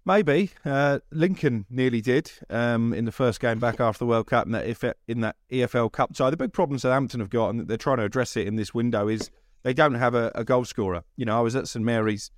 Maybe 0.04 0.50
uh, 0.64 0.98
Lincoln 1.12 1.64
nearly 1.70 2.00
did 2.00 2.32
um, 2.50 2.92
in 2.92 3.04
the 3.04 3.12
first 3.12 3.38
game 3.38 3.60
back 3.60 3.78
after 3.78 4.00
the 4.00 4.06
World 4.06 4.26
Cup 4.26 4.46
in 4.46 4.52
that, 4.52 4.96
in 5.06 5.20
that 5.20 5.36
EFL 5.50 5.92
Cup 5.92 6.12
tie. 6.12 6.28
The 6.28 6.36
big 6.36 6.52
problem 6.52 6.80
Southampton 6.80 7.20
have 7.20 7.30
got, 7.30 7.50
and 7.50 7.60
that 7.60 7.68
they're 7.68 7.76
trying 7.76 7.98
to 7.98 8.04
address 8.04 8.36
it 8.36 8.48
in 8.48 8.56
this 8.56 8.74
window, 8.74 9.06
is 9.06 9.30
they 9.62 9.72
don't 9.72 9.94
have 9.94 10.16
a, 10.16 10.32
a 10.34 10.42
goal 10.42 10.64
scorer. 10.64 11.04
You 11.16 11.24
know, 11.24 11.38
I 11.38 11.40
was 11.40 11.54
at 11.54 11.68
St 11.68 11.84
Mary's 11.84 12.32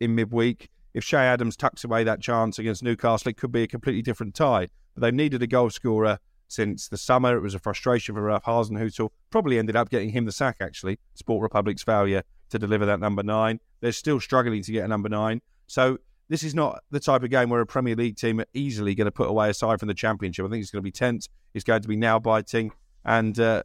in 0.00 0.14
midweek. 0.14 0.70
If 0.94 1.04
Che 1.04 1.18
Adams 1.18 1.54
tucks 1.54 1.84
away 1.84 2.02
that 2.04 2.22
chance 2.22 2.58
against 2.58 2.82
Newcastle, 2.82 3.28
it 3.28 3.36
could 3.36 3.52
be 3.52 3.62
a 3.62 3.68
completely 3.68 4.02
different 4.02 4.34
tie. 4.34 4.68
But 4.94 5.02
they've 5.02 5.14
needed 5.14 5.42
a 5.42 5.46
goal 5.46 5.68
scorer 5.68 6.18
since 6.52 6.88
the 6.88 6.98
summer. 6.98 7.36
It 7.36 7.40
was 7.40 7.54
a 7.54 7.58
frustration 7.58 8.14
for 8.14 8.22
Ralph 8.22 8.44
Hasenhüttl. 8.44 9.10
Probably 9.30 9.58
ended 9.58 9.76
up 9.76 9.88
getting 9.88 10.10
him 10.10 10.26
the 10.26 10.32
sack, 10.32 10.56
actually. 10.60 10.98
Sport 11.14 11.42
Republic's 11.42 11.82
failure 11.82 12.22
to 12.50 12.58
deliver 12.58 12.84
that 12.86 13.00
number 13.00 13.22
nine. 13.22 13.58
They're 13.80 13.92
still 13.92 14.20
struggling 14.20 14.62
to 14.62 14.72
get 14.72 14.84
a 14.84 14.88
number 14.88 15.08
nine. 15.08 15.40
So 15.66 15.98
this 16.28 16.42
is 16.42 16.54
not 16.54 16.82
the 16.90 17.00
type 17.00 17.22
of 17.22 17.30
game 17.30 17.48
where 17.48 17.60
a 17.60 17.66
Premier 17.66 17.96
League 17.96 18.16
team 18.16 18.40
are 18.40 18.46
easily 18.52 18.94
going 18.94 19.06
to 19.06 19.12
put 19.12 19.28
away 19.28 19.48
aside 19.48 19.78
from 19.78 19.88
the 19.88 19.94
Championship. 19.94 20.44
I 20.44 20.48
think 20.50 20.62
it's 20.62 20.70
going 20.70 20.82
to 20.82 20.84
be 20.84 20.92
tense. 20.92 21.28
It's 21.54 21.64
going 21.64 21.82
to 21.82 21.88
be 21.88 21.96
nail 21.96 22.20
biting, 22.20 22.72
and 23.04 23.38
uh, 23.38 23.62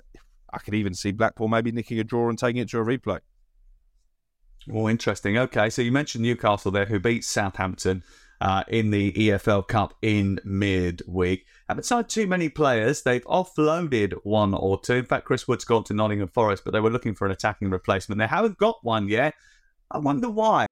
I 0.54 0.60
could 0.60 0.74
even 0.74 0.94
see 0.94 1.12
Blackpool 1.12 1.48
maybe 1.48 1.72
nicking 1.72 2.00
a 2.00 2.04
draw 2.04 2.30
and 2.30 2.40
taking 2.40 2.62
it 2.62 2.70
to 2.70 2.80
a 2.80 2.86
replay. 2.86 3.20
Oh, 4.74 4.90
interesting. 4.90 5.38
Okay, 5.38 5.70
so 5.70 5.82
you 5.82 5.92
mentioned 5.92 6.24
Newcastle 6.24 6.72
there, 6.72 6.86
who 6.86 7.00
beat 7.00 7.24
Southampton 7.24 8.04
uh, 8.42 8.64
in 8.68 8.92
the 8.92 9.12
EFL 9.12 9.68
Cup 9.68 9.94
in 10.02 10.40
midweek. 10.44 11.46
Haven't 11.68 11.84
signed 11.84 12.10
too 12.10 12.28
many 12.28 12.50
players. 12.50 13.02
They've 13.02 13.26
offloaded 13.26 14.14
one 14.24 14.54
or 14.54 14.80
two. 14.80 14.94
In 14.94 15.06
fact, 15.06 15.26
Chris 15.26 15.48
Wood's 15.48 15.66
gone 15.66 15.84
to 15.86 15.94
Nottingham 15.94 16.30
Forest, 16.30 16.64
but 16.64 16.72
they 16.72 16.80
were 16.80 16.90
looking 16.90 17.14
for 17.14 17.26
an 17.26 17.32
attacking 17.32 17.70
replacement. 17.70 18.20
They 18.20 18.28
haven't 18.28 18.58
got 18.58 18.78
one 18.84 19.08
yet. 19.08 19.34
I 19.92 19.98
wonder 20.00 20.30
why. 20.30 20.66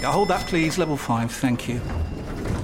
Yeah, 0.00 0.12
hold 0.12 0.28
that, 0.28 0.46
please. 0.46 0.78
Level 0.78 0.96
5, 0.96 1.30
thank 1.30 1.68
you. 1.68 1.80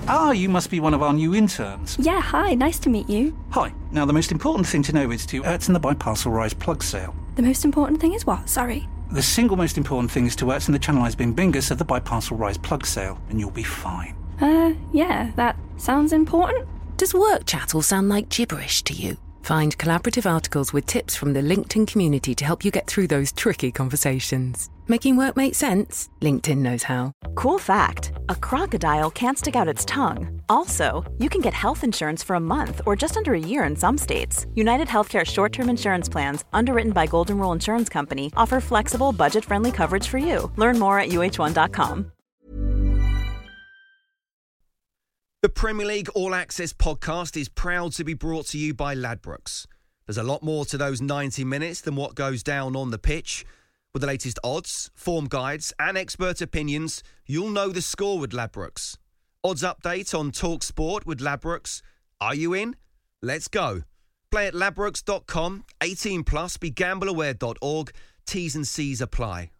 Ah, 0.06 0.32
you 0.32 0.48
must 0.48 0.70
be 0.70 0.80
one 0.80 0.92
of 0.92 1.02
our 1.02 1.14
new 1.14 1.34
interns. 1.34 1.96
Yeah, 1.98 2.20
hi, 2.20 2.54
nice 2.54 2.78
to 2.80 2.90
meet 2.90 3.08
you. 3.08 3.36
Hi. 3.50 3.72
Now, 3.90 4.04
the 4.04 4.12
most 4.12 4.32
important 4.32 4.66
thing 4.66 4.82
to 4.84 4.92
know 4.92 5.10
is 5.10 5.24
to 5.26 5.42
Ertzen 5.42 5.72
the 5.72 5.80
Biparcel 5.80 6.30
Rise 6.30 6.52
plug 6.52 6.82
sale. 6.82 7.14
The 7.36 7.42
most 7.42 7.64
important 7.64 8.00
thing 8.00 8.12
is 8.12 8.26
what? 8.26 8.48
Sorry. 8.48 8.86
The 9.14 9.22
single 9.22 9.56
most 9.56 9.78
important 9.78 10.10
thing 10.10 10.26
is 10.26 10.34
to 10.34 10.46
Ertzen 10.46 10.72
the 10.72 10.78
Channelized 10.80 11.18
Bing 11.18 11.32
Bingus 11.32 11.70
of 11.70 11.78
the 11.78 11.84
Biparcel 11.84 12.36
Rise 12.36 12.58
plug 12.58 12.84
sale, 12.84 13.16
and 13.30 13.38
you'll 13.38 13.52
be 13.52 13.62
fine. 13.62 14.16
Uh, 14.40 14.74
yeah, 14.92 15.30
that 15.36 15.56
sounds 15.76 16.12
important. 16.12 16.66
Does 16.96 17.14
work 17.14 17.46
chat 17.46 17.76
all 17.76 17.82
sound 17.82 18.08
like 18.08 18.28
gibberish 18.28 18.82
to 18.82 18.92
you? 18.92 19.16
Find 19.42 19.78
collaborative 19.78 20.28
articles 20.28 20.72
with 20.72 20.86
tips 20.86 21.14
from 21.14 21.32
the 21.32 21.42
LinkedIn 21.42 21.86
community 21.86 22.34
to 22.34 22.44
help 22.44 22.64
you 22.64 22.72
get 22.72 22.88
through 22.88 23.06
those 23.06 23.30
tricky 23.30 23.70
conversations. 23.70 24.68
Making 24.86 25.16
work 25.16 25.34
make 25.34 25.54
sense? 25.54 26.10
LinkedIn 26.20 26.58
knows 26.58 26.82
how. 26.82 27.12
Cool 27.34 27.58
fact 27.58 28.12
a 28.28 28.34
crocodile 28.34 29.10
can't 29.10 29.38
stick 29.38 29.56
out 29.56 29.66
its 29.66 29.84
tongue. 29.86 30.42
Also, 30.50 31.02
you 31.18 31.30
can 31.30 31.40
get 31.40 31.54
health 31.54 31.84
insurance 31.84 32.22
for 32.22 32.36
a 32.36 32.40
month 32.40 32.82
or 32.84 32.94
just 32.94 33.16
under 33.16 33.32
a 33.32 33.40
year 33.40 33.64
in 33.64 33.76
some 33.76 33.96
states. 33.96 34.46
United 34.54 34.88
Healthcare 34.88 35.24
short 35.24 35.52
term 35.52 35.70
insurance 35.70 36.08
plans, 36.08 36.44
underwritten 36.52 36.92
by 36.92 37.06
Golden 37.06 37.38
Rule 37.38 37.52
Insurance 37.52 37.88
Company, 37.88 38.30
offer 38.36 38.60
flexible, 38.60 39.10
budget 39.12 39.44
friendly 39.44 39.72
coverage 39.72 40.06
for 40.08 40.18
you. 40.18 40.52
Learn 40.56 40.78
more 40.78 40.98
at 40.98 41.08
uhone.com. 41.08 42.12
The 45.40 45.48
Premier 45.48 45.86
League 45.86 46.10
All 46.14 46.34
Access 46.34 46.74
podcast 46.74 47.38
is 47.38 47.48
proud 47.48 47.92
to 47.92 48.04
be 48.04 48.14
brought 48.14 48.46
to 48.48 48.58
you 48.58 48.74
by 48.74 48.94
Ladbrokes. 48.94 49.66
There's 50.06 50.18
a 50.18 50.22
lot 50.22 50.42
more 50.42 50.66
to 50.66 50.76
those 50.76 51.00
90 51.00 51.44
minutes 51.44 51.80
than 51.80 51.96
what 51.96 52.14
goes 52.14 52.42
down 52.42 52.76
on 52.76 52.90
the 52.90 52.98
pitch. 52.98 53.46
With 53.94 54.00
the 54.00 54.08
latest 54.08 54.40
odds, 54.42 54.90
form 54.96 55.26
guides, 55.26 55.72
and 55.78 55.96
expert 55.96 56.40
opinions, 56.40 57.04
you'll 57.26 57.50
know 57.50 57.68
the 57.68 57.80
score 57.80 58.18
with 58.18 58.32
Ladbrokes. 58.32 58.96
Odds 59.44 59.62
update 59.62 60.18
on 60.18 60.32
Talk 60.32 60.64
Sport 60.64 61.06
with 61.06 61.20
Ladbrokes. 61.20 61.80
Are 62.20 62.34
you 62.34 62.54
in? 62.54 62.74
Let's 63.22 63.46
go. 63.46 63.82
Play 64.32 64.48
at 64.48 64.54
ladbrokes.com, 64.54 65.64
18 65.80 66.24
plus, 66.24 66.56
begambleaware.org. 66.56 67.92
T's 68.26 68.56
and 68.56 68.66
C's 68.66 69.00
apply. 69.00 69.52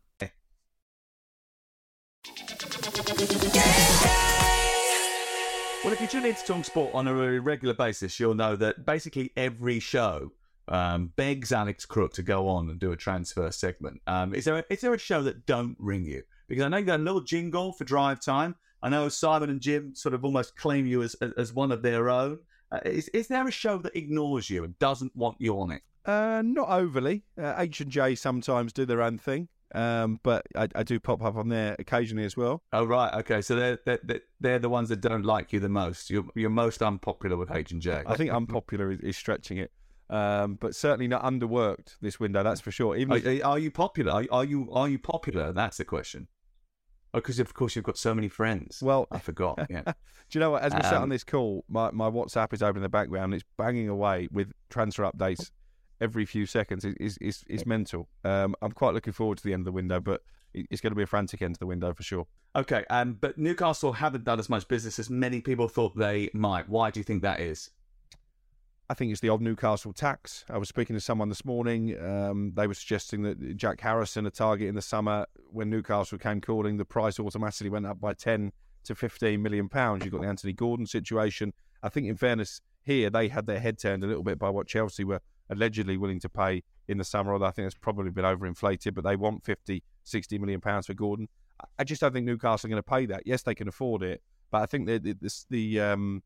Well, 5.85 5.93
if 5.93 6.01
you 6.01 6.09
tune 6.09 6.25
into 6.25 6.45
Talk 6.45 6.65
Sport 6.65 6.93
on 6.93 7.07
a 7.07 7.41
regular 7.41 7.75
basis, 7.75 8.19
you'll 8.19 8.35
know 8.35 8.57
that 8.57 8.85
basically 8.85 9.31
every 9.37 9.79
show 9.79 10.33
um, 10.69 11.13
begs 11.17 11.53
Alex 11.53 11.85
Crook 11.85 12.13
to 12.15 12.23
go 12.23 12.49
on 12.49 12.71
and 12.71 12.79
do 12.79 12.93
a 12.93 12.97
transfer 12.97 13.51
segment. 13.51 14.01
Um, 14.07 14.35
is 14.35 14.45
there 14.45 14.59
a, 14.59 14.65
is 14.71 14.81
there 14.81 14.95
a 14.95 14.99
show 14.99 15.23
that 15.23 15.47
don't 15.47 15.77
ring 15.79 16.05
you? 16.05 16.23
Because 16.49 16.65
I 16.65 16.69
know 16.69 16.79
you 16.79 16.85
got 16.85 17.01
a 17.01 17.03
little 17.03 17.21
jingle 17.21 17.73
for 17.73 17.85
drive 17.85 18.21
time. 18.21 18.55
I 18.83 18.91
know 18.91 19.09
Simon 19.09 19.51
and 19.51 19.61
Jim 19.61 19.95
sort 19.95 20.15
of 20.15 20.25
almost 20.25 20.57
claim 20.57 20.87
you 20.87 21.03
as 21.03 21.15
as 21.39 21.53
one 21.53 21.73
of 21.73 21.83
their 21.83 22.11
own. 22.11 22.39
Uh, 22.71 22.81
is 22.85 23.09
is 23.09 23.29
there 23.29 23.47
a 23.47 23.51
show 23.51 23.79
that 23.79 23.97
ignores 23.97 24.51
you 24.51 24.65
and 24.65 24.79
doesn't 24.79 25.15
want 25.17 25.37
you 25.39 25.59
on 25.59 25.71
it? 25.71 25.83
Uh, 26.05 26.43
not 26.45 26.69
overly. 26.69 27.23
Uh, 27.41 27.55
H 27.57 27.81
and 27.81 27.91
J 27.91 28.15
sometimes 28.15 28.75
do 28.75 28.85
their 28.85 29.01
own 29.01 29.17
thing, 29.17 29.49
um, 29.75 30.21
but 30.23 30.47
I, 30.55 30.69
I, 30.75 30.83
do 30.83 31.01
pop 31.01 31.23
up 31.23 31.37
on 31.37 31.49
there 31.49 31.77
occasionally 31.79 32.27
as 32.27 32.37
well. 32.37 32.63
Oh 32.75 32.85
right, 32.85 33.13
okay. 33.21 33.41
So 33.41 33.57
they're 33.57 33.79
they're, 33.87 34.21
they're 34.39 34.59
the 34.59 34.69
ones 34.69 34.91
that 34.91 35.01
don't 35.01 35.25
like 35.25 35.53
you 35.53 35.61
the 35.61 35.69
most. 35.71 36.11
You're 36.11 36.27
you're 36.35 36.51
most 36.51 36.83
unpopular 36.83 37.39
with 37.39 37.51
H 37.51 37.73
and 37.73 37.81
J. 37.81 38.03
I 38.07 38.17
think 38.17 38.31
unpopular 38.31 38.93
is, 38.93 39.01
is 39.01 39.17
stretching 39.17 39.57
it. 39.57 39.73
Um, 40.11 40.57
but 40.61 40.75
certainly 40.75 41.09
not 41.09 41.23
underworked 41.23 41.97
this 42.01 42.21
window. 42.21 42.43
That's 42.43 42.61
for 42.61 42.71
sure. 42.71 42.97
Even 42.97 43.15
are, 43.15 43.29
if... 43.29 43.45
are 43.45 43.59
you 43.59 43.71
popular? 43.71 44.13
Are, 44.13 44.25
are, 44.31 44.45
you 44.45 44.69
are 44.73 44.89
you 44.89 44.99
popular? 44.99 45.53
That's 45.53 45.79
the 45.79 45.85
question. 45.85 46.29
Oh, 47.15 47.19
because 47.19 47.39
of 47.39 47.55
course 47.55 47.77
you've 47.77 47.85
got 47.85 47.97
so 47.97 48.15
many 48.15 48.29
friends. 48.29 48.83
Well, 48.83 49.07
I 49.11 49.19
forgot. 49.19 49.67
Yeah. 49.71 49.83
Do 49.85 49.93
you 50.33 50.41
know 50.41 50.51
what? 50.51 50.63
As 50.63 50.73
we 50.73 50.81
um, 50.81 50.83
sat 50.83 50.95
on 50.95 51.09
this 51.09 51.25
call, 51.25 51.65
my, 51.69 51.91
my 51.93 52.11
WhatsApp 52.11 52.53
is 52.53 52.63
open 52.63 52.79
in 52.79 52.83
the 52.83 52.89
background. 52.89 53.35
It's 53.35 53.45
banging 53.57 53.89
away 53.89 54.29
with 54.33 54.53
transfer 54.69 55.05
updates 55.05 55.51
every 56.01 56.27
few 56.27 56.45
seconds. 56.45 56.85
It's 56.85 57.17
it's, 57.21 57.45
it's 57.47 57.67
mental. 57.67 58.09
Um, 58.25 58.55
I'm 58.61 58.73
quite 58.73 58.95
looking 58.95 59.13
forward 59.13 59.39
to 59.39 59.45
the 59.45 59.53
end 59.53 59.61
of 59.61 59.67
the 59.67 59.73
window, 59.73 60.01
but 60.01 60.23
it's 60.53 60.81
going 60.81 60.91
to 60.91 60.97
be 60.97 61.03
a 61.03 61.07
frantic 61.07 61.41
end 61.41 61.55
to 61.55 61.61
the 61.61 61.67
window 61.67 61.95
for 61.95 62.03
sure. 62.03 62.27
Okay, 62.57 62.85
um, 62.91 63.17
but 63.21 63.39
Newcastle 63.39 63.93
haven't 63.93 64.25
done 64.25 64.39
as 64.39 64.49
much 64.49 64.69
business 64.69 64.99
as 64.99 65.11
many 65.11 65.41
people 65.41 65.69
thought 65.69 65.97
they 65.97 66.31
might. 66.33 66.69
Why 66.69 66.91
do 66.91 67.01
you 67.01 67.05
think 67.05 67.23
that 67.23 67.41
is? 67.41 67.71
I 68.91 68.95
think 68.95 69.13
it's 69.13 69.21
the 69.21 69.31
old 69.31 69.41
Newcastle 69.41 69.95
tax. 69.95 70.45
I 70.51 70.59
was 70.59 70.69
speaking 70.69 70.95
to 70.95 71.01
someone 71.01 71.31
this 71.31 71.45
morning. 71.45 71.99
Um, 71.99 72.53
they 72.55 72.67
were 72.67 72.75
suggesting 72.75 73.23
that 73.23 73.57
Jack 73.57 73.81
Harrison, 73.81 74.27
a 74.27 74.31
target 74.31 74.69
in 74.69 74.75
the 74.75 74.83
summer, 74.83 75.27
when 75.51 75.71
Newcastle 75.71 76.19
came 76.19 76.41
calling, 76.41 76.77
the 76.77 76.85
price 76.85 77.19
automatically 77.19 77.71
went 77.71 77.87
up 77.87 77.99
by 77.99 78.13
10 78.13 78.53
to 78.85 78.95
15 78.95 79.41
million 79.41 79.71
pounds. 79.71 80.05
You've 80.05 80.13
got 80.13 80.21
the 80.21 80.29
Anthony 80.29 80.53
Gordon 80.53 80.87
situation. 80.87 81.55
I 81.83 81.89
think, 81.89 82.09
in 82.09 82.17
fairness, 82.17 82.61
here 82.83 83.09
they 83.09 83.29
had 83.29 83.47
their 83.47 83.59
head 83.59 83.79
turned 83.79 84.05
a 84.05 84.07
little 84.07 84.23
bit 84.23 84.39
by 84.39 84.51
what 84.51 84.67
Chelsea 84.67 85.05
were 85.05 85.21
allegedly 85.49 85.97
willing 85.97 86.21
to 86.21 86.29
pay 86.29 86.63
in 86.87 86.99
the 86.99 87.05
summer, 87.05 87.33
although 87.33 87.47
I 87.47 87.53
think 87.53 87.67
it's 87.67 87.75
probably 87.75 88.11
been 88.11 88.25
overinflated, 88.25 88.95
but 88.95 89.05
they 89.05 89.17
want 89.17 89.45
50, 89.45 89.83
60 90.03 90.39
million 90.39 90.61
pounds 90.61 90.87
for 90.87 90.95
Gordon. 90.95 91.29
I 91.79 91.85
just 91.85 92.03
don't 92.03 92.13
think 92.13 92.27
Newcastle 92.27 92.69
are 92.69 92.71
going 92.71 92.83
to 92.83 92.91
pay 92.91 93.07
that. 93.07 93.23
Yes, 93.25 93.43
they 93.43 93.55
can 93.55 93.69
afford 93.69 94.03
it, 94.03 94.23
but 94.51 94.61
I 94.61 94.67
think 94.67 94.87
that 94.89 95.03
the, 95.03 95.15
the, 95.15 95.45
the 95.49 95.81
um, 95.81 96.23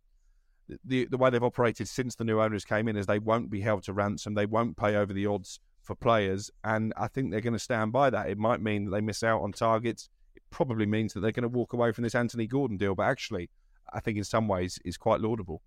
the 0.85 1.07
the 1.07 1.17
way 1.17 1.31
they've 1.31 1.43
operated 1.43 1.89
since 1.89 2.15
the 2.15 2.25
new 2.25 2.41
owners 2.41 2.65
came 2.65 2.89
in 2.89 2.97
is 2.97 3.07
they 3.07 3.19
won't 3.19 3.51
be 3.51 3.61
held 3.61 3.85
to 3.85 3.93
ransom. 3.93 4.35
They 4.35 4.47
won't 4.47 4.77
pay 4.77 4.97
over 4.97 5.13
the 5.13 5.27
odds 5.27 5.61
for 5.83 5.95
players, 5.95 6.51
and 6.65 6.93
I 6.97 7.09
think 7.09 7.31
they're 7.31 7.41
going 7.41 7.55
to 7.55 7.59
stand 7.59 7.93
by 7.93 8.11
that. 8.11 8.29
It 8.29 8.39
might 8.39 8.61
mean 8.61 8.85
that 8.85 8.91
they 8.91 9.01
miss 9.01 9.23
out 9.23 9.43
on 9.43 9.53
targets. 9.53 10.09
It 10.37 10.43
probably 10.51 10.87
means 10.87 11.15
that 11.15 11.21
they're 11.21 11.33
going 11.33 11.43
to 11.43 11.49
walk 11.49 11.73
away 11.73 11.93
from 11.93 12.05
this 12.05 12.15
Anthony 12.15 12.47
Gordon 12.47 12.77
deal. 12.77 12.95
But 12.95 13.05
actually, 13.05 13.51
I 13.93 14.01
think 14.01 14.19
in 14.19 14.25
some 14.25 14.49
ways 14.49 14.79
is 14.85 14.97
quite 14.97 15.21
laudable. 15.21 15.63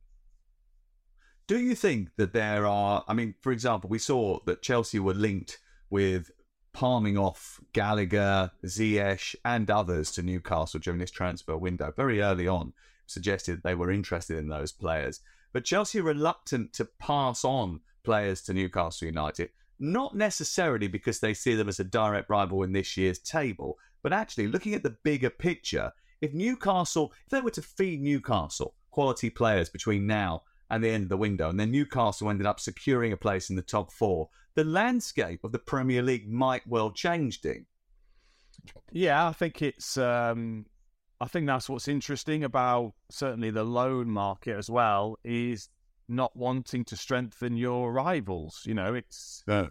Do 1.47 1.59
you 1.59 1.75
think 1.75 2.09
that 2.17 2.33
there 2.33 2.65
are? 2.65 3.03
I 3.07 3.13
mean, 3.13 3.35
for 3.41 3.51
example, 3.51 3.89
we 3.89 3.99
saw 3.99 4.39
that 4.45 4.61
Chelsea 4.61 4.99
were 4.99 5.13
linked 5.13 5.59
with 5.89 6.31
palming 6.73 7.17
off 7.17 7.59
Gallagher, 7.73 8.51
Ziyech, 8.65 9.35
and 9.43 9.69
others 9.69 10.11
to 10.13 10.21
Newcastle 10.21 10.79
during 10.79 10.99
this 10.99 11.11
transfer 11.11 11.57
window 11.57 11.91
very 11.95 12.21
early 12.21 12.47
on 12.47 12.73
suggested 13.11 13.61
they 13.63 13.75
were 13.75 13.91
interested 13.91 14.37
in 14.37 14.47
those 14.47 14.71
players. 14.71 15.19
But 15.53 15.65
Chelsea 15.65 15.99
are 15.99 16.03
reluctant 16.03 16.73
to 16.73 16.85
pass 16.99 17.43
on 17.43 17.81
players 18.03 18.41
to 18.43 18.53
Newcastle 18.53 19.07
United, 19.07 19.49
not 19.79 20.15
necessarily 20.15 20.87
because 20.87 21.19
they 21.19 21.33
see 21.33 21.55
them 21.55 21.67
as 21.67 21.79
a 21.79 21.83
direct 21.83 22.29
rival 22.29 22.63
in 22.63 22.71
this 22.71 22.95
year's 22.97 23.19
table, 23.19 23.77
but 24.01 24.13
actually 24.13 24.47
looking 24.47 24.73
at 24.73 24.83
the 24.83 24.97
bigger 25.03 25.29
picture. 25.29 25.91
If 26.21 26.33
Newcastle, 26.33 27.11
if 27.25 27.31
they 27.31 27.41
were 27.41 27.51
to 27.51 27.61
feed 27.61 28.01
Newcastle 28.01 28.75
quality 28.91 29.29
players 29.29 29.69
between 29.69 30.07
now 30.07 30.43
and 30.69 30.83
the 30.83 30.89
end 30.89 31.03
of 31.03 31.09
the 31.09 31.17
window, 31.17 31.49
and 31.49 31.59
then 31.59 31.71
Newcastle 31.71 32.29
ended 32.29 32.47
up 32.47 32.59
securing 32.59 33.11
a 33.11 33.17
place 33.17 33.49
in 33.49 33.55
the 33.55 33.61
top 33.61 33.91
four, 33.91 34.29
the 34.55 34.63
landscape 34.63 35.43
of 35.43 35.51
the 35.51 35.59
Premier 35.59 36.01
League 36.01 36.29
might 36.29 36.65
well 36.67 36.91
change, 36.91 37.41
Dean. 37.41 37.65
Yeah, 38.91 39.27
I 39.27 39.33
think 39.33 39.61
it's 39.61 39.97
um, 39.97 40.65
I 41.21 41.27
think 41.27 41.45
that's 41.45 41.69
what's 41.69 41.87
interesting 41.87 42.43
about 42.43 42.93
certainly 43.11 43.51
the 43.51 43.63
loan 43.63 44.09
market 44.09 44.57
as 44.57 44.71
well 44.71 45.19
is 45.23 45.69
not 46.07 46.35
wanting 46.35 46.83
to 46.85 46.97
strengthen 46.97 47.55
your 47.55 47.93
rivals. 47.93 48.63
You 48.65 48.73
know, 48.73 48.95
it's 48.95 49.43
no. 49.45 49.69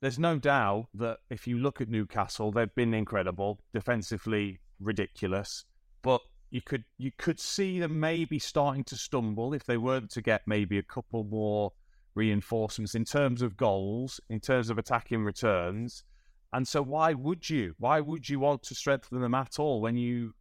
there's 0.00 0.20
no 0.20 0.38
doubt 0.38 0.86
that 0.94 1.18
if 1.28 1.48
you 1.48 1.58
look 1.58 1.80
at 1.80 1.88
Newcastle, 1.88 2.52
they've 2.52 2.72
been 2.76 2.94
incredible, 2.94 3.58
defensively 3.74 4.60
ridiculous, 4.78 5.64
but 6.02 6.20
you 6.50 6.60
could 6.60 6.84
you 6.98 7.10
could 7.18 7.40
see 7.40 7.80
them 7.80 7.98
maybe 7.98 8.38
starting 8.38 8.84
to 8.84 8.96
stumble 8.96 9.54
if 9.54 9.64
they 9.64 9.78
weren't 9.78 10.10
to 10.12 10.22
get 10.22 10.42
maybe 10.46 10.78
a 10.78 10.84
couple 10.84 11.24
more 11.24 11.72
reinforcements 12.14 12.94
in 12.94 13.04
terms 13.04 13.42
of 13.42 13.56
goals, 13.56 14.20
in 14.30 14.38
terms 14.38 14.70
of 14.70 14.78
attacking 14.78 15.24
returns. 15.24 16.04
And 16.52 16.68
so 16.68 16.80
why 16.80 17.14
would 17.14 17.50
you? 17.50 17.74
Why 17.78 17.98
would 17.98 18.28
you 18.28 18.38
want 18.38 18.62
to 18.64 18.74
strengthen 18.76 19.20
them 19.20 19.34
at 19.34 19.58
all 19.58 19.80
when 19.80 19.96
you 19.96 20.34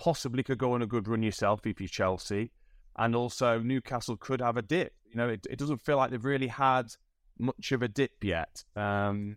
possibly 0.00 0.42
could 0.42 0.58
go 0.58 0.72
on 0.72 0.82
a 0.82 0.86
good 0.86 1.06
run 1.06 1.22
yourself 1.22 1.66
if 1.66 1.80
you're 1.80 1.88
Chelsea. 1.88 2.50
And 2.96 3.14
also, 3.14 3.60
Newcastle 3.60 4.16
could 4.16 4.40
have 4.40 4.56
a 4.56 4.62
dip. 4.62 4.94
You 5.10 5.16
know, 5.16 5.28
it, 5.28 5.46
it 5.48 5.58
doesn't 5.58 5.82
feel 5.82 5.98
like 5.98 6.10
they've 6.10 6.24
really 6.24 6.48
had 6.48 6.86
much 7.38 7.70
of 7.72 7.82
a 7.82 7.88
dip 7.88 8.24
yet. 8.24 8.64
Um, 8.74 9.36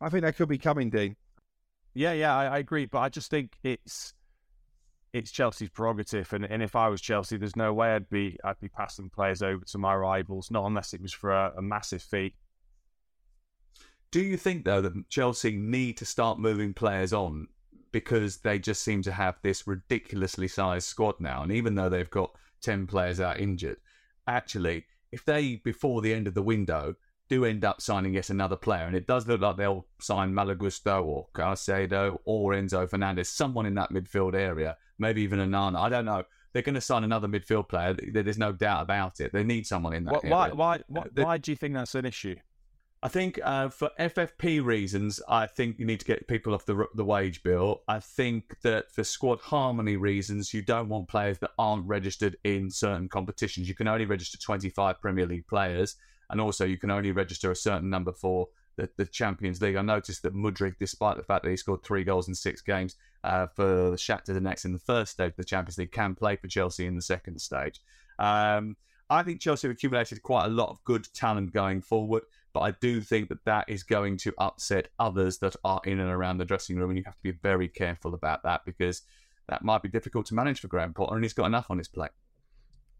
I 0.00 0.08
think 0.08 0.22
that 0.22 0.36
could 0.36 0.48
be 0.48 0.58
coming, 0.58 0.88
Dean. 0.88 1.16
Yeah, 1.94 2.12
yeah, 2.12 2.34
I, 2.34 2.44
I, 2.46 2.58
agree. 2.58 2.86
But 2.86 3.00
I 3.00 3.08
just 3.08 3.30
think 3.30 3.56
it's 3.62 4.14
it's 5.12 5.30
Chelsea's 5.30 5.70
prerogative, 5.70 6.32
and, 6.32 6.44
and 6.44 6.62
if 6.62 6.76
I 6.76 6.88
was 6.88 7.00
Chelsea, 7.00 7.36
there's 7.36 7.56
no 7.56 7.72
way 7.72 7.94
I'd 7.94 8.08
be 8.10 8.38
I'd 8.44 8.60
be 8.60 8.68
passing 8.68 9.08
players 9.08 9.42
over 9.42 9.64
to 9.64 9.78
my 9.78 9.94
rivals, 9.94 10.50
not 10.50 10.66
unless 10.66 10.92
it 10.92 11.00
was 11.00 11.12
for 11.12 11.32
a, 11.32 11.52
a 11.56 11.62
massive 11.62 12.02
fee. 12.02 12.34
Do 14.10 14.20
you 14.20 14.36
think 14.36 14.64
though 14.64 14.82
that 14.82 15.08
Chelsea 15.08 15.56
need 15.56 15.96
to 15.98 16.04
start 16.04 16.38
moving 16.38 16.74
players 16.74 17.12
on 17.12 17.48
because 17.96 18.36
they 18.36 18.58
just 18.58 18.82
seem 18.82 19.00
to 19.00 19.10
have 19.10 19.36
this 19.40 19.66
ridiculously 19.66 20.46
sized 20.46 20.86
squad 20.86 21.14
now. 21.18 21.42
And 21.42 21.50
even 21.50 21.74
though 21.74 21.88
they've 21.88 22.10
got 22.10 22.30
10 22.60 22.86
players 22.86 23.20
out 23.20 23.40
injured, 23.40 23.78
actually, 24.26 24.84
if 25.12 25.24
they, 25.24 25.62
before 25.64 26.02
the 26.02 26.12
end 26.12 26.26
of 26.26 26.34
the 26.34 26.42
window, 26.42 26.94
do 27.30 27.46
end 27.46 27.64
up 27.64 27.80
signing 27.80 28.12
yet 28.12 28.28
another 28.28 28.54
player, 28.54 28.84
and 28.84 28.94
it 28.94 29.06
does 29.06 29.26
look 29.26 29.40
like 29.40 29.56
they'll 29.56 29.86
sign 29.98 30.34
Malo 30.34 30.54
Gusto 30.54 31.02
or 31.02 31.26
Caicedo 31.34 32.18
or 32.26 32.52
Enzo 32.52 32.86
Fernandez, 32.86 33.30
someone 33.30 33.64
in 33.64 33.74
that 33.76 33.90
midfield 33.90 34.34
area, 34.34 34.76
maybe 34.98 35.22
even 35.22 35.38
Anana. 35.38 35.78
I 35.78 35.88
don't 35.88 36.04
know. 36.04 36.24
They're 36.52 36.60
going 36.60 36.74
to 36.74 36.82
sign 36.82 37.02
another 37.02 37.28
midfield 37.28 37.70
player. 37.70 37.96
There's 38.12 38.36
no 38.36 38.52
doubt 38.52 38.82
about 38.82 39.20
it. 39.20 39.32
They 39.32 39.42
need 39.42 39.66
someone 39.66 39.94
in 39.94 40.04
that. 40.04 40.22
Why? 40.22 40.48
area. 40.48 40.54
Why? 40.54 40.76
Uh, 40.76 40.80
why, 40.88 41.02
why, 41.14 41.22
why 41.24 41.38
do 41.38 41.50
you 41.50 41.56
think 41.56 41.72
that's 41.72 41.94
an 41.94 42.04
issue? 42.04 42.36
I 43.02 43.08
think 43.08 43.38
uh, 43.44 43.68
for 43.68 43.90
FFP 44.00 44.64
reasons, 44.64 45.20
I 45.28 45.46
think 45.46 45.78
you 45.78 45.84
need 45.84 46.00
to 46.00 46.06
get 46.06 46.26
people 46.28 46.54
off 46.54 46.64
the 46.64 46.86
the 46.94 47.04
wage 47.04 47.42
bill. 47.42 47.82
I 47.86 48.00
think 48.00 48.60
that 48.62 48.90
for 48.90 49.04
squad 49.04 49.40
harmony 49.40 49.96
reasons, 49.96 50.54
you 50.54 50.62
don't 50.62 50.88
want 50.88 51.08
players 51.08 51.38
that 51.40 51.50
aren't 51.58 51.86
registered 51.86 52.36
in 52.44 52.70
certain 52.70 53.08
competitions. 53.08 53.68
You 53.68 53.74
can 53.74 53.86
only 53.86 54.06
register 54.06 54.38
25 54.38 55.00
Premier 55.00 55.26
League 55.26 55.46
players, 55.46 55.96
and 56.30 56.40
also 56.40 56.64
you 56.64 56.78
can 56.78 56.90
only 56.90 57.12
register 57.12 57.50
a 57.50 57.56
certain 57.56 57.90
number 57.90 58.12
for 58.12 58.48
the, 58.76 58.88
the 58.96 59.06
Champions 59.06 59.60
League. 59.60 59.76
I 59.76 59.82
noticed 59.82 60.22
that 60.22 60.34
Mudryk, 60.34 60.76
despite 60.78 61.16
the 61.16 61.22
fact 61.22 61.44
that 61.44 61.50
he 61.50 61.56
scored 61.56 61.82
three 61.82 62.04
goals 62.04 62.28
in 62.28 62.34
six 62.34 62.62
games 62.62 62.96
uh, 63.24 63.46
for 63.46 63.92
Shakhtar 63.92 64.36
Donetsk 64.36 64.64
in 64.64 64.72
the 64.72 64.78
first 64.78 65.12
stage 65.12 65.30
of 65.30 65.36
the 65.36 65.44
Champions 65.44 65.78
League, 65.78 65.92
can 65.92 66.14
play 66.14 66.36
for 66.36 66.48
Chelsea 66.48 66.86
in 66.86 66.96
the 66.96 67.02
second 67.02 67.40
stage. 67.40 67.80
Um, 68.18 68.76
I 69.08 69.22
think 69.22 69.40
Chelsea 69.40 69.68
have 69.68 69.76
accumulated 69.76 70.22
quite 70.22 70.46
a 70.46 70.50
lot 70.50 70.70
of 70.70 70.82
good 70.84 71.06
talent 71.14 71.52
going 71.52 71.80
forward, 71.80 72.24
but 72.52 72.60
I 72.60 72.72
do 72.72 73.00
think 73.00 73.28
that 73.28 73.44
that 73.44 73.68
is 73.68 73.82
going 73.82 74.16
to 74.18 74.34
upset 74.38 74.88
others 74.98 75.38
that 75.38 75.54
are 75.62 75.80
in 75.84 76.00
and 76.00 76.10
around 76.10 76.38
the 76.38 76.44
dressing 76.44 76.76
room, 76.76 76.90
and 76.90 76.98
you 76.98 77.04
have 77.04 77.16
to 77.16 77.22
be 77.22 77.30
very 77.30 77.68
careful 77.68 78.14
about 78.14 78.42
that 78.42 78.64
because 78.64 79.02
that 79.48 79.62
might 79.62 79.82
be 79.82 79.88
difficult 79.88 80.26
to 80.26 80.34
manage 80.34 80.60
for 80.60 80.68
Graham 80.68 80.92
Potter, 80.92 81.14
and 81.14 81.24
he's 81.24 81.32
got 81.32 81.46
enough 81.46 81.70
on 81.70 81.78
his 81.78 81.88
plate. 81.88 82.10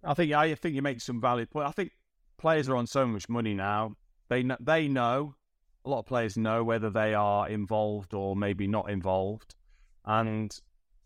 I 0.05 0.15
think 0.15 0.33
I 0.33 0.55
think 0.55 0.77
you 0.77 0.83
make 0.83 1.01
some 1.01 1.21
valid 1.21 1.51
point. 1.51 1.67
I 1.67 1.73
think 1.73 1.91
players 2.39 2.69
are 2.69 2.77
on 2.77 2.87
so 2.87 3.05
much 3.07 3.29
money 3.29 3.55
now; 3.55 3.97
they 4.29 4.45
know, 4.45 4.57
they 4.61 4.87
know 4.87 5.35
a 5.85 5.89
lot 5.89 6.01
of 6.01 6.07
players 6.07 6.37
know 6.37 6.63
whether 6.63 6.91
they 6.91 7.15
are 7.15 7.49
involved 7.49 8.15
or 8.15 8.37
maybe 8.37 8.69
not 8.69 8.91
involved, 8.91 9.57
and 10.05 10.57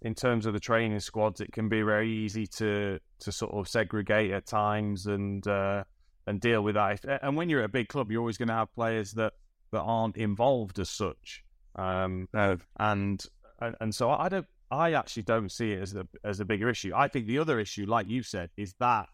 in 0.03 0.15
terms 0.15 0.47
of 0.47 0.53
the 0.53 0.61
training 0.61 1.01
squads, 1.01 1.41
it 1.41 1.53
can 1.53 1.69
be 1.69 1.83
very 1.83 2.11
easy 2.11 2.47
to 2.47 2.99
to 3.21 3.33
sort 3.33 3.53
of 3.53 3.69
segregate 3.69 4.31
at 4.31 4.47
times 4.47 5.07
and 5.07 5.47
uh, 5.47 5.85
and 6.27 6.41
deal 6.41 6.63
with 6.63 6.75
that. 6.75 7.05
And 7.23 7.37
when 7.37 7.49
you're 7.49 7.61
at 7.61 7.67
a 7.67 7.69
big 7.69 7.89
club, 7.89 8.11
you're 8.11 8.21
always 8.21 8.39
going 8.39 8.49
to 8.49 8.55
have 8.55 8.75
players 8.75 9.13
that, 9.13 9.35
that 9.73 9.81
aren't 9.81 10.17
involved 10.17 10.79
as 10.79 10.89
such. 10.89 11.45
Um, 11.77 12.29
and, 12.33 12.61
and 12.79 13.27
and 13.59 13.95
so 13.95 14.11
I 14.11 14.29
don't. 14.29 14.47
I 14.73 14.93
actually 14.93 15.25
don't 15.25 15.51
see 15.51 15.73
it 15.73 15.83
as 15.83 15.95
a 15.95 16.07
as 16.25 16.41
a 16.41 16.45
bigger 16.45 16.69
issue. 16.69 16.93
I 16.95 17.09
think 17.09 17.27
the 17.27 17.39
other 17.39 17.59
issue, 17.59 17.87
like 17.87 18.09
you 18.09 18.23
said, 18.23 18.51
is 18.57 18.75
that 18.79 19.09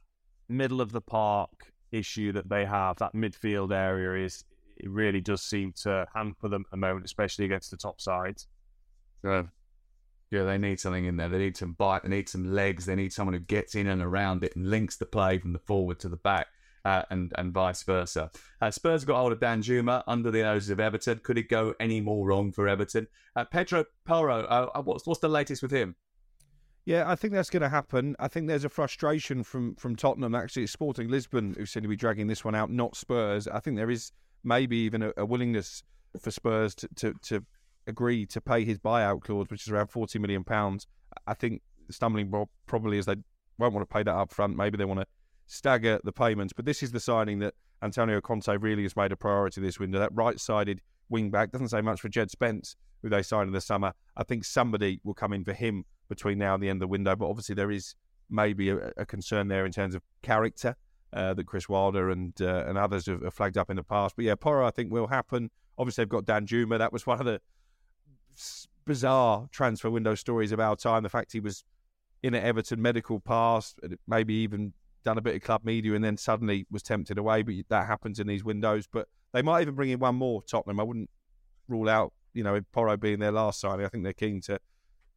middle 0.48 0.80
of 0.80 0.92
the 0.92 1.00
park 1.00 1.72
issue 1.92 2.32
that 2.32 2.48
they 2.48 2.64
have. 2.64 2.96
That 2.98 3.14
midfield 3.14 3.72
area 3.72 4.24
is 4.24 4.44
it 4.76 4.90
really 4.90 5.20
does 5.20 5.42
seem 5.42 5.72
to 5.82 6.06
hamper 6.14 6.48
them 6.48 6.62
at 6.66 6.70
the 6.70 6.76
moment, 6.76 7.06
especially 7.06 7.46
against 7.46 7.70
the 7.70 7.76
top 7.76 8.00
sides. 8.00 8.46
Yeah. 9.24 9.44
Yeah, 10.30 10.42
they 10.42 10.58
need 10.58 10.80
something 10.80 11.04
in 11.04 11.16
there. 11.16 11.28
They 11.28 11.38
need 11.38 11.56
some 11.56 11.74
bite. 11.74 12.02
They 12.02 12.08
need 12.08 12.28
some 12.28 12.52
legs. 12.52 12.86
They 12.86 12.96
need 12.96 13.12
someone 13.12 13.34
who 13.34 13.40
gets 13.40 13.74
in 13.74 13.86
and 13.86 14.02
around 14.02 14.42
it 14.42 14.56
and 14.56 14.68
links 14.68 14.96
the 14.96 15.06
play 15.06 15.38
from 15.38 15.52
the 15.52 15.58
forward 15.60 16.00
to 16.00 16.08
the 16.08 16.16
back, 16.16 16.48
uh, 16.84 17.02
and 17.10 17.32
and 17.36 17.52
vice 17.52 17.82
versa. 17.84 18.30
Uh, 18.60 18.70
Spurs 18.70 19.04
got 19.04 19.18
hold 19.18 19.32
of 19.32 19.38
Danjuma 19.38 20.02
under 20.06 20.30
the 20.30 20.42
noses 20.42 20.70
of 20.70 20.80
Everton. 20.80 21.20
Could 21.22 21.38
it 21.38 21.48
go 21.48 21.74
any 21.78 22.00
more 22.00 22.26
wrong 22.26 22.50
for 22.50 22.66
Everton? 22.66 23.06
Uh, 23.36 23.44
Pedro 23.44 23.84
Porro, 24.04 24.44
uh, 24.44 24.82
what's 24.82 25.06
what's 25.06 25.20
the 25.20 25.28
latest 25.28 25.62
with 25.62 25.70
him? 25.70 25.94
Yeah, 26.86 27.10
I 27.10 27.16
think 27.16 27.32
that's 27.32 27.50
going 27.50 27.62
to 27.62 27.68
happen. 27.68 28.14
I 28.20 28.28
think 28.28 28.46
there's 28.46 28.64
a 28.64 28.68
frustration 28.68 29.42
from 29.42 29.74
from 29.76 29.96
Tottenham. 29.96 30.34
Actually, 30.34 30.64
it's 30.64 30.72
Sporting 30.72 31.08
Lisbon 31.08 31.54
who 31.56 31.66
seem 31.66 31.82
to 31.82 31.88
be 31.88 31.96
dragging 31.96 32.26
this 32.26 32.44
one 32.44 32.54
out, 32.54 32.70
not 32.70 32.96
Spurs. 32.96 33.46
I 33.46 33.60
think 33.60 33.76
there 33.76 33.90
is 33.90 34.12
maybe 34.42 34.76
even 34.78 35.02
a, 35.02 35.12
a 35.16 35.26
willingness 35.26 35.82
for 36.20 36.30
Spurs 36.30 36.74
to, 36.76 36.88
to, 36.96 37.14
to 37.22 37.44
agree 37.86 38.26
to 38.26 38.40
pay 38.40 38.64
his 38.64 38.78
buyout 38.78 39.22
clause, 39.22 39.46
which 39.48 39.62
is 39.62 39.68
around 39.68 39.88
forty 39.88 40.18
million 40.18 40.44
pounds. 40.44 40.86
I 41.26 41.34
think 41.34 41.62
stumbling 41.90 42.28
block 42.28 42.48
probably 42.66 42.98
is 42.98 43.06
they 43.06 43.16
won't 43.58 43.74
want 43.74 43.88
to 43.88 43.92
pay 43.92 44.02
that 44.02 44.14
up 44.14 44.32
front. 44.32 44.56
Maybe 44.56 44.76
they 44.76 44.84
want 44.84 45.00
to 45.00 45.06
stagger 45.46 46.00
the 46.04 46.12
payments. 46.12 46.52
But 46.52 46.64
this 46.64 46.82
is 46.82 46.92
the 46.92 47.00
signing 47.00 47.38
that 47.40 47.54
Antonio 47.82 48.20
Conte 48.20 48.56
really 48.58 48.82
has 48.82 48.96
made 48.96 49.12
a 49.12 49.16
priority 49.16 49.60
this 49.60 49.78
window. 49.78 49.98
That 49.98 50.14
right-sided 50.14 50.80
wing 51.08 51.30
back 51.30 51.52
doesn't 51.52 51.68
say 51.68 51.80
much 51.80 52.00
for 52.00 52.08
Jed 52.08 52.30
Spence, 52.30 52.76
who 53.02 53.08
they 53.08 53.22
signed 53.22 53.48
in 53.48 53.52
the 53.52 53.60
summer. 53.60 53.92
I 54.16 54.24
think 54.24 54.44
somebody 54.44 55.00
will 55.04 55.14
come 55.14 55.32
in 55.32 55.44
for 55.44 55.52
him 55.52 55.84
between 56.08 56.38
now 56.38 56.54
and 56.54 56.62
the 56.62 56.68
end 56.68 56.78
of 56.78 56.80
the 56.80 56.88
window. 56.88 57.16
But 57.16 57.28
obviously 57.28 57.54
there 57.54 57.70
is 57.70 57.94
maybe 58.28 58.70
a, 58.70 58.92
a 58.96 59.06
concern 59.06 59.48
there 59.48 59.64
in 59.64 59.72
terms 59.72 59.94
of 59.94 60.02
character. 60.22 60.76
Uh, 61.12 61.32
that 61.32 61.46
Chris 61.46 61.68
Wilder 61.68 62.10
and 62.10 62.34
uh, 62.42 62.64
and 62.66 62.76
others 62.76 63.06
have, 63.06 63.22
have, 63.22 63.32
flagged 63.32 63.56
up 63.56 63.70
in 63.70 63.76
the 63.76 63.82
past. 63.82 64.16
But 64.16 64.24
yeah, 64.24 64.34
Porro 64.34 64.66
I 64.66 64.70
think 64.70 64.92
will 64.92 65.06
happen. 65.06 65.50
Obviously, 65.78 66.02
they've 66.02 66.10
got 66.10 66.26
Danjuma. 66.26 66.78
That 66.78 66.92
was 66.92 67.06
one 67.06 67.20
of 67.20 67.24
the 67.24 67.40
bizarre 68.86 69.48
transfer 69.50 69.90
window 69.90 70.14
stories 70.14 70.52
of 70.52 70.60
our 70.60 70.76
time. 70.76 71.02
The 71.02 71.08
fact 71.08 71.32
he 71.32 71.40
was 71.40 71.64
in 72.22 72.34
an 72.34 72.42
Everton 72.42 72.80
medical 72.80 73.20
pass, 73.20 73.74
maybe 74.06 74.34
even 74.34 74.72
done 75.04 75.18
a 75.18 75.20
bit 75.20 75.36
of 75.36 75.42
club 75.42 75.64
media, 75.64 75.94
and 75.94 76.04
then 76.04 76.16
suddenly 76.16 76.66
was 76.70 76.82
tempted 76.82 77.18
away. 77.18 77.42
But 77.42 77.54
that 77.68 77.86
happens 77.86 78.18
in 78.18 78.26
these 78.26 78.44
windows. 78.44 78.86
But 78.90 79.08
they 79.32 79.42
might 79.42 79.62
even 79.62 79.74
bring 79.74 79.90
in 79.90 79.98
one 79.98 80.16
more 80.16 80.42
Tottenham. 80.42 80.80
I 80.80 80.82
wouldn't 80.82 81.10
rule 81.68 81.88
out, 81.88 82.12
you 82.32 82.42
know, 82.42 82.60
Porro 82.72 82.96
being 82.96 83.18
their 83.18 83.32
last 83.32 83.60
signing. 83.60 83.84
I 83.84 83.88
think 83.88 84.04
they're 84.04 84.12
keen 84.12 84.40
to, 84.42 84.58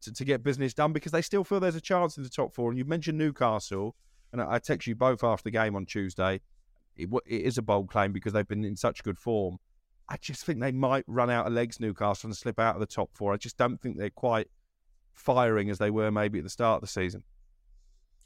to, 0.02 0.14
to 0.14 0.26
get 0.26 0.44
business 0.44 0.74
done 0.74 0.94
because 0.94 1.12
they 1.12 1.22
still 1.22 1.44
feel 1.44 1.60
there's 1.60 1.76
a 1.76 1.82
chance 1.82 2.18
in 2.18 2.24
the 2.24 2.30
top 2.30 2.54
four. 2.54 2.70
And 2.70 2.78
you 2.78 2.86
mentioned 2.86 3.18
Newcastle, 3.18 3.96
and 4.32 4.42
I 4.42 4.60
text 4.60 4.88
you 4.88 4.96
both 4.96 5.24
after 5.24 5.44
the 5.44 5.52
game 5.52 5.76
on 5.76 5.86
Tuesday. 5.86 6.42
It, 6.96 7.10
it 7.26 7.42
is 7.42 7.58
a 7.58 7.62
bold 7.62 7.90
claim 7.90 8.12
because 8.12 8.34
they've 8.34 8.48
been 8.48 8.66
in 8.66 8.76
such 8.76 9.04
good 9.04 9.18
form. 9.18 9.58
I 10.10 10.18
just 10.18 10.44
think 10.44 10.60
they 10.60 10.72
might 10.72 11.06
run 11.08 11.30
out 11.30 11.46
of 11.46 11.54
legs, 11.54 11.80
Newcastle, 11.80 12.28
and 12.28 12.36
slip 12.36 12.60
out 12.60 12.76
of 12.76 12.80
the 12.80 12.88
top 12.88 13.12
four. 13.14 13.32
I 13.32 13.38
just 13.38 13.58
don't 13.58 13.80
think 13.80 13.98
they're 13.98 14.10
quite 14.10 14.48
firing 15.14 15.70
as 15.70 15.78
they 15.78 15.92
were 15.92 16.12
maybe 16.12 16.40
at 16.40 16.44
the 16.44 16.50
start 16.50 16.78
of 16.78 16.82
the 16.82 16.88
season. 16.88 17.24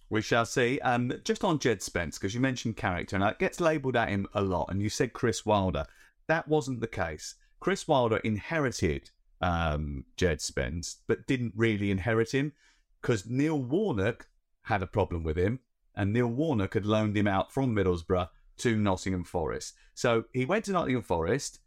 We 0.09 0.21
shall 0.21 0.45
see. 0.45 0.79
Um, 0.79 1.11
just 1.25 1.43
on 1.43 1.59
Jed 1.59 1.81
Spence, 1.81 2.17
because 2.17 2.33
you 2.33 2.39
mentioned 2.39 2.77
character, 2.77 3.15
and 3.15 3.25
it 3.25 3.39
gets 3.39 3.59
labelled 3.59 3.97
at 3.97 4.09
him 4.09 4.27
a 4.33 4.41
lot, 4.41 4.69
and 4.69 4.81
you 4.81 4.89
said 4.89 5.11
Chris 5.11 5.45
Wilder. 5.45 5.85
That 6.27 6.47
wasn't 6.47 6.79
the 6.79 6.87
case. 6.87 7.35
Chris 7.59 7.87
Wilder 7.87 8.17
inherited 8.17 9.09
um, 9.41 10.05
Jed 10.15 10.39
Spence, 10.39 10.97
but 11.07 11.27
didn't 11.27 11.53
really 11.55 11.91
inherit 11.91 12.33
him 12.33 12.53
because 13.01 13.25
Neil 13.25 13.59
Warnock 13.59 14.27
had 14.61 14.81
a 14.81 14.87
problem 14.87 15.23
with 15.23 15.37
him, 15.37 15.59
and 15.95 16.13
Neil 16.13 16.27
Warnock 16.27 16.75
had 16.75 16.85
loaned 16.85 17.17
him 17.17 17.27
out 17.27 17.51
from 17.51 17.75
Middlesbrough 17.75 18.29
to 18.57 18.77
Nottingham 18.77 19.25
Forest. 19.25 19.73
So 19.93 20.25
he 20.31 20.45
went 20.45 20.65
to 20.65 20.71
Nottingham 20.71 21.03
Forest 21.03 21.59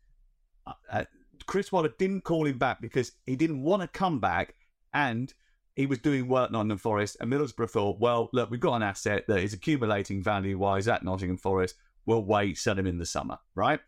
uh, 0.91 1.05
Chris 1.47 1.71
Wilder 1.71 1.93
didn't 1.99 2.23
call 2.23 2.47
him 2.47 2.59
back 2.59 2.81
because 2.81 3.13
he 3.27 3.37
didn't 3.37 3.63
want 3.63 3.83
to 3.83 3.89
come 3.89 4.19
back 4.21 4.55
and 4.93 5.33
he 5.75 5.87
was 5.87 5.99
doing 5.99 6.27
work 6.27 6.51
Nottingham 6.51 6.79
Forest. 6.79 7.19
And 7.21 7.33
Middlesbrough 7.33 7.71
thought, 7.71 8.01
well, 8.01 8.31
look, 8.33 8.51
we've 8.51 8.61
got 8.61 8.77
an 8.77 8.83
asset 8.83 9.25
that 9.29 9.39
is 9.39 9.53
accumulating 9.53 10.23
value 10.23 10.59
wise 10.59 10.89
at 10.89 11.05
Nottingham 11.05 11.37
Forest. 11.37 11.77
We'll 12.07 12.25
wait, 12.25 12.59
sell 12.59 12.79
him 12.79 12.87
in 12.87 12.99
the 12.99 13.07
summer, 13.07 13.39
right? 13.55 13.81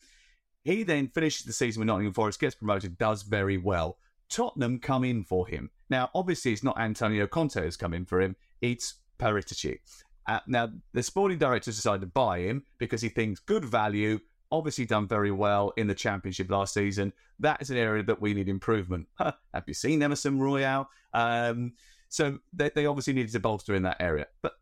He 0.65 0.83
then 0.83 1.09
finishes 1.09 1.47
the 1.47 1.53
season 1.53 1.81
with 1.81 1.87
Nottingham 1.87 2.13
Forest, 2.13 2.41
gets 2.41 2.55
promoted, 2.55 2.99
does 2.99 3.23
very 3.23 3.57
well. 3.57 3.99
Tottenham 4.29 4.79
come 4.79 5.05
in 5.05 5.25
for 5.25 5.47
him. 5.47 5.71
Now, 5.89 6.11
obviously, 6.15 6.53
it's 6.53 6.65
not 6.65 6.79
Antonio 6.79 7.27
Conte 7.27 7.63
who's 7.63 7.77
come 7.77 7.95
in 7.95 8.05
for 8.05 8.21
him, 8.21 8.37
it's 8.61 8.97
Paratici. 9.19 9.79
Uh, 10.27 10.41
now, 10.47 10.69
the 10.93 11.03
sporting 11.03 11.39
director 11.39 11.71
decided 11.71 12.03
to 12.03 12.07
buy 12.07 12.41
him 12.41 12.65
because 12.77 13.01
he 13.01 13.09
thinks 13.09 13.41
good 13.41 13.65
value, 13.65 14.19
obviously 14.51 14.87
done 14.87 15.07
very 15.07 15.31
well 15.31 15.73
in 15.77 15.87
the 15.87 15.95
championship 15.95 16.51
last 16.51 16.75
season. 16.75 17.13
That 17.39 17.61
is 17.61 17.71
an 17.71 17.77
area 17.77 18.03
that 18.05 18.21
we 18.21 18.35
need 18.35 18.49
improvement. 18.49 19.07
Have 19.19 19.65
you 19.67 19.75
seen 19.75 20.03
Emerson 20.03 20.39
Royal? 20.39 20.89
Um, 21.13 21.73
so 22.09 22.39
they, 22.53 22.71
they 22.75 22.87
obviously 22.87 23.13
needed 23.13 23.33
to 23.33 23.41
bolster 23.41 23.75
in 23.75 23.83
that 23.83 24.01
area. 24.01 24.27
But 24.43 24.55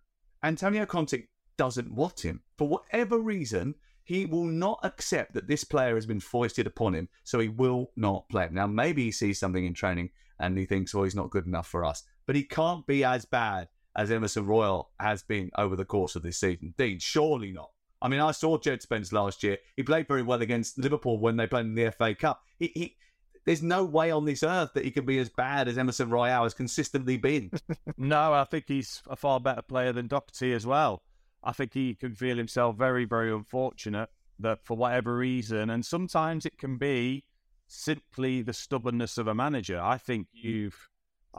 Antonio 0.42 0.86
Conte 0.86 1.24
doesn't 1.56 1.90
want 1.90 2.20
him. 2.20 2.42
For 2.58 2.68
whatever 2.68 3.18
reason, 3.18 3.74
he 4.04 4.26
will 4.26 4.44
not 4.44 4.80
accept 4.82 5.34
that 5.34 5.48
this 5.48 5.64
player 5.64 5.94
has 5.94 6.06
been 6.06 6.20
foisted 6.20 6.66
upon 6.66 6.94
him, 6.94 7.08
so 7.24 7.38
he 7.38 7.48
will 7.48 7.90
not 7.96 8.28
play 8.28 8.46
him. 8.46 8.54
Now, 8.54 8.66
maybe 8.66 9.04
he 9.04 9.10
sees 9.10 9.38
something 9.38 9.64
in 9.64 9.74
training 9.74 10.10
and 10.38 10.56
he 10.56 10.64
thinks, 10.64 10.94
well, 10.94 11.04
he's 11.04 11.14
not 11.14 11.30
good 11.30 11.46
enough 11.46 11.66
for 11.66 11.84
us. 11.84 12.04
But 12.26 12.36
he 12.36 12.44
can't 12.44 12.86
be 12.86 13.04
as 13.04 13.24
bad 13.24 13.68
as 13.96 14.10
Emerson 14.10 14.46
Royal 14.46 14.90
has 15.00 15.22
been 15.22 15.50
over 15.56 15.74
the 15.74 15.84
course 15.84 16.16
of 16.16 16.22
this 16.22 16.38
season. 16.38 16.74
Dean, 16.76 16.98
surely 16.98 17.52
not. 17.52 17.70
I 18.06 18.08
mean, 18.08 18.20
I 18.20 18.30
saw 18.30 18.56
Jed 18.56 18.82
Spence 18.82 19.12
last 19.12 19.42
year. 19.42 19.58
He 19.74 19.82
played 19.82 20.06
very 20.06 20.22
well 20.22 20.40
against 20.40 20.78
Liverpool 20.78 21.18
when 21.18 21.36
they 21.36 21.48
played 21.48 21.66
in 21.66 21.74
the 21.74 21.90
FA 21.90 22.14
Cup. 22.14 22.40
He, 22.56 22.70
he 22.72 22.96
there's 23.44 23.64
no 23.64 23.84
way 23.84 24.12
on 24.12 24.24
this 24.24 24.44
earth 24.44 24.70
that 24.74 24.84
he 24.84 24.92
can 24.92 25.04
be 25.04 25.18
as 25.18 25.28
bad 25.28 25.66
as 25.66 25.76
Emerson 25.76 26.08
Royal 26.08 26.44
has 26.44 26.54
consistently 26.54 27.16
been. 27.16 27.50
no, 27.96 28.32
I 28.32 28.44
think 28.44 28.66
he's 28.68 29.02
a 29.10 29.16
far 29.16 29.40
better 29.40 29.62
player 29.62 29.92
than 29.92 30.06
Doherty 30.06 30.52
as 30.52 30.64
well. 30.64 31.02
I 31.42 31.50
think 31.50 31.74
he 31.74 31.96
can 31.96 32.14
feel 32.14 32.36
himself 32.36 32.76
very, 32.76 33.06
very 33.06 33.32
unfortunate 33.32 34.08
that 34.38 34.64
for 34.64 34.76
whatever 34.76 35.16
reason, 35.16 35.68
and 35.70 35.84
sometimes 35.84 36.46
it 36.46 36.58
can 36.58 36.78
be 36.78 37.24
simply 37.66 38.40
the 38.40 38.52
stubbornness 38.52 39.18
of 39.18 39.26
a 39.26 39.34
manager. 39.34 39.80
I 39.82 39.98
think 39.98 40.28
mm. 40.28 40.44
you've 40.44 40.88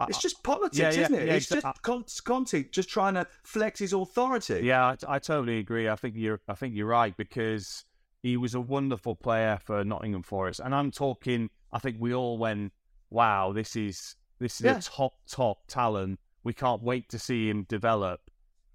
it's 0.07 0.21
just 0.21 0.43
politics, 0.43 0.77
yeah, 0.77 0.91
yeah, 0.91 1.01
isn't 1.01 1.15
it? 1.15 1.27
Yeah, 1.27 1.33
it's 1.33 1.49
just 1.49 2.23
Conte 2.23 2.63
just 2.69 2.89
trying 2.89 3.15
to 3.15 3.25
flex 3.43 3.79
his 3.79 3.93
authority. 3.93 4.61
Yeah, 4.63 4.85
I, 4.85 5.15
I, 5.15 5.19
totally 5.19 5.59
agree. 5.59 5.89
I 5.89 5.95
think 5.95 6.15
you're, 6.15 6.39
I 6.47 6.53
think 6.53 6.75
you're 6.75 6.87
right 6.87 7.15
because 7.17 7.85
he 8.21 8.37
was 8.37 8.53
a 8.53 8.61
wonderful 8.61 9.15
player 9.15 9.59
for 9.63 9.83
Nottingham 9.83 10.23
Forest, 10.23 10.61
and 10.63 10.75
I'm 10.75 10.91
talking. 10.91 11.49
I 11.71 11.79
think 11.79 11.97
we 11.99 12.13
all 12.13 12.37
went, 12.37 12.73
"Wow, 13.09 13.53
this 13.53 13.75
is 13.75 14.15
this 14.39 14.61
is 14.61 14.65
a 14.65 14.81
top 14.81 15.13
top 15.27 15.67
talent. 15.67 16.19
We 16.43 16.53
can't 16.53 16.81
wait 16.83 17.09
to 17.09 17.19
see 17.19 17.49
him 17.49 17.65
develop." 17.67 18.21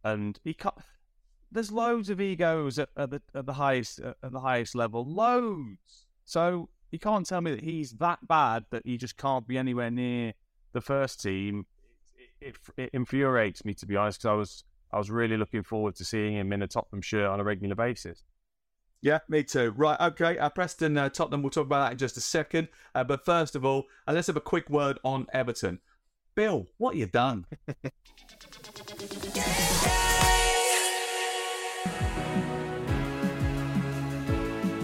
And 0.05 0.39
he 0.43 0.55
can't. 0.55 0.75
There's 1.51 1.71
loads 1.71 2.11
of 2.11 2.21
egos 2.21 2.79
at, 2.79 2.89
at 2.97 3.11
the 3.11 3.23
at 3.35 3.47
the 3.47 3.55
highest 3.55 4.01
at 4.01 4.33
the 4.33 4.41
highest 4.41 4.75
level, 4.75 5.05
loads. 5.05 6.07
So 6.25 6.69
you 6.91 6.99
can't 6.99 7.27
tell 7.27 7.41
me 7.41 7.53
that 7.53 7.65
he's 7.65 7.93
that 7.93 8.27
bad 8.29 8.67
that 8.71 8.83
he 8.85 8.97
just 8.97 9.17
can't 9.17 9.47
be 9.47 9.57
anywhere 9.59 9.91
near 9.91 10.35
the 10.73 10.81
first 10.81 11.21
team. 11.23 11.67
It, 12.41 12.49
it, 12.49 12.57
it 12.77 12.91
infuriates 12.93 13.65
me 13.65 13.75
to 13.75 13.87
be 13.87 13.97
honest, 13.97 14.21
because 14.21 14.31
I 14.31 14.35
was 14.35 14.65
I 14.93 14.99
was 14.99 15.11
really 15.11 15.37
looking 15.37 15.63
forward 15.63 15.95
to 15.97 16.05
seeing 16.05 16.35
him 16.35 16.53
in 16.53 16.63
a 16.63 16.67
Tottenham 16.67 17.03
shirt 17.03 17.27
on 17.27 17.41
a 17.41 17.45
regular 17.45 17.75
basis. 17.75 18.25
Yeah, 19.01 19.19
me 19.29 19.43
too. 19.43 19.73
Right, 19.77 20.01
okay. 20.01 20.39
Uh, 20.39 20.49
Preston, 20.49 20.97
uh, 20.97 21.09
Tottenham, 21.09 21.43
we'll 21.43 21.51
talk 21.51 21.67
about 21.67 21.87
that 21.87 21.93
in 21.93 21.99
just 21.99 22.17
a 22.17 22.21
second. 22.21 22.69
Uh, 22.95 23.03
but 23.03 23.25
first 23.25 23.57
of 23.57 23.65
all, 23.65 23.87
uh, 24.07 24.13
let's 24.13 24.29
have 24.29 24.37
a 24.37 24.41
quick 24.41 24.71
word 24.71 24.99
on 25.03 25.27
Everton. 25.33 25.81
Bill, 26.37 26.69
what 26.79 26.95
you 26.95 27.07
done? 27.07 27.47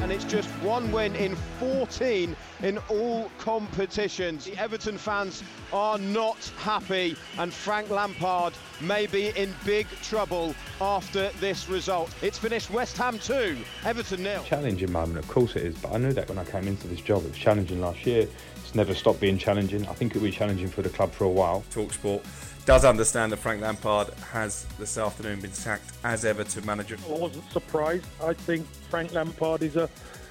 and 0.09 0.17
it's 0.17 0.33
just 0.33 0.49
one 0.63 0.91
win 0.91 1.15
in 1.17 1.37
14 1.61 2.35
in 2.63 2.79
all 2.89 3.31
competitions. 3.37 4.47
The 4.47 4.57
Everton 4.57 4.97
fans 4.97 5.43
are 5.71 5.99
not 5.99 6.51
happy, 6.57 7.15
and 7.37 7.53
Frank 7.53 7.91
Lampard 7.91 8.55
may 8.81 9.07
be 9.07 9.29
in 9.37 9.55
big 9.67 9.87
trouble 10.03 10.55
after 10.81 11.29
this 11.41 11.69
result. 11.69 12.11
It's 12.23 12.39
finished 12.39 12.71
West 12.71 12.97
Ham 12.97 13.19
2, 13.19 13.59
Everton 13.85 14.23
nil. 14.23 14.43
challenging 14.45 14.91
moment, 14.91 15.19
of 15.19 15.29
course 15.29 15.57
it 15.57 15.65
is, 15.65 15.77
but 15.77 15.93
I 15.93 15.99
knew 15.99 16.15
that 16.15 16.27
when 16.27 16.39
I 16.39 16.45
came 16.45 16.67
into 16.67 16.89
this 16.89 17.03
job. 17.03 17.27
It 17.27 17.33
was 17.33 17.37
challenging 17.39 17.83
last 17.83 18.07
year. 18.07 18.27
It's 18.57 18.75
never 18.75 18.95
stopped 18.95 19.21
being 19.21 19.37
challenging. 19.37 19.87
I 19.89 19.93
think 19.93 20.17
it 20.17 20.23
will 20.23 20.29
be 20.29 20.35
challenging 20.35 20.69
for 20.69 20.81
the 20.81 20.89
club 20.89 21.13
for 21.13 21.25
a 21.25 21.29
while. 21.29 21.65
Talksport 21.71 22.25
does 22.69 22.85
understand 22.85 23.33
that 23.33 23.39
Frank 23.39 23.63
Lampard 23.63 24.09
has 24.31 24.67
this 24.79 24.99
afternoon 24.99 25.41
been 25.41 25.55
sacked 25.55 25.91
as 26.05 26.27
Everton 26.27 26.67
manager. 26.67 26.99
I 27.09 27.13
wasn't 27.13 27.51
surprised. 27.51 28.05
I 28.23 28.35
think 28.35 28.67
Frank 28.91 29.15
Lampard 29.15 29.63
is 29.63 29.77
a 29.77 29.89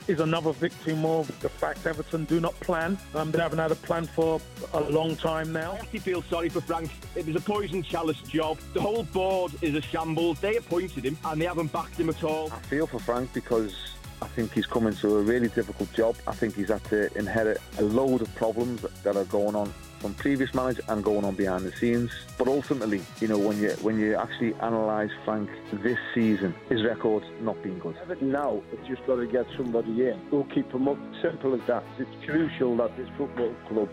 is 0.08 0.20
another 0.20 0.52
victim 0.52 1.04
of 1.04 1.28
the 1.40 1.50
fact 1.50 1.88
Everton 1.88 2.26
do 2.26 2.40
not 2.40 2.54
plan. 2.60 2.96
Um, 3.16 3.32
they 3.32 3.40
haven't 3.40 3.58
had 3.58 3.72
a 3.72 3.76
plan 3.76 4.06
for 4.06 4.40
a 4.74 4.82
long 4.82 5.16
time 5.16 5.52
now. 5.52 5.72
I 5.72 5.78
actually 5.78 5.98
feel 5.98 6.22
sorry 6.22 6.50
for 6.50 6.62
Frank. 6.62 6.92
It 7.16 7.26
was 7.26 7.36
a 7.36 7.40
poison 7.40 7.82
chalice 7.82 8.22
job. 8.22 8.60
The 8.76 8.82
whole 8.82 9.04
board 9.06 9.54
is 9.64 9.74
a 9.74 9.82
shambles. 9.82 10.40
They 10.40 10.58
appointed 10.58 11.06
him 11.06 11.18
and 11.26 11.42
they 11.42 11.46
haven't 11.46 11.74
backed 11.74 12.00
him 12.00 12.08
at 12.08 12.24
all. 12.24 12.52
I 12.54 12.60
feel 12.60 12.86
for 12.86 13.00
Frank 13.00 13.34
because 13.34 13.76
I 14.22 14.28
think 14.28 14.54
he's 14.54 14.68
come 14.68 14.86
into 14.86 15.18
a 15.18 15.22
really 15.24 15.48
difficult 15.48 15.92
job. 15.94 16.16
I 16.28 16.34
think 16.34 16.56
he's 16.56 16.70
had 16.70 16.84
to 16.86 17.12
inherit 17.18 17.60
a 17.80 17.82
load 17.82 18.22
of 18.22 18.34
problems 18.36 18.86
that 19.02 19.18
are 19.18 19.26
going 19.26 19.56
on 19.56 19.74
from 20.00 20.14
previous 20.16 20.54
manager 20.54 20.84
and 20.88 21.04
going 21.04 21.26
on 21.26 21.36
behind 21.36 21.66
the 21.66 21.72
scenes. 21.72 22.12
But 22.38 22.48
ultimately, 22.48 23.02
you 23.20 23.28
know, 23.28 23.38
when 23.38 23.60
you 23.60 23.72
when 23.82 24.00
you 24.00 24.16
actually 24.16 24.54
analyse 24.54 25.12
Frank 25.26 25.50
this 25.72 25.98
season, 26.14 26.54
his 26.70 26.84
record's 26.84 27.26
not 27.42 27.62
been 27.64 27.80
good. 27.80 27.96
Everton 28.02 28.32
now 28.32 28.62
have 28.72 28.88
just 28.88 29.06
got 29.06 29.18
to 29.18 29.28
get 29.28 29.46
somebody 29.56 30.08
in 30.08 30.20
who'll 30.30 30.44
keep 30.46 30.72
him 30.72 30.88
up. 30.88 30.98
Simple 31.22 31.54
as 31.56 31.62
that. 31.68 31.84
It's 31.98 32.10
crucial 32.26 32.78
that 32.78 32.96
this 32.98 33.10
football 33.18 33.54
club 33.68 33.90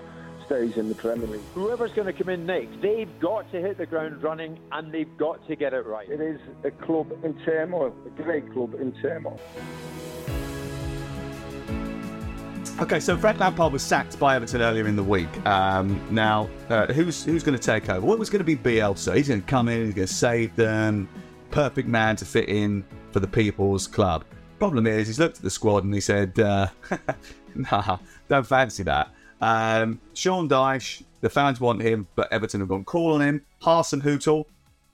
stays 0.47 0.77
in 0.77 0.89
the 0.89 0.95
Premier 0.95 1.27
League. 1.27 1.41
Whoever's 1.55 1.93
going 1.93 2.07
to 2.07 2.13
come 2.13 2.29
in 2.29 2.47
next, 2.47 2.81
they've 2.83 3.19
got 3.19 3.51
to 3.53 3.61
hit 3.61 3.79
the 3.79 3.87
ground 3.87 4.23
running 4.23 4.59
and 4.73 4.93
they've 4.93 5.17
got 5.17 5.47
to 5.49 5.57
get 5.57 5.73
it 5.73 5.87
right. 5.87 6.09
It 6.09 6.21
is 6.21 6.41
a 6.65 6.71
club 6.71 7.13
in 7.25 7.35
turmoil, 7.45 7.95
a 8.07 8.23
great 8.23 8.53
club 8.53 8.75
in 8.75 8.93
turmoil. 9.01 9.41
Okay, 12.81 12.99
so 12.99 13.17
Frank 13.17 13.39
Lampard 13.39 13.73
was 13.73 13.85
sacked 13.85 14.19
by 14.19 14.35
Everton 14.35 14.61
earlier 14.61 14.89
in 14.89 14.97
the 14.97 15.03
week. 15.03 15.29
Um, 15.47 16.05
now, 16.11 16.51
uh, 16.69 16.93
who's 16.93 17.25
who's 17.25 17.45
going 17.45 17.57
to 17.57 17.65
take 17.65 17.89
over? 17.89 18.05
What 18.05 18.19
was 18.19 18.29
going 18.29 18.41
to 18.41 18.45
be 18.45 18.57
Bielsa? 18.57 19.15
He's 19.17 19.29
going 19.29 19.43
to 19.43 19.47
come 19.47 19.69
in, 19.69 19.85
he's 19.85 19.95
going 19.95 20.09
to 20.09 20.13
save 20.13 20.57
them. 20.57 21.09
Perfect 21.53 21.87
man 21.87 22.17
to 22.17 22.25
fit 22.25 22.49
in 22.49 22.85
for 23.13 23.21
the 23.21 23.29
People's 23.29 23.87
Club. 23.87 24.25
Problem 24.59 24.89
is, 24.89 25.07
he's 25.07 25.21
looked 25.21 25.37
at 25.37 25.43
the 25.45 25.51
squad 25.51 25.85
and 25.85 25.95
he 25.95 26.01
said, 26.01 26.37
uh, 26.41 26.67
"Nah, 27.55 27.99
don't 28.29 28.47
fancy 28.47 28.83
that." 28.83 29.15
Um, 29.41 30.01
Sean 30.13 30.49
Dyche, 30.49 31.05
the 31.21 31.31
fans 31.31 31.61
want 31.61 31.81
him, 31.81 32.09
but 32.17 32.31
Everton 32.33 32.59
have 32.59 32.69
gone 32.69 32.85
call 32.85 33.13
on 33.15 33.21
him. 33.21 33.43
Hasenhüttl, 33.63 34.47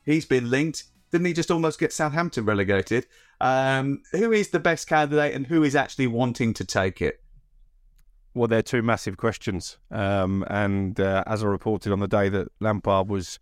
he's 0.05 0.27
been 0.27 0.51
linked. 0.51 0.85
Didn't 1.11 1.27
he 1.27 1.33
just 1.33 1.51
almost 1.51 1.81
get 1.81 1.95
Southampton 1.95 2.45
relegated? 2.45 3.07
Um, 3.41 4.03
who 4.13 4.33
is 4.33 4.51
the 4.51 4.61
best 4.61 4.87
candidate 4.87 5.35
and 5.35 5.47
who 5.47 5.63
is 5.63 5.75
actually 5.75 6.09
wanting 6.09 6.53
to 6.55 6.65
take 6.65 7.01
it? 7.01 7.20
Well, 8.35 8.49
they're 8.49 8.63
two 8.63 8.83
massive 8.83 9.17
questions. 9.17 9.79
Um, 9.91 10.45
and 10.49 10.99
uh, 11.01 11.25
as 11.27 11.43
I 11.43 11.47
reported 11.47 11.93
on 11.93 12.01
the 12.01 12.09
day 12.09 12.29
that 12.29 12.49
Lampard 12.61 13.09
was 13.09 13.41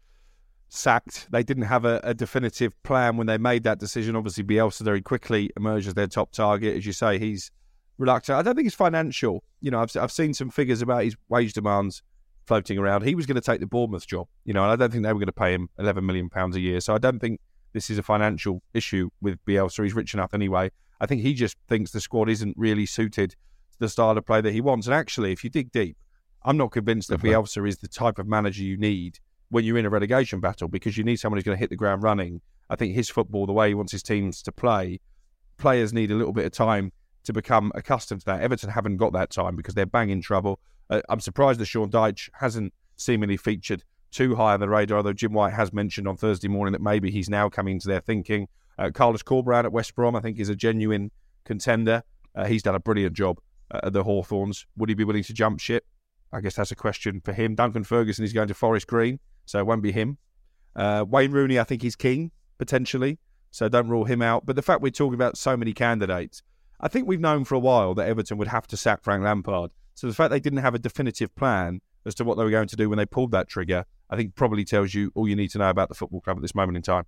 sacked, 0.71 1.31
they 1.31 1.43
didn't 1.43 1.65
have 1.65 1.85
a, 1.85 2.01
a 2.03 2.15
definitive 2.15 2.81
plan 2.83 3.17
when 3.17 3.27
they 3.27 3.39
made 3.39 3.65
that 3.65 3.79
decision. 3.79 4.17
Obviously, 4.17 4.45
Bielsa 4.45 4.83
very 4.83 5.03
quickly 5.03 5.51
emerged 5.57 5.89
as 5.89 5.95
their 5.95 6.07
top 6.07 6.33
target. 6.33 6.77
As 6.77 6.87
you 6.87 6.93
say, 6.93 7.19
he's 7.19 7.51
reluctant. 7.99 8.39
I 8.39 8.43
don't 8.43 8.55
think 8.55 8.67
it's 8.67 8.77
financial. 8.77 9.45
You 9.61 9.71
know, 9.71 9.81
I've, 9.81 9.95
I've 9.97 10.13
seen 10.13 10.33
some 10.33 10.51
figures 10.51 10.81
about 10.81 11.05
his 11.05 11.17
wage 11.29 11.53
demands 11.53 12.03
floating 12.47 12.79
around. 12.79 13.03
He 13.03 13.15
was 13.15 13.27
going 13.27 13.35
to 13.35 13.43
take 13.43 13.61
the 13.61 13.67
Bournemouth 13.67 14.07
job, 14.07 14.27
you 14.45 14.55
know, 14.55 14.63
and 14.63 14.73
I 14.73 14.77
don't 14.77 14.91
think 14.91 15.05
they 15.05 15.13
were 15.13 15.19
going 15.19 15.27
to 15.27 15.33
pay 15.33 15.53
him 15.53 15.69
£11 15.79 16.03
million 16.03 16.31
a 16.35 16.59
year. 16.59 16.81
So 16.81 16.95
I 16.95 16.99
don't 16.99 17.19
think 17.19 17.41
this 17.75 17.91
is 17.91 17.99
a 17.99 18.03
financial 18.03 18.63
issue 18.73 19.11
with 19.21 19.39
Bielsa. 19.45 19.85
He's 19.85 19.95
rich 19.95 20.15
enough 20.15 20.33
anyway. 20.33 20.71
I 21.01 21.07
think 21.07 21.21
he 21.21 21.35
just 21.35 21.57
thinks 21.69 21.91
the 21.91 22.01
squad 22.01 22.31
isn't 22.31 22.57
really 22.57 22.87
suited 22.87 23.37
the 23.79 23.89
style 23.89 24.17
of 24.17 24.27
play 24.27 24.41
that 24.41 24.53
he 24.53 24.61
wants. 24.61 24.87
And 24.87 24.95
actually, 24.95 25.33
if 25.33 25.45
you 25.45 25.51
dig 25.51 25.73
deep, 25.73 25.97
I'm 26.45 26.57
not 26.57 26.71
convinced 26.71 27.09
that 27.09 27.21
Bielsa 27.21 27.67
is 27.69 27.79
the 27.79 27.89
type 27.89 28.19
of 28.19 28.27
manager 28.27 28.63
you 28.63 28.77
need 28.77 29.19
when 29.51 29.65
you're 29.65 29.79
in 29.79 29.87
a 29.87 29.91
relegation 29.91 30.41
battle 30.41 30.69
because 30.69 30.97
you 30.97 31.05
need 31.05 31.17
someone 31.17 31.37
who's 31.37 31.45
going 31.45 31.57
to 31.57 31.61
hit 31.61 31.71
the 31.71 31.77
ground 31.77 32.03
running. 32.03 32.41
I 32.71 32.77
think 32.77 32.95
his 32.95 33.09
football, 33.09 33.47
the 33.47 33.53
way 33.53 33.69
he 33.69 33.75
wants 33.75 33.93
his 33.93 34.03
teams 34.03 34.43
to 34.43 34.53
play, 34.53 35.01
players 35.57 35.93
need 35.93 36.11
a 36.11 36.15
little 36.15 36.33
bit 36.33 36.45
of 36.45 36.53
time 36.53 36.93
to 37.25 37.33
become 37.33 37.73
accustomed 37.75 38.21
to 38.21 38.27
that. 38.27 38.41
Everton 38.41 38.71
haven't 38.71 38.99
got 38.99 39.13
that 39.15 39.31
time 39.31 39.57
because 39.57 39.75
they're 39.75 39.87
banging 39.87 40.23
trouble. 40.23 40.61
Uh, 40.91 41.01
I'm 41.09 41.21
surprised 41.21 41.61
that 41.61 41.67
Sean 41.67 41.91
Dyche 41.91 42.31
hasn't 42.35 42.73
seemingly 42.97 43.37
featured 43.37 43.85
too 44.11 44.37
high 44.37 44.55
on 44.55 44.61
the 44.61 44.69
radar, 44.69 44.99
although 44.99 45.13
Jim 45.13 45.33
White 45.33 45.53
has 45.53 45.73
mentioned 45.73 46.09
on 46.09 46.17
Thursday 46.17 46.49
morning 46.49 46.73
that 46.73 46.81
maybe 46.81 47.11
he's 47.11 47.29
now 47.29 47.49
coming 47.49 47.79
to 47.81 47.89
their 47.89 48.01
thinking. 48.01 48.49
Uh, 48.79 48.91
Carlos 48.93 49.23
Corberán 49.23 49.65
at 49.65 49.73
West 49.73 49.95
Brom, 49.95 50.17
I 50.17 50.21
think, 50.21 50.39
is 50.39 50.49
a 50.49 50.57
genuine 50.57 51.11
contender. 51.45 52.03
Uh, 52.35 52.47
he's 52.47 52.63
done 52.63 52.75
a 52.75 52.81
brilliant 52.81 53.15
job 53.15 53.39
uh, 53.71 53.91
the 53.91 54.05
Hawthorns. 54.05 54.67
Would 54.77 54.89
he 54.89 54.95
be 54.95 55.05
willing 55.05 55.25
to 55.25 55.33
jump 55.33 55.61
ship? 55.61 55.85
I 56.33 56.41
guess 56.41 56.57
that's 56.57 56.73
a 56.73 56.77
question 56.77 57.21
for 57.25 57.33
him. 57.33 57.55
Duncan 57.55 57.85
Ferguson 57.85 58.25
is 58.25 58.33
going 58.33 58.49
to 58.49 58.55
Forest 58.55 58.87
Green, 58.87 59.19
so 59.47 59.59
it 59.59 59.67
won't 59.67 59.83
be 59.83 59.93
him. 59.93 60.19
Uh, 60.77 61.05
Wayne 61.09 61.33
Rooney, 61.33 61.59
I 61.59 61.65
think 61.65 61.83
he's 61.83 61.97
king, 61.97 62.31
potentially, 62.59 63.19
so 63.51 63.69
don't 63.69 63.89
rule 63.89 64.05
him 64.05 64.21
out. 64.21 64.45
But 64.45 64.57
the 64.57 64.63
fact 64.63 64.83
we're 64.83 64.91
talking 64.91 65.15
about 65.15 65.39
so 65.39 65.57
many 65.57 65.73
candidates, 65.73 66.43
I 66.81 66.89
think 66.89 67.09
we've 67.09 67.21
known 67.21 67.45
for 67.45 67.55
a 67.55 67.59
while 67.59 67.95
that 67.95 68.09
Everton 68.09 68.39
would 68.39 68.49
have 68.49 68.67
to 68.69 68.77
sack 68.77 69.03
Frank 69.03 69.25
Lampard. 69.25 69.71
So 69.95 70.07
the 70.07 70.15
fact 70.15 70.31
they 70.31 70.41
didn't 70.41 70.61
have 70.61 70.75
a 70.75 70.79
definitive 70.79 71.35
plan 71.35 71.81
as 72.07 72.15
to 72.17 72.25
what 72.25 72.37
they 72.37 72.45
were 72.45 72.51
going 72.51 72.69
to 72.69 72.77
do 72.77 72.89
when 72.89 72.99
they 72.99 73.07
pulled 73.07 73.33
that 73.33 73.49
trigger, 73.49 73.85
I 74.11 74.17
think 74.17 74.35
probably 74.35 74.65
tells 74.65 74.95
you 74.95 75.11
all 75.15 75.29
you 75.29 75.35
need 75.35 75.51
to 75.51 75.59
know 75.59 75.71
about 75.71 75.89
the 75.89 75.95
football 75.95 76.21
club 76.21 76.37
at 76.37 76.43
this 76.43 76.55
moment 76.55 76.77
in 76.77 76.83
time. 76.83 77.05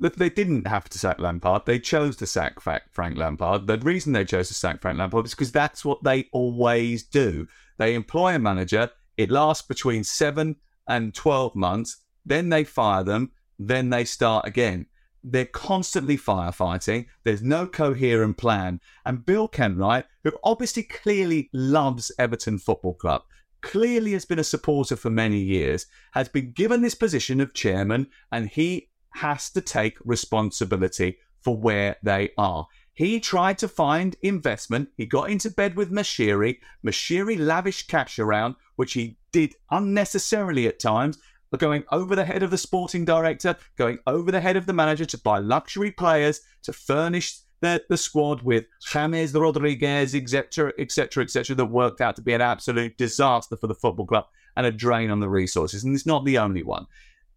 They 0.00 0.30
didn't 0.30 0.66
have 0.66 0.88
to 0.88 0.98
sack 0.98 1.20
Lampard. 1.20 1.66
They 1.66 1.78
chose 1.78 2.16
to 2.16 2.26
sack 2.26 2.58
Frank 2.60 3.16
Lampard. 3.18 3.66
The 3.66 3.78
reason 3.78 4.12
they 4.14 4.24
chose 4.24 4.48
to 4.48 4.54
sack 4.54 4.80
Frank 4.80 4.98
Lampard 4.98 5.26
is 5.26 5.34
because 5.34 5.52
that's 5.52 5.84
what 5.84 6.02
they 6.02 6.28
always 6.32 7.02
do. 7.02 7.46
They 7.76 7.94
employ 7.94 8.34
a 8.34 8.38
manager. 8.38 8.90
It 9.18 9.30
lasts 9.30 9.66
between 9.66 10.04
seven 10.04 10.56
and 10.88 11.14
12 11.14 11.54
months. 11.54 11.98
Then 12.24 12.48
they 12.48 12.64
fire 12.64 13.04
them. 13.04 13.32
Then 13.58 13.90
they 13.90 14.04
start 14.04 14.46
again. 14.46 14.86
They're 15.22 15.44
constantly 15.44 16.16
firefighting. 16.16 17.06
There's 17.24 17.42
no 17.42 17.66
coherent 17.66 18.38
plan. 18.38 18.80
And 19.04 19.26
Bill 19.26 19.48
Kenwright, 19.48 20.04
who 20.24 20.32
obviously 20.42 20.82
clearly 20.82 21.50
loves 21.52 22.10
Everton 22.18 22.58
Football 22.58 22.94
Club, 22.94 23.22
clearly 23.60 24.12
has 24.12 24.24
been 24.24 24.38
a 24.38 24.44
supporter 24.44 24.96
for 24.96 25.10
many 25.10 25.38
years, 25.38 25.86
has 26.12 26.28
been 26.28 26.52
given 26.52 26.80
this 26.80 26.94
position 26.94 27.40
of 27.40 27.52
chairman, 27.52 28.06
and 28.32 28.48
he 28.48 28.89
has 29.14 29.50
to 29.50 29.60
take 29.60 29.98
responsibility 30.04 31.18
for 31.42 31.56
where 31.56 31.96
they 32.02 32.30
are. 32.36 32.66
He 32.94 33.18
tried 33.18 33.58
to 33.58 33.68
find 33.68 34.16
investment. 34.22 34.90
He 34.96 35.06
got 35.06 35.30
into 35.30 35.50
bed 35.50 35.76
with 35.76 35.90
Moshiri. 35.90 36.58
Moshiri 36.84 37.38
lavished 37.38 37.88
cash 37.88 38.18
around, 38.18 38.56
which 38.76 38.92
he 38.92 39.16
did 39.32 39.54
unnecessarily 39.70 40.66
at 40.66 40.80
times, 40.80 41.18
going 41.58 41.84
over 41.90 42.14
the 42.14 42.24
head 42.24 42.42
of 42.42 42.50
the 42.50 42.58
sporting 42.58 43.04
director, 43.04 43.56
going 43.76 43.98
over 44.06 44.30
the 44.30 44.40
head 44.40 44.56
of 44.56 44.66
the 44.66 44.72
manager 44.72 45.04
to 45.04 45.18
buy 45.18 45.38
luxury 45.38 45.90
players, 45.90 46.40
to 46.62 46.72
furnish 46.72 47.38
the, 47.60 47.82
the 47.88 47.96
squad 47.96 48.42
with 48.42 48.64
James 48.86 49.34
Rodriguez, 49.34 50.14
etc., 50.14 50.72
etc., 50.78 51.24
etc., 51.24 51.56
that 51.56 51.66
worked 51.66 52.00
out 52.00 52.16
to 52.16 52.22
be 52.22 52.32
an 52.32 52.40
absolute 52.40 52.96
disaster 52.96 53.56
for 53.56 53.66
the 53.66 53.74
football 53.74 54.06
club 54.06 54.26
and 54.56 54.66
a 54.66 54.72
drain 54.72 55.10
on 55.10 55.20
the 55.20 55.28
resources. 55.28 55.84
And 55.84 55.94
it's 55.94 56.06
not 56.06 56.24
the 56.24 56.38
only 56.38 56.62
one. 56.62 56.86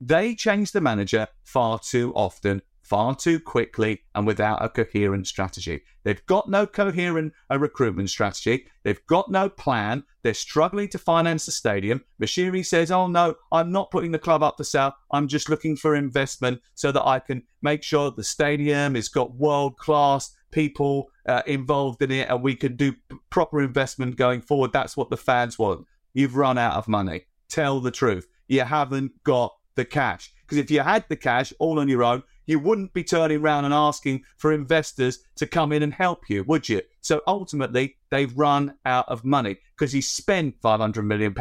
They 0.01 0.35
change 0.35 0.71
the 0.71 0.81
manager 0.81 1.27
far 1.43 1.79
too 1.79 2.13
often 2.15 2.61
far 2.83 3.15
too 3.15 3.39
quickly 3.39 4.03
and 4.13 4.27
without 4.27 4.63
a 4.63 4.69
coherent 4.69 5.25
strategy. 5.25 5.81
They've 6.03 6.23
got 6.25 6.49
no 6.49 6.67
coherent 6.67 7.33
uh, 7.49 7.57
recruitment 7.57 8.09
strategy. 8.09 8.67
They've 8.83 9.03
got 9.07 9.31
no 9.31 9.49
plan. 9.49 10.03
They're 10.21 10.33
struggling 10.33 10.89
to 10.89 10.97
finance 10.97 11.45
the 11.45 11.51
stadium. 11.51 12.03
Moshiri 12.21 12.65
says, 12.65 12.91
Oh, 12.91 13.07
no, 13.07 13.35
I'm 13.51 13.71
not 13.71 13.89
putting 13.89 14.11
the 14.11 14.19
club 14.19 14.43
up 14.43 14.57
for 14.57 14.63
sale. 14.63 14.93
I'm 15.11 15.27
just 15.27 15.49
looking 15.49 15.75
for 15.75 15.95
investment 15.95 16.61
so 16.75 16.91
that 16.91 17.07
I 17.07 17.19
can 17.19 17.43
make 17.61 17.83
sure 17.83 18.11
the 18.11 18.23
stadium 18.23 18.95
has 18.95 19.07
got 19.07 19.33
world 19.33 19.77
class 19.77 20.35
people 20.51 21.07
uh, 21.27 21.41
involved 21.47 22.01
in 22.03 22.11
it 22.11 22.29
and 22.29 22.43
we 22.43 22.55
can 22.55 22.75
do 22.75 22.93
proper 23.29 23.61
investment 23.61 24.17
going 24.17 24.41
forward. 24.41 24.71
That's 24.73 24.95
what 24.97 25.09
the 25.09 25.17
fans 25.17 25.57
want. 25.57 25.87
You've 26.13 26.35
run 26.35 26.57
out 26.57 26.75
of 26.75 26.87
money. 26.87 27.25
Tell 27.49 27.79
the 27.79 27.91
truth. 27.91 28.27
You 28.47 28.61
haven't 28.61 29.23
got 29.23 29.55
the 29.75 29.85
cash. 29.85 30.31
Because 30.41 30.57
if 30.57 30.71
you 30.71 30.81
had 30.81 31.05
the 31.09 31.15
cash 31.15 31.53
all 31.59 31.79
on 31.79 31.87
your 31.87 32.03
own, 32.03 32.23
you 32.45 32.59
wouldn't 32.59 32.93
be 32.93 33.03
turning 33.03 33.41
around 33.41 33.65
and 33.65 33.73
asking 33.73 34.23
for 34.37 34.51
investors 34.51 35.19
to 35.37 35.47
come 35.47 35.71
in 35.71 35.83
and 35.83 35.93
help 35.93 36.29
you, 36.29 36.43
would 36.43 36.67
you? 36.67 36.81
So 37.01 37.21
ultimately, 37.25 37.95
they've 38.09 38.37
run 38.37 38.75
out 38.85 39.07
of 39.07 39.23
money 39.23 39.57
because 39.75 39.91
he 39.91 40.01
spent 40.01 40.61
£500 40.61 41.03
million 41.05 41.35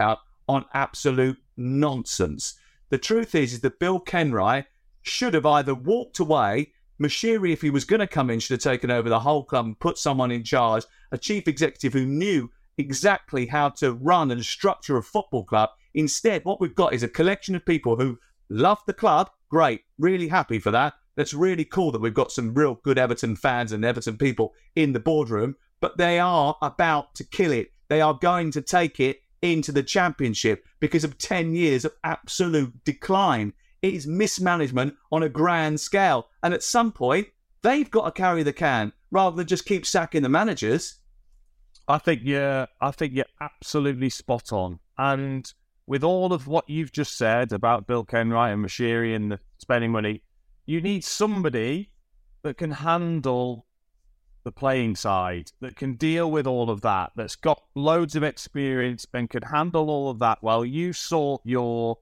on 0.49 0.65
absolute 0.75 1.39
nonsense. 1.57 2.55
The 2.91 2.99
truth 2.99 3.35
is, 3.35 3.55
is 3.55 3.61
that 3.61 3.79
Bill 3.79 4.01
Kenwright 4.01 4.67
should 5.03 5.35
have 5.35 5.47
either 5.47 5.75
walked 5.75 6.19
away. 6.19 6.73
Moshiri, 7.01 7.53
if 7.53 7.63
he 7.63 7.71
was 7.71 7.85
going 7.85 8.01
to 8.01 8.07
come 8.07 8.31
in, 8.31 8.39
should 8.39 8.63
have 8.63 8.73
taken 8.73 8.91
over 8.91 9.09
the 9.09 9.21
whole 9.21 9.45
club 9.45 9.65
and 9.67 9.79
put 9.79 9.99
someone 9.99 10.31
in 10.31 10.45
charge, 10.45 10.85
a 11.11 11.19
chief 11.19 11.49
executive 11.49 11.93
who 11.93 12.07
knew 12.07 12.51
exactly 12.79 13.47
how 13.47 13.69
to 13.69 13.95
run 13.95 14.31
and 14.31 14.45
structure 14.45 14.97
a 14.97 15.03
football 15.03 15.45
club. 15.45 15.71
Instead, 15.95 16.45
what 16.45 16.61
we've 16.61 16.75
got 16.75 16.95
is 16.95 17.03
a 17.03 17.09
collection 17.09 17.55
of 17.55 17.67
people 17.67 17.97
who 17.97 18.19
love 18.49 18.81
the 18.87 18.93
club. 18.93 19.31
Great, 19.51 19.83
really 19.99 20.29
happy 20.29 20.59
for 20.59 20.71
that. 20.71 20.95
That's 21.17 21.35
really 21.35 21.65
cool 21.65 21.93
that 21.93 22.01
we've 22.01 22.15
got 22.15 22.33
some 22.33 22.55
real 22.55 22.77
good 22.77 22.99
Everton 22.99 23.37
fans 23.37 23.73
and 23.73 23.85
Everton 23.85 24.17
people 24.17 24.55
in 24.77 24.93
the 24.93 25.01
boardroom, 25.01 25.57
but 25.81 25.99
they 25.99 26.19
are 26.19 26.57
about 26.63 27.15
to 27.17 27.25
kill 27.25 27.53
it. 27.53 27.73
They 27.89 28.01
are 28.01 28.15
going 28.15 28.51
to 28.53 28.63
take 28.63 28.99
it 29.01 29.19
into 29.43 29.73
the 29.73 29.83
championship 29.83 30.65
because 30.81 31.05
of 31.05 31.19
10 31.19 31.55
years 31.55 31.85
of 31.85 31.93
absolute 32.05 32.85
decline. 32.85 33.53
It 33.83 33.95
is 33.95 34.07
mismanagement 34.07 34.95
on 35.11 35.25
a 35.25 35.29
grand 35.29 35.81
scale. 35.81 36.29
And 36.43 36.55
at 36.55 36.63
some 36.63 36.93
point, 36.93 37.29
they've 37.63 37.91
got 37.91 38.05
to 38.07 38.13
carry 38.13 38.43
the 38.43 38.53
can 38.53 38.93
rather 39.11 39.37
than 39.37 39.47
just 39.47 39.67
keep 39.67 39.85
sacking 39.85 40.23
the 40.23 40.29
managers. 40.29 41.01
I 41.89 41.99
think 41.99 42.23
you're, 42.25 42.69
I 42.81 42.91
think 42.93 43.13
you're 43.13 43.25
absolutely 43.41 44.09
spot 44.09 44.53
on. 44.53 44.79
And 44.97 45.53
with 45.87 46.05
all 46.05 46.33
of 46.33 46.47
what 46.47 46.69
you've 46.69 46.93
just 46.93 47.17
said 47.17 47.53
about 47.53 47.87
Bill 47.87 48.05
Kenwright 48.05 48.53
and 48.53 48.65
Moshiri 48.65 49.15
and 49.15 49.33
the 49.33 49.41
spending 49.59 49.91
money, 49.91 50.23
you 50.67 50.81
need 50.81 51.05
somebody 51.05 51.91
that 52.43 52.57
can 52.57 52.71
handle 52.71 53.67
the 54.45 54.53
playing 54.53 54.97
side, 54.97 55.51
that 55.61 55.77
can 55.77 55.95
deal 55.95 56.31
with 56.31 56.47
all 56.47 56.71
of 56.71 56.81
that, 56.81 57.13
that's 57.15 57.37
got 57.37 57.63
loads 57.75 58.17
of 58.17 58.23
experience 58.23 59.07
and 59.15 59.31
can 59.31 59.43
handle 59.43 59.89
all 59.89 60.11
of 60.11 60.19
that 60.19 60.39
while 60.41 60.65
you 60.65 60.93
sort 60.93 61.41
your, 61.45 61.99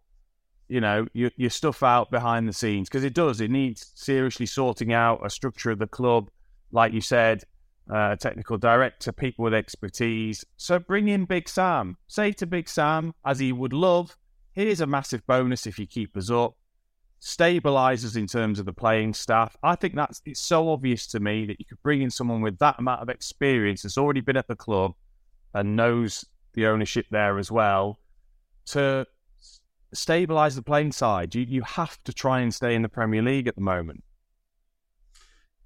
you 0.69 0.81
know, 0.81 1.07
your, 1.13 1.31
your 1.37 1.51
stuff 1.51 1.83
out 1.83 2.11
behind 2.11 2.49
the 2.49 2.53
scenes. 2.53 2.89
Because 2.89 3.05
it 3.05 3.15
does, 3.15 3.41
it 3.41 3.51
needs 3.51 3.93
seriously 3.95 4.47
sorting 4.47 4.93
out 4.93 5.25
a 5.25 5.31
structure 5.31 5.71
of 5.71 5.79
the 5.79 5.87
club, 5.87 6.31
like 6.73 6.93
you 6.93 7.01
said, 7.01 7.45
uh, 7.93 8.17
technical 8.17 8.57
director, 8.59 9.13
people 9.13 9.45
with 9.45 9.55
expertise. 9.55 10.45
So 10.57 10.79
bring 10.79 11.09
in 11.09 11.25
Big 11.25 11.49
Sam. 11.49 11.97
Say 12.07 12.33
to 12.33 12.47
Big 12.47 12.69
Sam, 12.69 13.15
as 13.25 13.39
he 13.39 13.53
would 13.53 13.73
love, 13.73 14.17
here's 14.53 14.81
a 14.81 14.87
massive 14.87 15.27
bonus 15.27 15.67
if 15.67 15.79
you 15.79 15.87
keep 15.87 16.17
us 16.17 16.31
up 16.31 16.55
stabilizes 17.21 18.17
in 18.17 18.27
terms 18.27 18.59
of 18.59 18.67
the 18.67 18.73
playing 18.73 19.13
staff. 19.15 19.57
I 19.63 19.77
think 19.77 19.95
that's 19.95 20.23
it's 20.25 20.41
so 20.41 20.71
obvious 20.71 21.07
to 21.09 21.21
me 21.21 21.47
that 21.47 21.59
you 21.59 21.67
could 21.67 21.83
bring 21.83 22.03
in 22.03 22.11
someone 22.11 22.41
with 22.41 22.59
that 22.59 22.79
amount 22.79 23.03
of 23.03 23.09
experience 23.09 23.83
that's 23.83 23.99
already 23.99 24.21
been 24.21 24.37
at 24.37 24.49
the 24.49 24.57
club 24.57 24.93
and 25.55 25.77
knows 25.77 26.25
the 26.55 26.67
ownership 26.67 27.07
there 27.11 27.39
as 27.39 27.51
well 27.51 27.99
to 28.67 29.07
stabilize 29.93 30.57
the 30.57 30.63
playing 30.63 30.93
side. 30.93 31.35
You 31.35 31.43
you 31.43 31.63
have 31.63 32.03
to 32.05 32.13
try 32.13 32.41
and 32.41 32.55
stay 32.55 32.75
in 32.75 32.83
the 32.83 32.89
Premier 32.89 33.23
League 33.23 33.49
at 33.49 33.55
the 33.55 33.61
moment. 33.61 34.03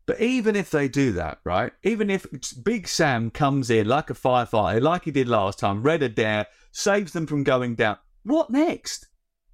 But 0.06 0.20
even 0.20 0.54
if 0.54 0.70
they 0.70 0.88
do 0.88 1.12
that, 1.12 1.38
right? 1.44 1.72
Even 1.82 2.10
if 2.10 2.26
Big 2.62 2.86
Sam 2.88 3.30
comes 3.30 3.70
in 3.70 3.88
like 3.88 4.10
a 4.10 4.14
firefighter, 4.14 4.82
like 4.82 5.04
he 5.04 5.10
did 5.10 5.28
last 5.28 5.58
time, 5.58 5.82
Red 5.82 6.02
Adair, 6.02 6.46
saves 6.72 7.12
them 7.12 7.26
from 7.26 7.42
going 7.42 7.74
down, 7.74 7.96
what 8.24 8.50
next? 8.50 9.06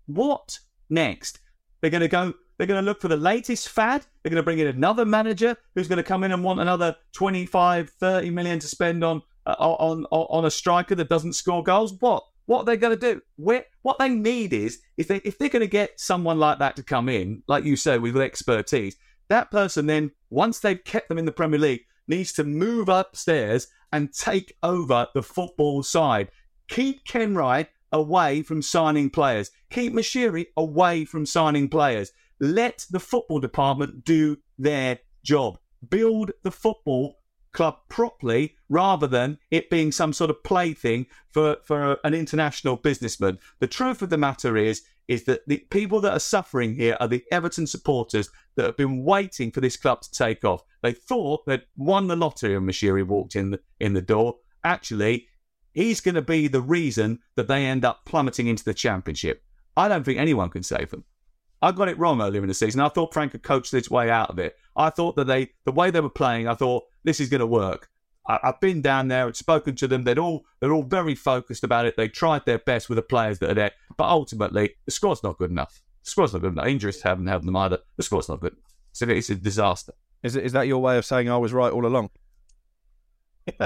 What 0.06 0.58
next? 0.88 1.38
They're 1.80 1.90
going 1.90 2.00
to 2.00 2.08
go. 2.08 2.34
They're 2.58 2.66
going 2.66 2.82
to 2.82 2.86
look 2.86 3.00
for 3.00 3.08
the 3.08 3.16
latest 3.16 3.68
fad. 3.68 4.04
They're 4.22 4.30
going 4.30 4.36
to 4.36 4.42
bring 4.42 4.58
in 4.58 4.66
another 4.66 5.04
manager 5.04 5.56
who's 5.74 5.88
going 5.88 5.96
to 5.96 6.02
come 6.02 6.24
in 6.24 6.32
and 6.32 6.44
want 6.44 6.60
another 6.60 6.94
25, 7.12 7.88
30 7.88 8.30
million 8.30 8.58
to 8.58 8.66
spend 8.66 9.02
on 9.02 9.22
uh, 9.46 9.54
on, 9.58 10.04
on 10.10 10.44
a 10.44 10.50
striker 10.50 10.94
that 10.94 11.08
doesn't 11.08 11.34
score 11.34 11.62
goals. 11.62 11.94
What? 12.00 12.24
What 12.46 12.62
are 12.62 12.64
they 12.64 12.76
going 12.76 12.98
to 12.98 13.14
do? 13.14 13.22
Where, 13.36 13.64
what 13.82 13.98
they 13.98 14.08
need 14.08 14.52
is 14.52 14.80
if 14.96 15.06
they 15.06 15.18
if 15.18 15.38
they're 15.38 15.48
going 15.48 15.60
to 15.60 15.68
get 15.68 16.00
someone 16.00 16.38
like 16.38 16.58
that 16.58 16.76
to 16.76 16.82
come 16.82 17.08
in, 17.08 17.42
like 17.46 17.64
you 17.64 17.76
say, 17.76 17.98
with 17.98 18.16
expertise, 18.16 18.96
that 19.30 19.50
person 19.50 19.86
then 19.86 20.10
once 20.28 20.58
they've 20.58 20.84
kept 20.84 21.08
them 21.08 21.18
in 21.18 21.24
the 21.24 21.32
Premier 21.32 21.58
League 21.58 21.86
needs 22.06 22.32
to 22.34 22.44
move 22.44 22.88
upstairs 22.88 23.68
and 23.92 24.12
take 24.12 24.56
over 24.62 25.06
the 25.14 25.22
football 25.22 25.82
side. 25.82 26.28
Keep 26.68 27.04
Kenwright 27.04 27.68
away 27.92 28.42
from 28.42 28.62
signing 28.62 29.08
players. 29.10 29.50
Keep 29.70 29.94
Moshiri 29.94 30.46
away 30.56 31.04
from 31.04 31.26
signing 31.26 31.68
players. 31.68 32.12
Let 32.40 32.86
the 32.90 33.00
football 33.00 33.40
department 33.40 34.04
do 34.04 34.38
their 34.58 34.98
job. 35.24 35.58
Build 35.88 36.32
the 36.42 36.50
football 36.50 37.19
club 37.52 37.76
properly 37.88 38.56
rather 38.68 39.06
than 39.06 39.38
it 39.50 39.70
being 39.70 39.92
some 39.92 40.12
sort 40.12 40.30
of 40.30 40.42
plaything 40.44 41.06
for, 41.30 41.56
for 41.64 41.98
an 42.04 42.14
international 42.14 42.76
businessman. 42.76 43.38
The 43.58 43.66
truth 43.66 44.02
of 44.02 44.10
the 44.10 44.18
matter 44.18 44.56
is 44.56 44.82
is 45.08 45.24
that 45.24 45.40
the 45.48 45.58
people 45.70 46.00
that 46.00 46.12
are 46.12 46.20
suffering 46.20 46.76
here 46.76 46.96
are 47.00 47.08
the 47.08 47.24
Everton 47.32 47.66
supporters 47.66 48.30
that 48.54 48.64
have 48.64 48.76
been 48.76 49.02
waiting 49.02 49.50
for 49.50 49.60
this 49.60 49.76
club 49.76 50.00
to 50.02 50.10
take 50.12 50.44
off. 50.44 50.62
They 50.82 50.92
thought 50.92 51.44
they'd 51.46 51.64
won 51.76 52.06
the 52.06 52.14
lottery 52.14 52.56
when 52.56 52.68
Moshiri 52.68 53.04
walked 53.04 53.34
in 53.34 53.50
the, 53.50 53.60
in 53.80 53.92
the 53.94 54.02
door. 54.02 54.36
Actually, 54.62 55.26
He's 55.72 56.00
going 56.00 56.16
to 56.16 56.22
be 56.22 56.48
the 56.48 56.60
reason 56.60 57.20
that 57.36 57.48
they 57.48 57.64
end 57.64 57.84
up 57.84 58.04
plummeting 58.04 58.48
into 58.48 58.64
the 58.64 58.74
championship. 58.74 59.44
I 59.76 59.88
don't 59.88 60.04
think 60.04 60.18
anyone 60.18 60.50
can 60.50 60.62
save 60.62 60.90
them. 60.90 61.04
I 61.62 61.72
got 61.72 61.88
it 61.88 61.98
wrong 61.98 62.20
earlier 62.20 62.42
in 62.42 62.48
the 62.48 62.54
season. 62.54 62.80
I 62.80 62.88
thought 62.88 63.12
Frank 63.12 63.32
had 63.32 63.42
coached 63.42 63.72
his 63.72 63.90
way 63.90 64.10
out 64.10 64.30
of 64.30 64.38
it. 64.38 64.56
I 64.74 64.90
thought 64.90 65.16
that 65.16 65.26
they, 65.26 65.50
the 65.64 65.72
way 65.72 65.90
they 65.90 66.00
were 66.00 66.08
playing, 66.08 66.48
I 66.48 66.54
thought 66.54 66.84
this 67.04 67.20
is 67.20 67.28
going 67.28 67.40
to 67.40 67.46
work. 67.46 67.88
I, 68.28 68.38
have 68.42 68.60
been 68.60 68.82
down 68.82 69.08
there 69.08 69.26
and 69.26 69.34
spoken 69.34 69.74
to 69.76 69.88
them. 69.88 70.04
They're 70.04 70.18
all 70.18 70.44
they're 70.60 70.72
all 70.72 70.82
very 70.82 71.14
focused 71.14 71.64
about 71.64 71.86
it. 71.86 71.96
They 71.96 72.08
tried 72.08 72.44
their 72.46 72.58
best 72.58 72.88
with 72.88 72.96
the 72.96 73.02
players 73.02 73.38
that 73.38 73.50
are 73.50 73.54
there, 73.54 73.72
but 73.96 74.08
ultimately 74.08 74.76
the 74.84 74.92
squad's 74.92 75.22
not 75.22 75.38
good 75.38 75.50
enough. 75.50 75.82
The 76.04 76.10
squad's 76.10 76.32
not 76.32 76.42
good 76.42 76.52
enough. 76.52 76.66
Injuries 76.66 77.02
haven't 77.02 77.26
helped 77.26 77.46
them 77.46 77.56
either. 77.56 77.78
The 77.96 78.02
squad's 78.02 78.28
not 78.28 78.40
good. 78.40 78.56
So 78.92 79.08
it's 79.08 79.30
a 79.30 79.34
disaster. 79.34 79.92
Is 80.22 80.36
it, 80.36 80.44
is 80.44 80.52
that 80.52 80.66
your 80.66 80.78
way 80.78 80.98
of 80.98 81.04
saying 81.04 81.30
I 81.30 81.38
was 81.38 81.52
right 81.52 81.72
all 81.72 81.86
along? 81.86 82.10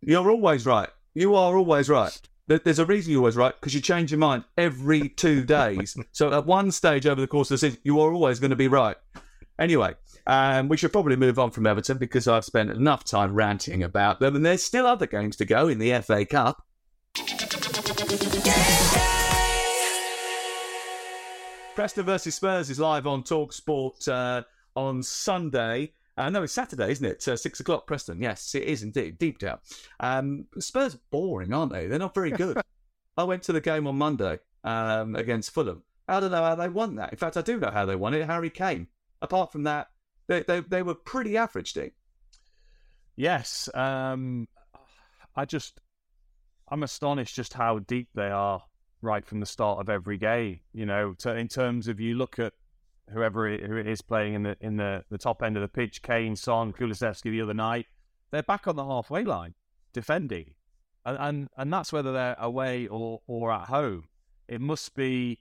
You're 0.00 0.30
always 0.30 0.66
right. 0.66 0.88
You 1.14 1.34
are 1.34 1.56
always 1.56 1.88
right. 1.88 2.18
There's 2.48 2.80
a 2.80 2.86
reason 2.86 3.12
you're 3.12 3.20
always 3.20 3.36
right 3.36 3.54
because 3.58 3.74
you 3.74 3.80
change 3.80 4.10
your 4.10 4.18
mind 4.18 4.44
every 4.58 5.08
two 5.08 5.44
days. 5.44 5.96
so 6.12 6.32
at 6.32 6.44
one 6.44 6.70
stage 6.70 7.06
over 7.06 7.20
the 7.20 7.26
course 7.26 7.50
of 7.50 7.54
the 7.54 7.66
season, 7.66 7.80
you 7.84 8.00
are 8.00 8.12
always 8.12 8.40
going 8.40 8.50
to 8.50 8.56
be 8.56 8.68
right. 8.68 8.96
Anyway, 9.58 9.94
um, 10.26 10.68
we 10.68 10.76
should 10.76 10.92
probably 10.92 11.16
move 11.16 11.38
on 11.38 11.50
from 11.50 11.66
Everton 11.66 11.98
because 11.98 12.28
I've 12.28 12.44
spent 12.44 12.70
enough 12.70 13.04
time 13.04 13.34
ranting 13.34 13.82
about 13.82 14.20
them, 14.20 14.36
and 14.36 14.44
there's 14.44 14.62
still 14.62 14.86
other 14.86 15.06
games 15.06 15.36
to 15.36 15.44
go 15.44 15.68
in 15.68 15.78
the 15.78 16.00
FA 16.02 16.24
Cup. 16.24 16.66
Preston 21.74 22.04
versus 22.04 22.34
Spurs 22.34 22.68
is 22.68 22.78
live 22.78 23.06
on 23.06 23.22
Talk 23.22 23.52
Sport 23.52 24.06
uh, 24.06 24.42
on 24.76 25.02
Sunday. 25.02 25.92
Uh, 26.18 26.28
no, 26.28 26.42
it's 26.42 26.52
Saturday, 26.52 26.92
isn't 26.92 27.06
it? 27.06 27.26
Uh, 27.26 27.36
six 27.36 27.60
o'clock, 27.60 27.86
Preston. 27.86 28.20
Yes, 28.20 28.54
it 28.54 28.64
is 28.64 28.82
indeed. 28.82 29.18
Deep 29.18 29.38
down. 29.38 29.58
Um, 29.98 30.46
Spurs 30.58 30.94
are 30.94 31.00
boring, 31.10 31.52
aren't 31.52 31.72
they? 31.72 31.86
They're 31.86 31.98
not 31.98 32.14
very 32.14 32.30
good. 32.30 32.60
I 33.16 33.24
went 33.24 33.42
to 33.44 33.52
the 33.52 33.60
game 33.60 33.86
on 33.86 33.96
Monday 33.96 34.38
um, 34.64 35.16
against 35.16 35.52
Fulham. 35.52 35.82
I 36.08 36.20
don't 36.20 36.30
know 36.30 36.44
how 36.44 36.54
they 36.54 36.68
won 36.68 36.96
that. 36.96 37.12
In 37.12 37.18
fact, 37.18 37.36
I 37.36 37.42
do 37.42 37.58
know 37.58 37.70
how 37.70 37.86
they 37.86 37.96
won 37.96 38.14
it. 38.14 38.26
Harry 38.26 38.50
Kane. 38.50 38.88
Apart 39.22 39.52
from 39.52 39.62
that, 39.62 39.88
they 40.32 40.42
they, 40.42 40.60
they 40.60 40.82
were 40.82 40.94
pretty 40.94 41.36
average, 41.36 41.72
Dean. 41.72 41.92
Yes. 43.16 43.68
Um, 43.74 44.48
I 45.36 45.44
just, 45.44 45.80
I'm 46.70 46.82
astonished 46.82 47.36
just 47.36 47.52
how 47.52 47.78
deep 47.80 48.08
they 48.14 48.30
are 48.30 48.62
right 49.02 49.24
from 49.24 49.40
the 49.40 49.46
start 49.46 49.80
of 49.80 49.88
every 49.88 50.18
game. 50.18 50.60
You 50.72 50.86
know, 50.86 51.14
to, 51.18 51.34
in 51.34 51.48
terms 51.48 51.88
of 51.88 52.00
you 52.00 52.14
look 52.14 52.38
at 52.38 52.52
whoever 53.12 53.48
it, 53.48 53.62
who 53.64 53.76
it 53.76 53.86
is 53.86 54.00
playing 54.00 54.34
in 54.34 54.42
the 54.44 54.56
in 54.60 54.76
the, 54.76 55.04
the 55.10 55.18
top 55.18 55.42
end 55.42 55.56
of 55.56 55.62
the 55.62 55.68
pitch, 55.68 56.02
Kane, 56.02 56.36
Son, 56.36 56.72
Kulusevski 56.72 57.30
the 57.30 57.42
other 57.42 57.54
night, 57.54 57.86
they're 58.30 58.42
back 58.42 58.66
on 58.66 58.76
the 58.76 58.84
halfway 58.84 59.24
line 59.24 59.54
defending, 59.92 60.54
and 61.04 61.18
and, 61.20 61.48
and 61.56 61.72
that's 61.72 61.92
whether 61.92 62.12
they're 62.12 62.36
away 62.38 62.86
or, 62.86 63.20
or 63.26 63.52
at 63.52 63.68
home. 63.68 64.04
It 64.48 64.60
must 64.60 64.94
be 64.94 65.40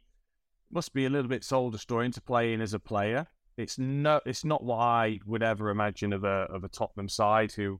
must 0.69 0.93
be 0.93 1.05
a 1.05 1.09
little 1.09 1.29
bit 1.29 1.43
soul 1.43 1.69
destroying 1.69 2.11
to 2.11 2.21
play 2.21 2.53
in 2.53 2.61
as 2.61 2.73
a 2.73 2.79
player 2.79 3.27
it's 3.57 3.77
no, 3.77 4.21
it's 4.25 4.45
not 4.45 4.63
what 4.63 4.77
I 4.77 5.19
would 5.25 5.43
ever 5.43 5.69
imagine 5.69 6.13
of 6.13 6.23
a 6.23 6.47
of 6.49 6.63
a 6.63 6.69
Tottenham 6.69 7.09
side 7.09 7.51
who, 7.51 7.79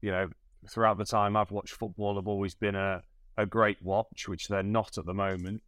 you 0.00 0.10
know, 0.10 0.28
throughout 0.68 0.98
the 0.98 1.04
time 1.04 1.36
I've 1.36 1.50
watched 1.50 1.74
football 1.74 2.16
have 2.16 2.28
always 2.28 2.54
been 2.54 2.74
a 2.74 3.02
a 3.36 3.46
great 3.46 3.82
watch, 3.82 4.28
which 4.28 4.48
they're 4.48 4.62
not 4.62 4.98
at 4.98 5.06
the 5.06 5.14
moment. 5.14 5.62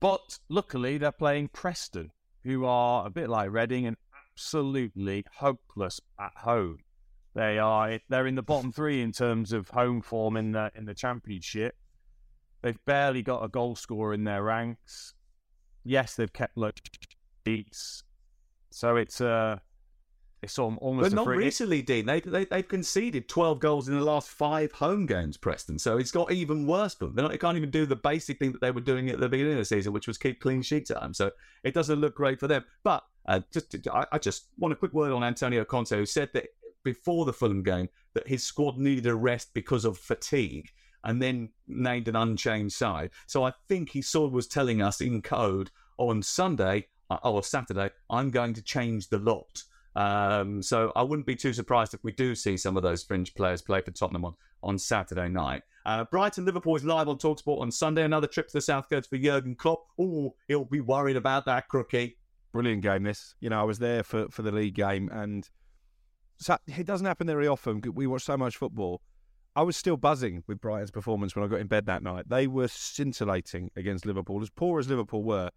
But 0.00 0.38
luckily, 0.48 0.98
they're 0.98 1.12
playing 1.12 1.48
Preston, 1.48 2.10
who 2.44 2.64
are 2.64 3.06
a 3.06 3.10
bit 3.10 3.28
like 3.28 3.50
Reading 3.50 3.86
and 3.86 3.96
absolutely 4.32 5.24
hopeless 5.36 6.00
at 6.20 6.32
home. 6.36 6.78
They 7.34 7.58
are 7.58 7.98
they're 8.08 8.26
in 8.26 8.34
the 8.34 8.42
bottom 8.42 8.72
three 8.72 9.02
in 9.02 9.12
terms 9.12 9.52
of 9.52 9.68
home 9.68 10.00
form 10.00 10.36
in 10.36 10.52
the 10.52 10.70
in 10.74 10.86
the 10.86 10.94
championship. 10.94 11.74
They've 12.62 12.84
barely 12.86 13.22
got 13.22 13.44
a 13.44 13.48
goal 13.48 13.76
scorer 13.76 14.14
in 14.14 14.24
their 14.24 14.42
ranks. 14.42 15.14
Yes, 15.84 16.16
they've 16.16 16.32
kept 16.32 16.56
low 16.56 16.70
beats, 17.44 18.02
so 18.76 18.96
it's 18.96 19.22
uh 19.22 19.58
it's 20.42 20.58
almost. 20.58 21.10
But 21.10 21.12
not 21.12 21.24
free, 21.24 21.38
recently, 21.38 21.80
Dean. 21.80 22.04
They, 22.04 22.20
they 22.20 22.44
they've 22.44 22.68
conceded 22.68 23.26
twelve 23.26 23.58
goals 23.58 23.88
in 23.88 23.98
the 23.98 24.04
last 24.04 24.28
five 24.28 24.70
home 24.70 25.06
games, 25.06 25.38
Preston. 25.38 25.78
So 25.78 25.96
it's 25.96 26.10
got 26.10 26.30
even 26.30 26.66
worse 26.66 26.94
for 26.94 27.06
them. 27.06 27.14
Not, 27.16 27.30
they 27.30 27.38
can't 27.38 27.56
even 27.56 27.70
do 27.70 27.86
the 27.86 27.96
basic 27.96 28.38
thing 28.38 28.52
that 28.52 28.60
they 28.60 28.70
were 28.70 28.82
doing 28.82 29.08
at 29.08 29.18
the 29.18 29.30
beginning 29.30 29.54
of 29.54 29.58
the 29.58 29.64
season, 29.64 29.94
which 29.94 30.06
was 30.06 30.18
keep 30.18 30.40
clean 30.40 30.60
sheet 30.60 30.88
time. 30.88 31.14
So 31.14 31.30
it 31.64 31.72
doesn't 31.72 32.00
look 32.00 32.14
great 32.14 32.38
for 32.38 32.48
them. 32.48 32.64
But 32.84 33.02
uh, 33.26 33.40
just 33.50 33.74
I, 33.90 34.04
I 34.12 34.18
just 34.18 34.48
want 34.58 34.72
a 34.72 34.76
quick 34.76 34.92
word 34.92 35.10
on 35.10 35.24
Antonio 35.24 35.64
Conte, 35.64 35.96
who 35.96 36.04
said 36.04 36.28
that 36.34 36.48
before 36.84 37.24
the 37.24 37.32
Fulham 37.32 37.62
game 37.62 37.88
that 38.12 38.28
his 38.28 38.44
squad 38.44 38.76
needed 38.76 39.06
a 39.06 39.14
rest 39.14 39.54
because 39.54 39.86
of 39.86 39.96
fatigue 39.96 40.70
and 41.02 41.22
then 41.22 41.48
named 41.66 42.08
an 42.08 42.16
unchanged 42.16 42.74
side. 42.74 43.10
So 43.26 43.42
I 43.42 43.54
think 43.68 43.88
he 43.88 44.02
sort 44.02 44.26
of 44.26 44.32
was 44.32 44.46
telling 44.46 44.82
us 44.82 45.00
in 45.00 45.22
code 45.22 45.70
on 45.96 46.22
Sunday 46.22 46.88
uh, 47.10 47.18
or 47.22 47.42
Saturday, 47.42 47.90
I'm 48.10 48.30
going 48.30 48.54
to 48.54 48.62
change 48.62 49.08
the 49.08 49.18
lot. 49.18 49.62
Um, 49.94 50.62
so 50.62 50.92
I 50.94 51.02
wouldn't 51.02 51.26
be 51.26 51.36
too 51.36 51.52
surprised 51.52 51.94
if 51.94 52.04
we 52.04 52.12
do 52.12 52.34
see 52.34 52.56
some 52.56 52.76
of 52.76 52.82
those 52.82 53.02
fringe 53.02 53.34
players 53.34 53.62
play 53.62 53.80
for 53.80 53.92
Tottenham 53.92 54.26
on, 54.26 54.34
on 54.62 54.78
Saturday 54.78 55.28
night. 55.28 55.62
Uh, 55.86 56.04
Brighton 56.04 56.44
Liverpool 56.44 56.76
is 56.76 56.84
live 56.84 57.08
on 57.08 57.16
Talksport 57.16 57.60
on 57.60 57.70
Sunday. 57.70 58.02
Another 58.02 58.26
trip 58.26 58.48
to 58.48 58.52
the 58.52 58.60
South 58.60 58.90
Coast 58.90 59.08
for 59.08 59.16
Jurgen 59.16 59.54
Klopp. 59.54 59.86
Oh, 59.98 60.34
he'll 60.48 60.64
be 60.64 60.80
worried 60.80 61.16
about 61.16 61.46
that 61.46 61.68
crookie. 61.68 62.16
Brilliant 62.52 62.82
game, 62.82 63.04
this. 63.04 63.34
You 63.40 63.50
know, 63.50 63.60
I 63.60 63.64
was 63.64 63.78
there 63.78 64.02
for, 64.02 64.28
for 64.30 64.42
the 64.42 64.52
league 64.52 64.74
game, 64.74 65.08
and 65.12 65.48
so 66.38 66.58
it 66.66 66.86
doesn't 66.86 67.06
happen 67.06 67.26
very 67.26 67.46
often. 67.46 67.82
We 67.94 68.06
watch 68.06 68.24
so 68.24 68.36
much 68.36 68.56
football. 68.56 69.00
I 69.54 69.62
was 69.62 69.76
still 69.76 69.96
buzzing 69.96 70.42
with 70.46 70.60
Brighton's 70.60 70.90
performance 70.90 71.34
when 71.34 71.44
I 71.44 71.48
got 71.48 71.60
in 71.60 71.66
bed 71.66 71.86
that 71.86 72.02
night. 72.02 72.28
They 72.28 72.46
were 72.46 72.68
scintillating 72.68 73.70
against 73.76 74.04
Liverpool. 74.04 74.42
As 74.42 74.50
poor 74.50 74.78
as 74.78 74.88
Liverpool 74.88 75.22
were, 75.22 75.50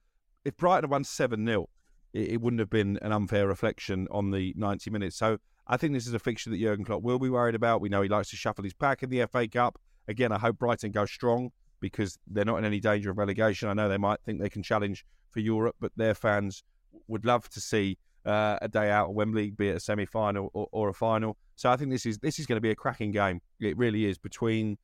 if 0.45 0.57
Brighton 0.57 0.83
had 0.83 0.91
won 0.91 1.03
7 1.03 1.45
0, 1.45 1.69
it, 2.13 2.31
it, 2.31 2.41
wouldn't 2.41 2.59
have 2.59 2.69
been 2.69 2.97
an 3.01 3.11
unfair 3.11 3.47
reflection 3.47 4.07
on 4.11 4.31
the 4.31 4.53
90 4.57 4.89
minutes. 4.89 5.15
So 5.17 5.37
I 5.67 5.77
think 5.77 5.93
this 5.93 6.07
is 6.07 6.13
a 6.13 6.19
fixture 6.19 6.49
that 6.49 6.59
Jurgen 6.59 6.85
Klopp 6.85 7.03
will 7.03 7.19
be 7.19 7.29
worried 7.29 7.55
about. 7.55 7.81
We 7.81 7.89
know 7.89 8.01
he 8.01 8.09
likes 8.09 8.29
to 8.31 8.35
shuffle 8.35 8.63
his 8.63 8.73
pack 8.73 9.03
in 9.03 9.09
the 9.09 9.25
FA 9.27 9.47
Cup. 9.47 9.79
Again, 10.07 10.31
I 10.31 10.39
hope 10.39 10.57
Brighton 10.57 10.91
go 10.91 11.05
strong 11.05 11.51
because 11.79 12.17
they're 12.27 12.45
not 12.45 12.57
in 12.57 12.65
any 12.65 12.79
danger 12.79 13.11
of 13.11 13.17
relegation. 13.17 13.69
I 13.69 13.73
know 13.73 13.87
they 13.87 13.97
might 13.97 14.19
think 14.25 14.41
they 14.41 14.49
can 14.49 14.63
challenge 14.63 15.05
for 15.29 15.39
Europe, 15.39 15.75
but 15.79 15.91
their 15.95 16.15
fans 16.15 16.63
would 17.07 17.25
love 17.25 17.47
to 17.49 17.61
see 17.61 17.97
uh, 18.25 18.57
a 18.61 18.67
day 18.67 18.89
out 18.89 19.09
at 19.09 19.13
Wembley, 19.13 19.51
be 19.51 19.69
it 19.69 19.77
a 19.77 19.79
semi 19.79 20.05
final 20.05 20.49
or, 20.53 20.67
or, 20.71 20.89
a 20.89 20.93
final. 20.93 21.37
So 21.55 21.69
I 21.69 21.77
think 21.77 21.91
this 21.91 22.05
is 22.05 22.17
this 22.19 22.39
is 22.39 22.45
going 22.45 22.57
to 22.57 22.61
be 22.61 22.71
a 22.71 22.75
cracking 22.75 23.11
game. 23.11 23.39
It 23.59 23.77
really 23.77 24.05
is 24.05 24.17
between 24.17 24.77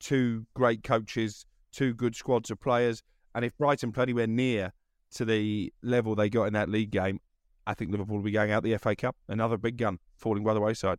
two 0.00 0.46
great 0.54 0.82
coaches, 0.82 1.46
two 1.72 1.94
good 1.94 2.16
squads 2.16 2.50
of 2.50 2.60
players, 2.60 3.02
and 3.34 3.44
if 3.44 3.56
Brighton 3.56 3.92
play 3.92 4.02
anywhere 4.02 4.26
near 4.26 4.72
to 5.12 5.24
the 5.24 5.72
level 5.82 6.14
they 6.14 6.28
got 6.28 6.44
in 6.44 6.52
that 6.54 6.68
league 6.68 6.90
game, 6.90 7.20
I 7.66 7.74
think 7.74 7.90
Liverpool 7.90 8.16
will 8.16 8.24
be 8.24 8.30
going 8.30 8.50
out 8.50 8.62
the 8.62 8.76
FA 8.78 8.96
Cup. 8.96 9.16
Another 9.28 9.56
big 9.56 9.76
gun 9.76 9.98
falling 10.16 10.44
by 10.44 10.54
the 10.54 10.60
wayside. 10.60 10.98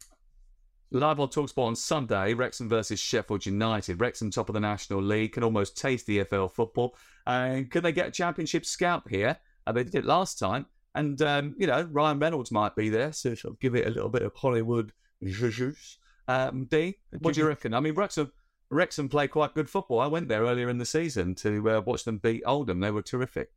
Live 0.92 1.20
on 1.20 1.28
Talksport 1.28 1.68
on 1.68 1.76
Sunday, 1.76 2.36
Wrexham 2.36 2.70
versus 2.70 3.00
Sheffield 3.00 3.46
United. 3.48 4.00
Wrexham 4.00 4.30
top 4.30 4.50
of 4.50 4.54
the 4.54 4.60
National 4.60 5.02
League 5.02 5.34
can 5.34 5.44
almost 5.44 5.76
taste 5.76 6.06
the 6.06 6.20
EFL 6.20 6.52
football. 6.52 6.96
And 7.26 7.66
uh, 7.66 7.70
can 7.70 7.84
they 7.84 7.92
get 7.92 8.08
a 8.08 8.12
championship 8.12 8.64
scalp 8.64 9.10
here? 9.10 9.36
Uh, 9.66 9.72
they 9.72 9.84
did 9.84 9.96
it 9.96 10.06
last 10.06 10.38
time. 10.38 10.68
And, 10.94 11.20
um, 11.24 11.56
you 11.58 11.66
know, 11.66 11.90
Ryan 11.92 12.20
Reynolds 12.20 12.52
might 12.52 12.76
be 12.76 12.90
there, 12.90 13.12
so 13.12 13.34
sort 13.34 13.56
of 13.56 13.60
give 13.60 13.74
it 13.74 13.88
a 13.88 13.90
little 13.90 14.10
bit 14.10 14.22
of 14.22 14.36
Hollywood 14.36 14.94
juice. 15.24 15.98
Um, 16.28 16.66
D, 16.66 17.00
what 17.20 17.34
do 17.34 17.42
you 17.42 17.48
reckon? 17.48 17.74
I 17.74 17.80
mean, 17.80 17.96
Wrexham, 17.96 18.32
Wrexham 18.70 19.10
play 19.10 19.28
quite 19.28 19.56
good 19.56 19.70
football. 19.70 20.00
I 20.00 20.08
went 20.08 20.28
there 20.28 20.44
earlier 20.44 20.70
in 20.70 20.78
the 20.78 20.86
season 20.86 21.34
to 21.36 21.70
uh, 21.72 21.82
watch 21.82 22.04
them 22.04 22.20
beat 22.20 22.44
Oldham. 22.46 22.80
They 22.80 22.92
were 22.92 23.02
terrific. 23.02 23.50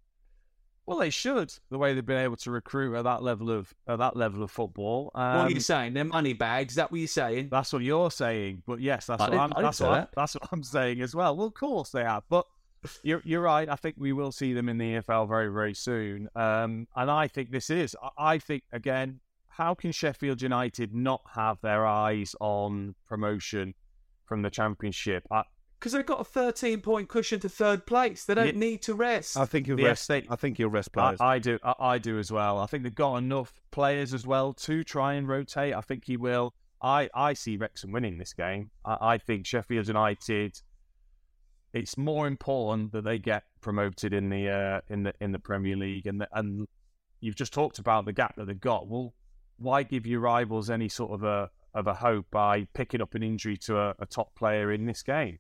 Well, 0.87 0.99
they 0.99 1.11
should. 1.11 1.53
The 1.71 1.79
way 1.79 1.95
they've 1.95 2.07
been 2.07 2.23
able 2.23 2.37
to 2.37 2.51
recruit 2.53 2.97
at 2.97 3.03
that 3.05 3.23
level 3.23 3.51
of 3.51 3.75
at 3.89 3.99
that 3.99 4.17
level 4.17 4.45
of 4.45 4.53
football. 4.53 5.11
Um, 5.17 5.39
what 5.39 5.47
are 5.47 5.51
you 5.51 5.61
saying? 5.61 5.95
They're 5.95 6.05
money 6.05 6.33
bags. 6.33 6.73
Is 6.73 6.77
that 6.77 6.93
what 6.93 6.99
you're 6.99 7.09
saying? 7.09 7.49
That's 7.51 7.73
what 7.73 7.83
you're 7.83 8.11
saying. 8.11 8.63
But 8.67 8.81
yes, 8.81 9.07
that's 9.07 9.21
I 9.21 9.29
what 9.31 9.39
I'm. 9.39 9.53
That's 9.63 9.81
what, 9.81 9.91
that. 9.91 10.11
that's 10.15 10.35
what 10.35 10.49
I'm 10.53 10.63
saying 10.63 11.01
as 11.01 11.15
well. 11.15 11.37
Well, 11.37 11.49
of 11.49 11.55
course 11.55 11.91
they 11.91 12.03
are. 12.03 12.23
But 12.29 12.47
you're 13.03 13.21
you're 13.25 13.43
right. 13.43 13.69
I 13.69 13.75
think 13.75 13.97
we 13.99 14.13
will 14.13 14.31
see 14.31 14.53
them 14.53 14.69
in 14.69 14.79
the 14.79 14.95
EFL 14.95 15.29
very 15.29 15.49
very 15.49 15.75
soon. 15.75 16.29
Um, 16.37 16.87
and 16.95 17.11
I 17.11 17.27
think 17.27 17.51
this 17.51 17.69
is. 17.69 17.97
I 18.17 18.39
think 18.39 18.63
again, 18.73 19.19
how 19.49 19.75
can 19.75 19.91
Sheffield 19.91 20.41
United 20.41 20.95
not 20.95 21.23
have 21.35 21.61
their 21.63 21.85
eyes 21.85 22.37
on 22.41 22.95
promotion 23.09 23.75
from 24.25 24.43
the 24.43 24.51
Championship? 24.51 25.27
I, 25.33 25.43
because 25.87 25.99
they've 25.99 26.05
got 26.07 26.21
a 26.21 26.25
13 26.25 26.81
point 26.81 27.09
cushion 27.09 27.39
to 27.39 27.49
third 27.49 27.87
place. 27.87 28.25
They 28.25 28.35
don't 28.35 28.47
yeah. 28.47 28.59
need 28.59 28.83
to 28.83 28.95
rest. 28.95 29.37
I 29.37 29.45
think 29.45 29.69
you'll 29.69 29.77
rest. 29.77 30.09
They, 30.09 30.27
I 30.29 30.35
think 30.35 30.59
you'll 30.59 30.69
rest 30.69 30.93
players. 30.93 31.21
I, 31.21 31.35
I 31.35 31.39
do. 31.39 31.61
I, 31.63 31.75
I, 31.79 31.99
do 31.99 32.19
as 32.19 32.33
well. 32.33 32.59
I 32.59 32.67
think 32.67 32.83
they've 32.83 32.93
got 32.93 33.19
enough 33.19 33.61
players 33.71 34.13
as 34.13 34.27
well 34.27 34.53
to 34.55 34.83
try 34.83 35.15
and 35.15 35.29
rotate. 35.29 35.75
I 35.75 35.81
think 35.83 36.05
he 36.05 36.17
will. 36.17 36.55
I, 36.83 37.09
I 37.15 37.35
see 37.35 37.57
Wrexham 37.57 37.93
winning 37.93 38.19
this 38.19 38.33
game. 38.33 38.73
I, 38.85 38.97
I 39.01 39.19
think 39.19 39.47
Sheffield 39.47 39.87
United. 39.87 40.61
It's 41.73 41.97
more 41.97 42.27
important 42.27 42.91
that 42.91 43.05
they 43.05 43.21
get 43.21 43.45
promoted 43.61 44.13
in 44.13 44.29
the 44.29 44.49
uh, 44.49 44.81
in 44.93 45.05
the 45.05 45.15
in 45.21 45.31
the 45.31 45.39
Premier 45.39 45.77
League, 45.77 46.09
and 46.09 46.21
the, 46.21 46.29
and 46.33 46.67
you've 47.21 47.37
just 47.37 47.53
talked 47.53 47.79
about 47.79 48.07
the 48.07 48.13
gap 48.13 48.35
that 48.39 48.49
they've 48.49 48.61
got. 48.61 48.89
Well, 48.89 49.15
why 49.57 49.85
give 49.85 50.05
your 50.05 50.19
rivals 50.19 50.69
any 50.69 50.89
sort 50.89 51.13
of 51.13 51.23
a 51.23 51.49
of 51.75 51.87
a 51.87 51.95
hope 51.95 52.27
by 52.33 52.67
picking 52.75 53.01
up 53.01 53.15
an 53.15 53.23
injury 53.23 53.57
to 53.59 53.79
a, 53.79 53.95
a 54.01 54.07
top 54.07 54.35
player 54.35 54.73
in 54.73 54.87
this 54.87 55.05
game? 55.05 55.39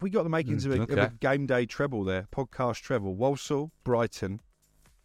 We 0.00 0.10
got 0.10 0.24
the 0.24 0.28
makings 0.28 0.64
mm, 0.64 0.72
of, 0.72 0.78
a, 0.78 0.82
okay. 0.82 0.92
of, 0.92 0.98
a, 0.98 1.14
game 1.20 1.46
day 1.46 1.66
treble 1.66 2.04
there, 2.04 2.26
podcast 2.32 2.80
treble. 2.80 3.14
Walsall, 3.14 3.70
Brighton, 3.84 4.40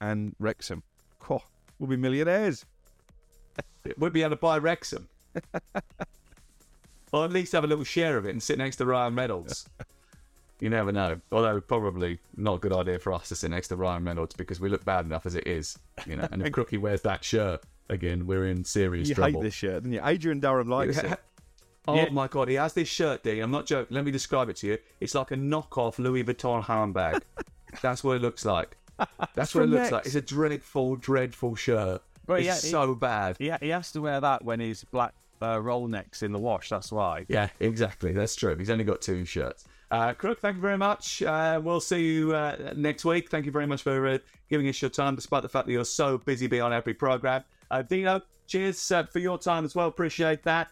and 0.01 0.35
Wrexham. 0.39 0.83
Oh, 1.29 1.41
we'll 1.79 1.89
be 1.89 1.97
millionaires. 1.97 2.65
we'll 3.97 4.11
be 4.11 4.21
able 4.21 4.31
to 4.31 4.35
buy 4.38 4.57
Wrexham. 4.57 5.07
or 7.11 7.25
at 7.25 7.31
least 7.31 7.51
have 7.51 7.63
a 7.63 7.67
little 7.67 7.83
share 7.83 8.17
of 8.17 8.25
it 8.25 8.31
and 8.31 8.41
sit 8.41 8.57
next 8.57 8.77
to 8.77 8.85
Ryan 8.85 9.15
Reynolds. 9.15 9.69
you 10.59 10.69
never 10.69 10.91
know. 10.91 11.19
Although 11.31 11.61
probably 11.61 12.19
not 12.35 12.55
a 12.55 12.59
good 12.59 12.73
idea 12.73 12.99
for 12.99 13.13
us 13.13 13.29
to 13.29 13.35
sit 13.35 13.51
next 13.51 13.69
to 13.69 13.75
Ryan 13.75 14.05
Reynolds 14.05 14.35
because 14.35 14.59
we 14.59 14.69
look 14.69 14.85
bad 14.85 15.05
enough 15.05 15.25
as 15.25 15.35
it 15.35 15.47
is. 15.47 15.77
You 16.05 16.17
know, 16.17 16.27
and 16.31 16.41
if 16.41 16.51
Crookie 16.53 16.79
wears 16.79 17.01
that 17.03 17.23
shirt 17.23 17.63
again, 17.89 18.25
we're 18.25 18.47
in 18.47 18.63
serious 18.63 19.09
you 19.09 19.15
trouble. 19.15 19.31
You 19.31 19.38
hate 19.38 19.43
this 19.43 19.53
shirt, 19.53 19.83
didn't 19.83 19.93
you? 19.93 20.01
Adrian 20.03 20.39
Durham 20.39 20.69
likes 20.69 20.97
it. 20.97 21.19
Oh 21.88 21.95
yeah. 21.95 22.09
my 22.09 22.27
god, 22.27 22.49
he 22.49 22.55
has 22.55 22.73
this 22.73 22.88
shirt, 22.88 23.23
D. 23.23 23.39
I'm 23.39 23.51
not 23.51 23.65
joking. 23.65 23.95
Let 23.95 24.03
me 24.03 24.11
describe 24.11 24.49
it 24.49 24.57
to 24.57 24.67
you. 24.67 24.77
It's 24.99 25.15
like 25.15 25.31
a 25.31 25.35
knockoff 25.35 25.99
Louis 25.99 26.23
Vuitton 26.23 26.63
handbag. 26.63 27.23
That's 27.81 28.03
what 28.03 28.17
it 28.17 28.21
looks 28.21 28.45
like. 28.45 28.77
That's 29.35 29.53
what 29.53 29.63
it 29.63 29.67
looks 29.67 29.91
like. 29.91 30.05
It's 30.05 30.15
a 30.15 30.21
dreadful, 30.21 30.95
dreadful 30.95 31.55
shirt. 31.55 32.01
But 32.25 32.39
it's 32.39 32.45
yeah, 32.45 32.53
so 32.55 32.89
he, 32.89 32.95
bad. 32.95 33.38
Yeah, 33.39 33.57
he 33.61 33.69
has 33.69 33.91
to 33.93 34.01
wear 34.01 34.19
that 34.19 34.43
when 34.43 34.59
he's 34.59 34.83
black 34.83 35.13
uh, 35.41 35.61
roll 35.61 35.88
necks 35.88 36.23
in 36.23 36.31
the 36.31 36.39
wash. 36.39 36.69
That's 36.69 36.91
why. 36.91 37.25
Yeah, 37.27 37.49
exactly. 37.59 38.11
That's 38.13 38.35
true. 38.35 38.55
He's 38.55 38.69
only 38.69 38.83
got 38.83 39.01
two 39.01 39.25
shirts. 39.25 39.65
Uh, 39.89 40.13
Crook, 40.13 40.39
thank 40.39 40.55
you 40.55 40.61
very 40.61 40.77
much. 40.77 41.21
Uh, 41.21 41.61
we'll 41.63 41.79
see 41.79 42.03
you 42.03 42.35
uh, 42.35 42.73
next 42.75 43.05
week. 43.05 43.29
Thank 43.29 43.45
you 43.45 43.51
very 43.51 43.65
much 43.65 43.83
for 43.83 44.05
uh, 44.07 44.17
giving 44.49 44.67
us 44.67 44.81
your 44.81 44.89
time, 44.89 45.15
despite 45.15 45.43
the 45.43 45.49
fact 45.49 45.65
that 45.67 45.71
you're 45.71 45.85
so 45.85 46.17
busy 46.17 46.59
on 46.59 46.73
every 46.73 46.93
program. 46.93 47.43
Uh, 47.71 47.81
Dino, 47.83 48.21
cheers 48.47 48.91
uh, 48.91 49.03
for 49.03 49.19
your 49.19 49.38
time 49.38 49.63
as 49.63 49.75
well. 49.75 49.88
Appreciate 49.88 50.43
that. 50.43 50.69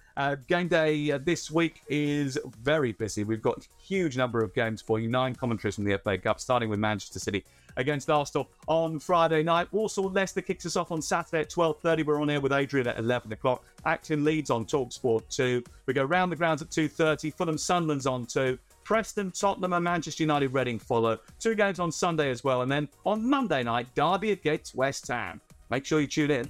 Game 0.47 0.67
day 0.67 1.11
this 1.19 1.49
week 1.49 1.81
is 1.87 2.37
very 2.61 2.91
busy. 2.91 3.23
We've 3.23 3.41
got 3.41 3.59
a 3.59 3.81
huge 3.81 4.17
number 4.17 4.43
of 4.43 4.53
games 4.53 4.81
for 4.81 4.99
you. 4.99 5.07
Nine 5.09 5.35
commentaries 5.35 5.75
from 5.75 5.85
the 5.85 5.97
FA 5.97 6.17
Cup, 6.17 6.39
starting 6.39 6.69
with 6.69 6.79
Manchester 6.79 7.19
City 7.19 7.45
against 7.77 8.09
Arsenal 8.09 8.49
on 8.67 8.99
Friday 8.99 9.43
night. 9.43 9.71
Walsall 9.71 10.09
Leicester 10.09 10.41
kicks 10.41 10.65
us 10.65 10.75
off 10.75 10.91
on 10.91 11.01
Saturday 11.01 11.41
at 11.41 11.49
12.30. 11.49 12.05
We're 12.05 12.21
on 12.21 12.29
here 12.29 12.41
with 12.41 12.53
Adrian 12.53 12.87
at 12.87 12.97
11 12.97 13.31
o'clock. 13.33 13.63
Acton 13.85 14.23
Leeds 14.23 14.49
on 14.49 14.65
Talksport 14.65 15.27
2. 15.29 15.63
We 15.85 15.93
go 15.93 16.03
round 16.03 16.31
the 16.31 16.35
grounds 16.35 16.61
at 16.61 16.69
2.30. 16.69 17.33
Fulham 17.33 17.57
Sunderland's 17.57 18.07
on 18.07 18.25
2. 18.25 18.57
Preston, 18.83 19.31
Tottenham, 19.31 19.73
and 19.73 19.83
Manchester 19.83 20.23
United 20.23 20.53
Reading 20.53 20.77
follow. 20.77 21.17
Two 21.39 21.55
games 21.55 21.79
on 21.79 21.91
Sunday 21.91 22.29
as 22.29 22.43
well. 22.43 22.61
And 22.61 22.71
then 22.71 22.87
on 23.05 23.27
Monday 23.27 23.63
night, 23.63 23.87
Derby 23.95 24.31
against 24.31 24.75
West 24.75 25.07
Ham. 25.07 25.41
Make 25.69 25.85
sure 25.85 25.99
you 25.99 26.07
tune 26.07 26.31
in. 26.31 26.49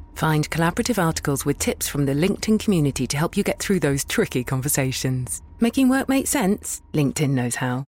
Find 0.13 0.49
collaborative 0.49 1.01
articles 1.01 1.45
with 1.45 1.59
tips 1.59 1.87
from 1.87 2.05
the 2.05 2.13
LinkedIn 2.13 2.59
community 2.59 3.05
to 3.07 3.17
help 3.17 3.35
you 3.35 3.43
get 3.43 3.59
through 3.59 3.79
those 3.79 4.05
tricky 4.05 4.43
conversations. 4.43 5.41
Making 5.59 5.89
work 5.89 6.09
make 6.09 6.27
sense? 6.27 6.81
LinkedIn 6.93 7.31
knows 7.31 7.55
how. 7.55 7.85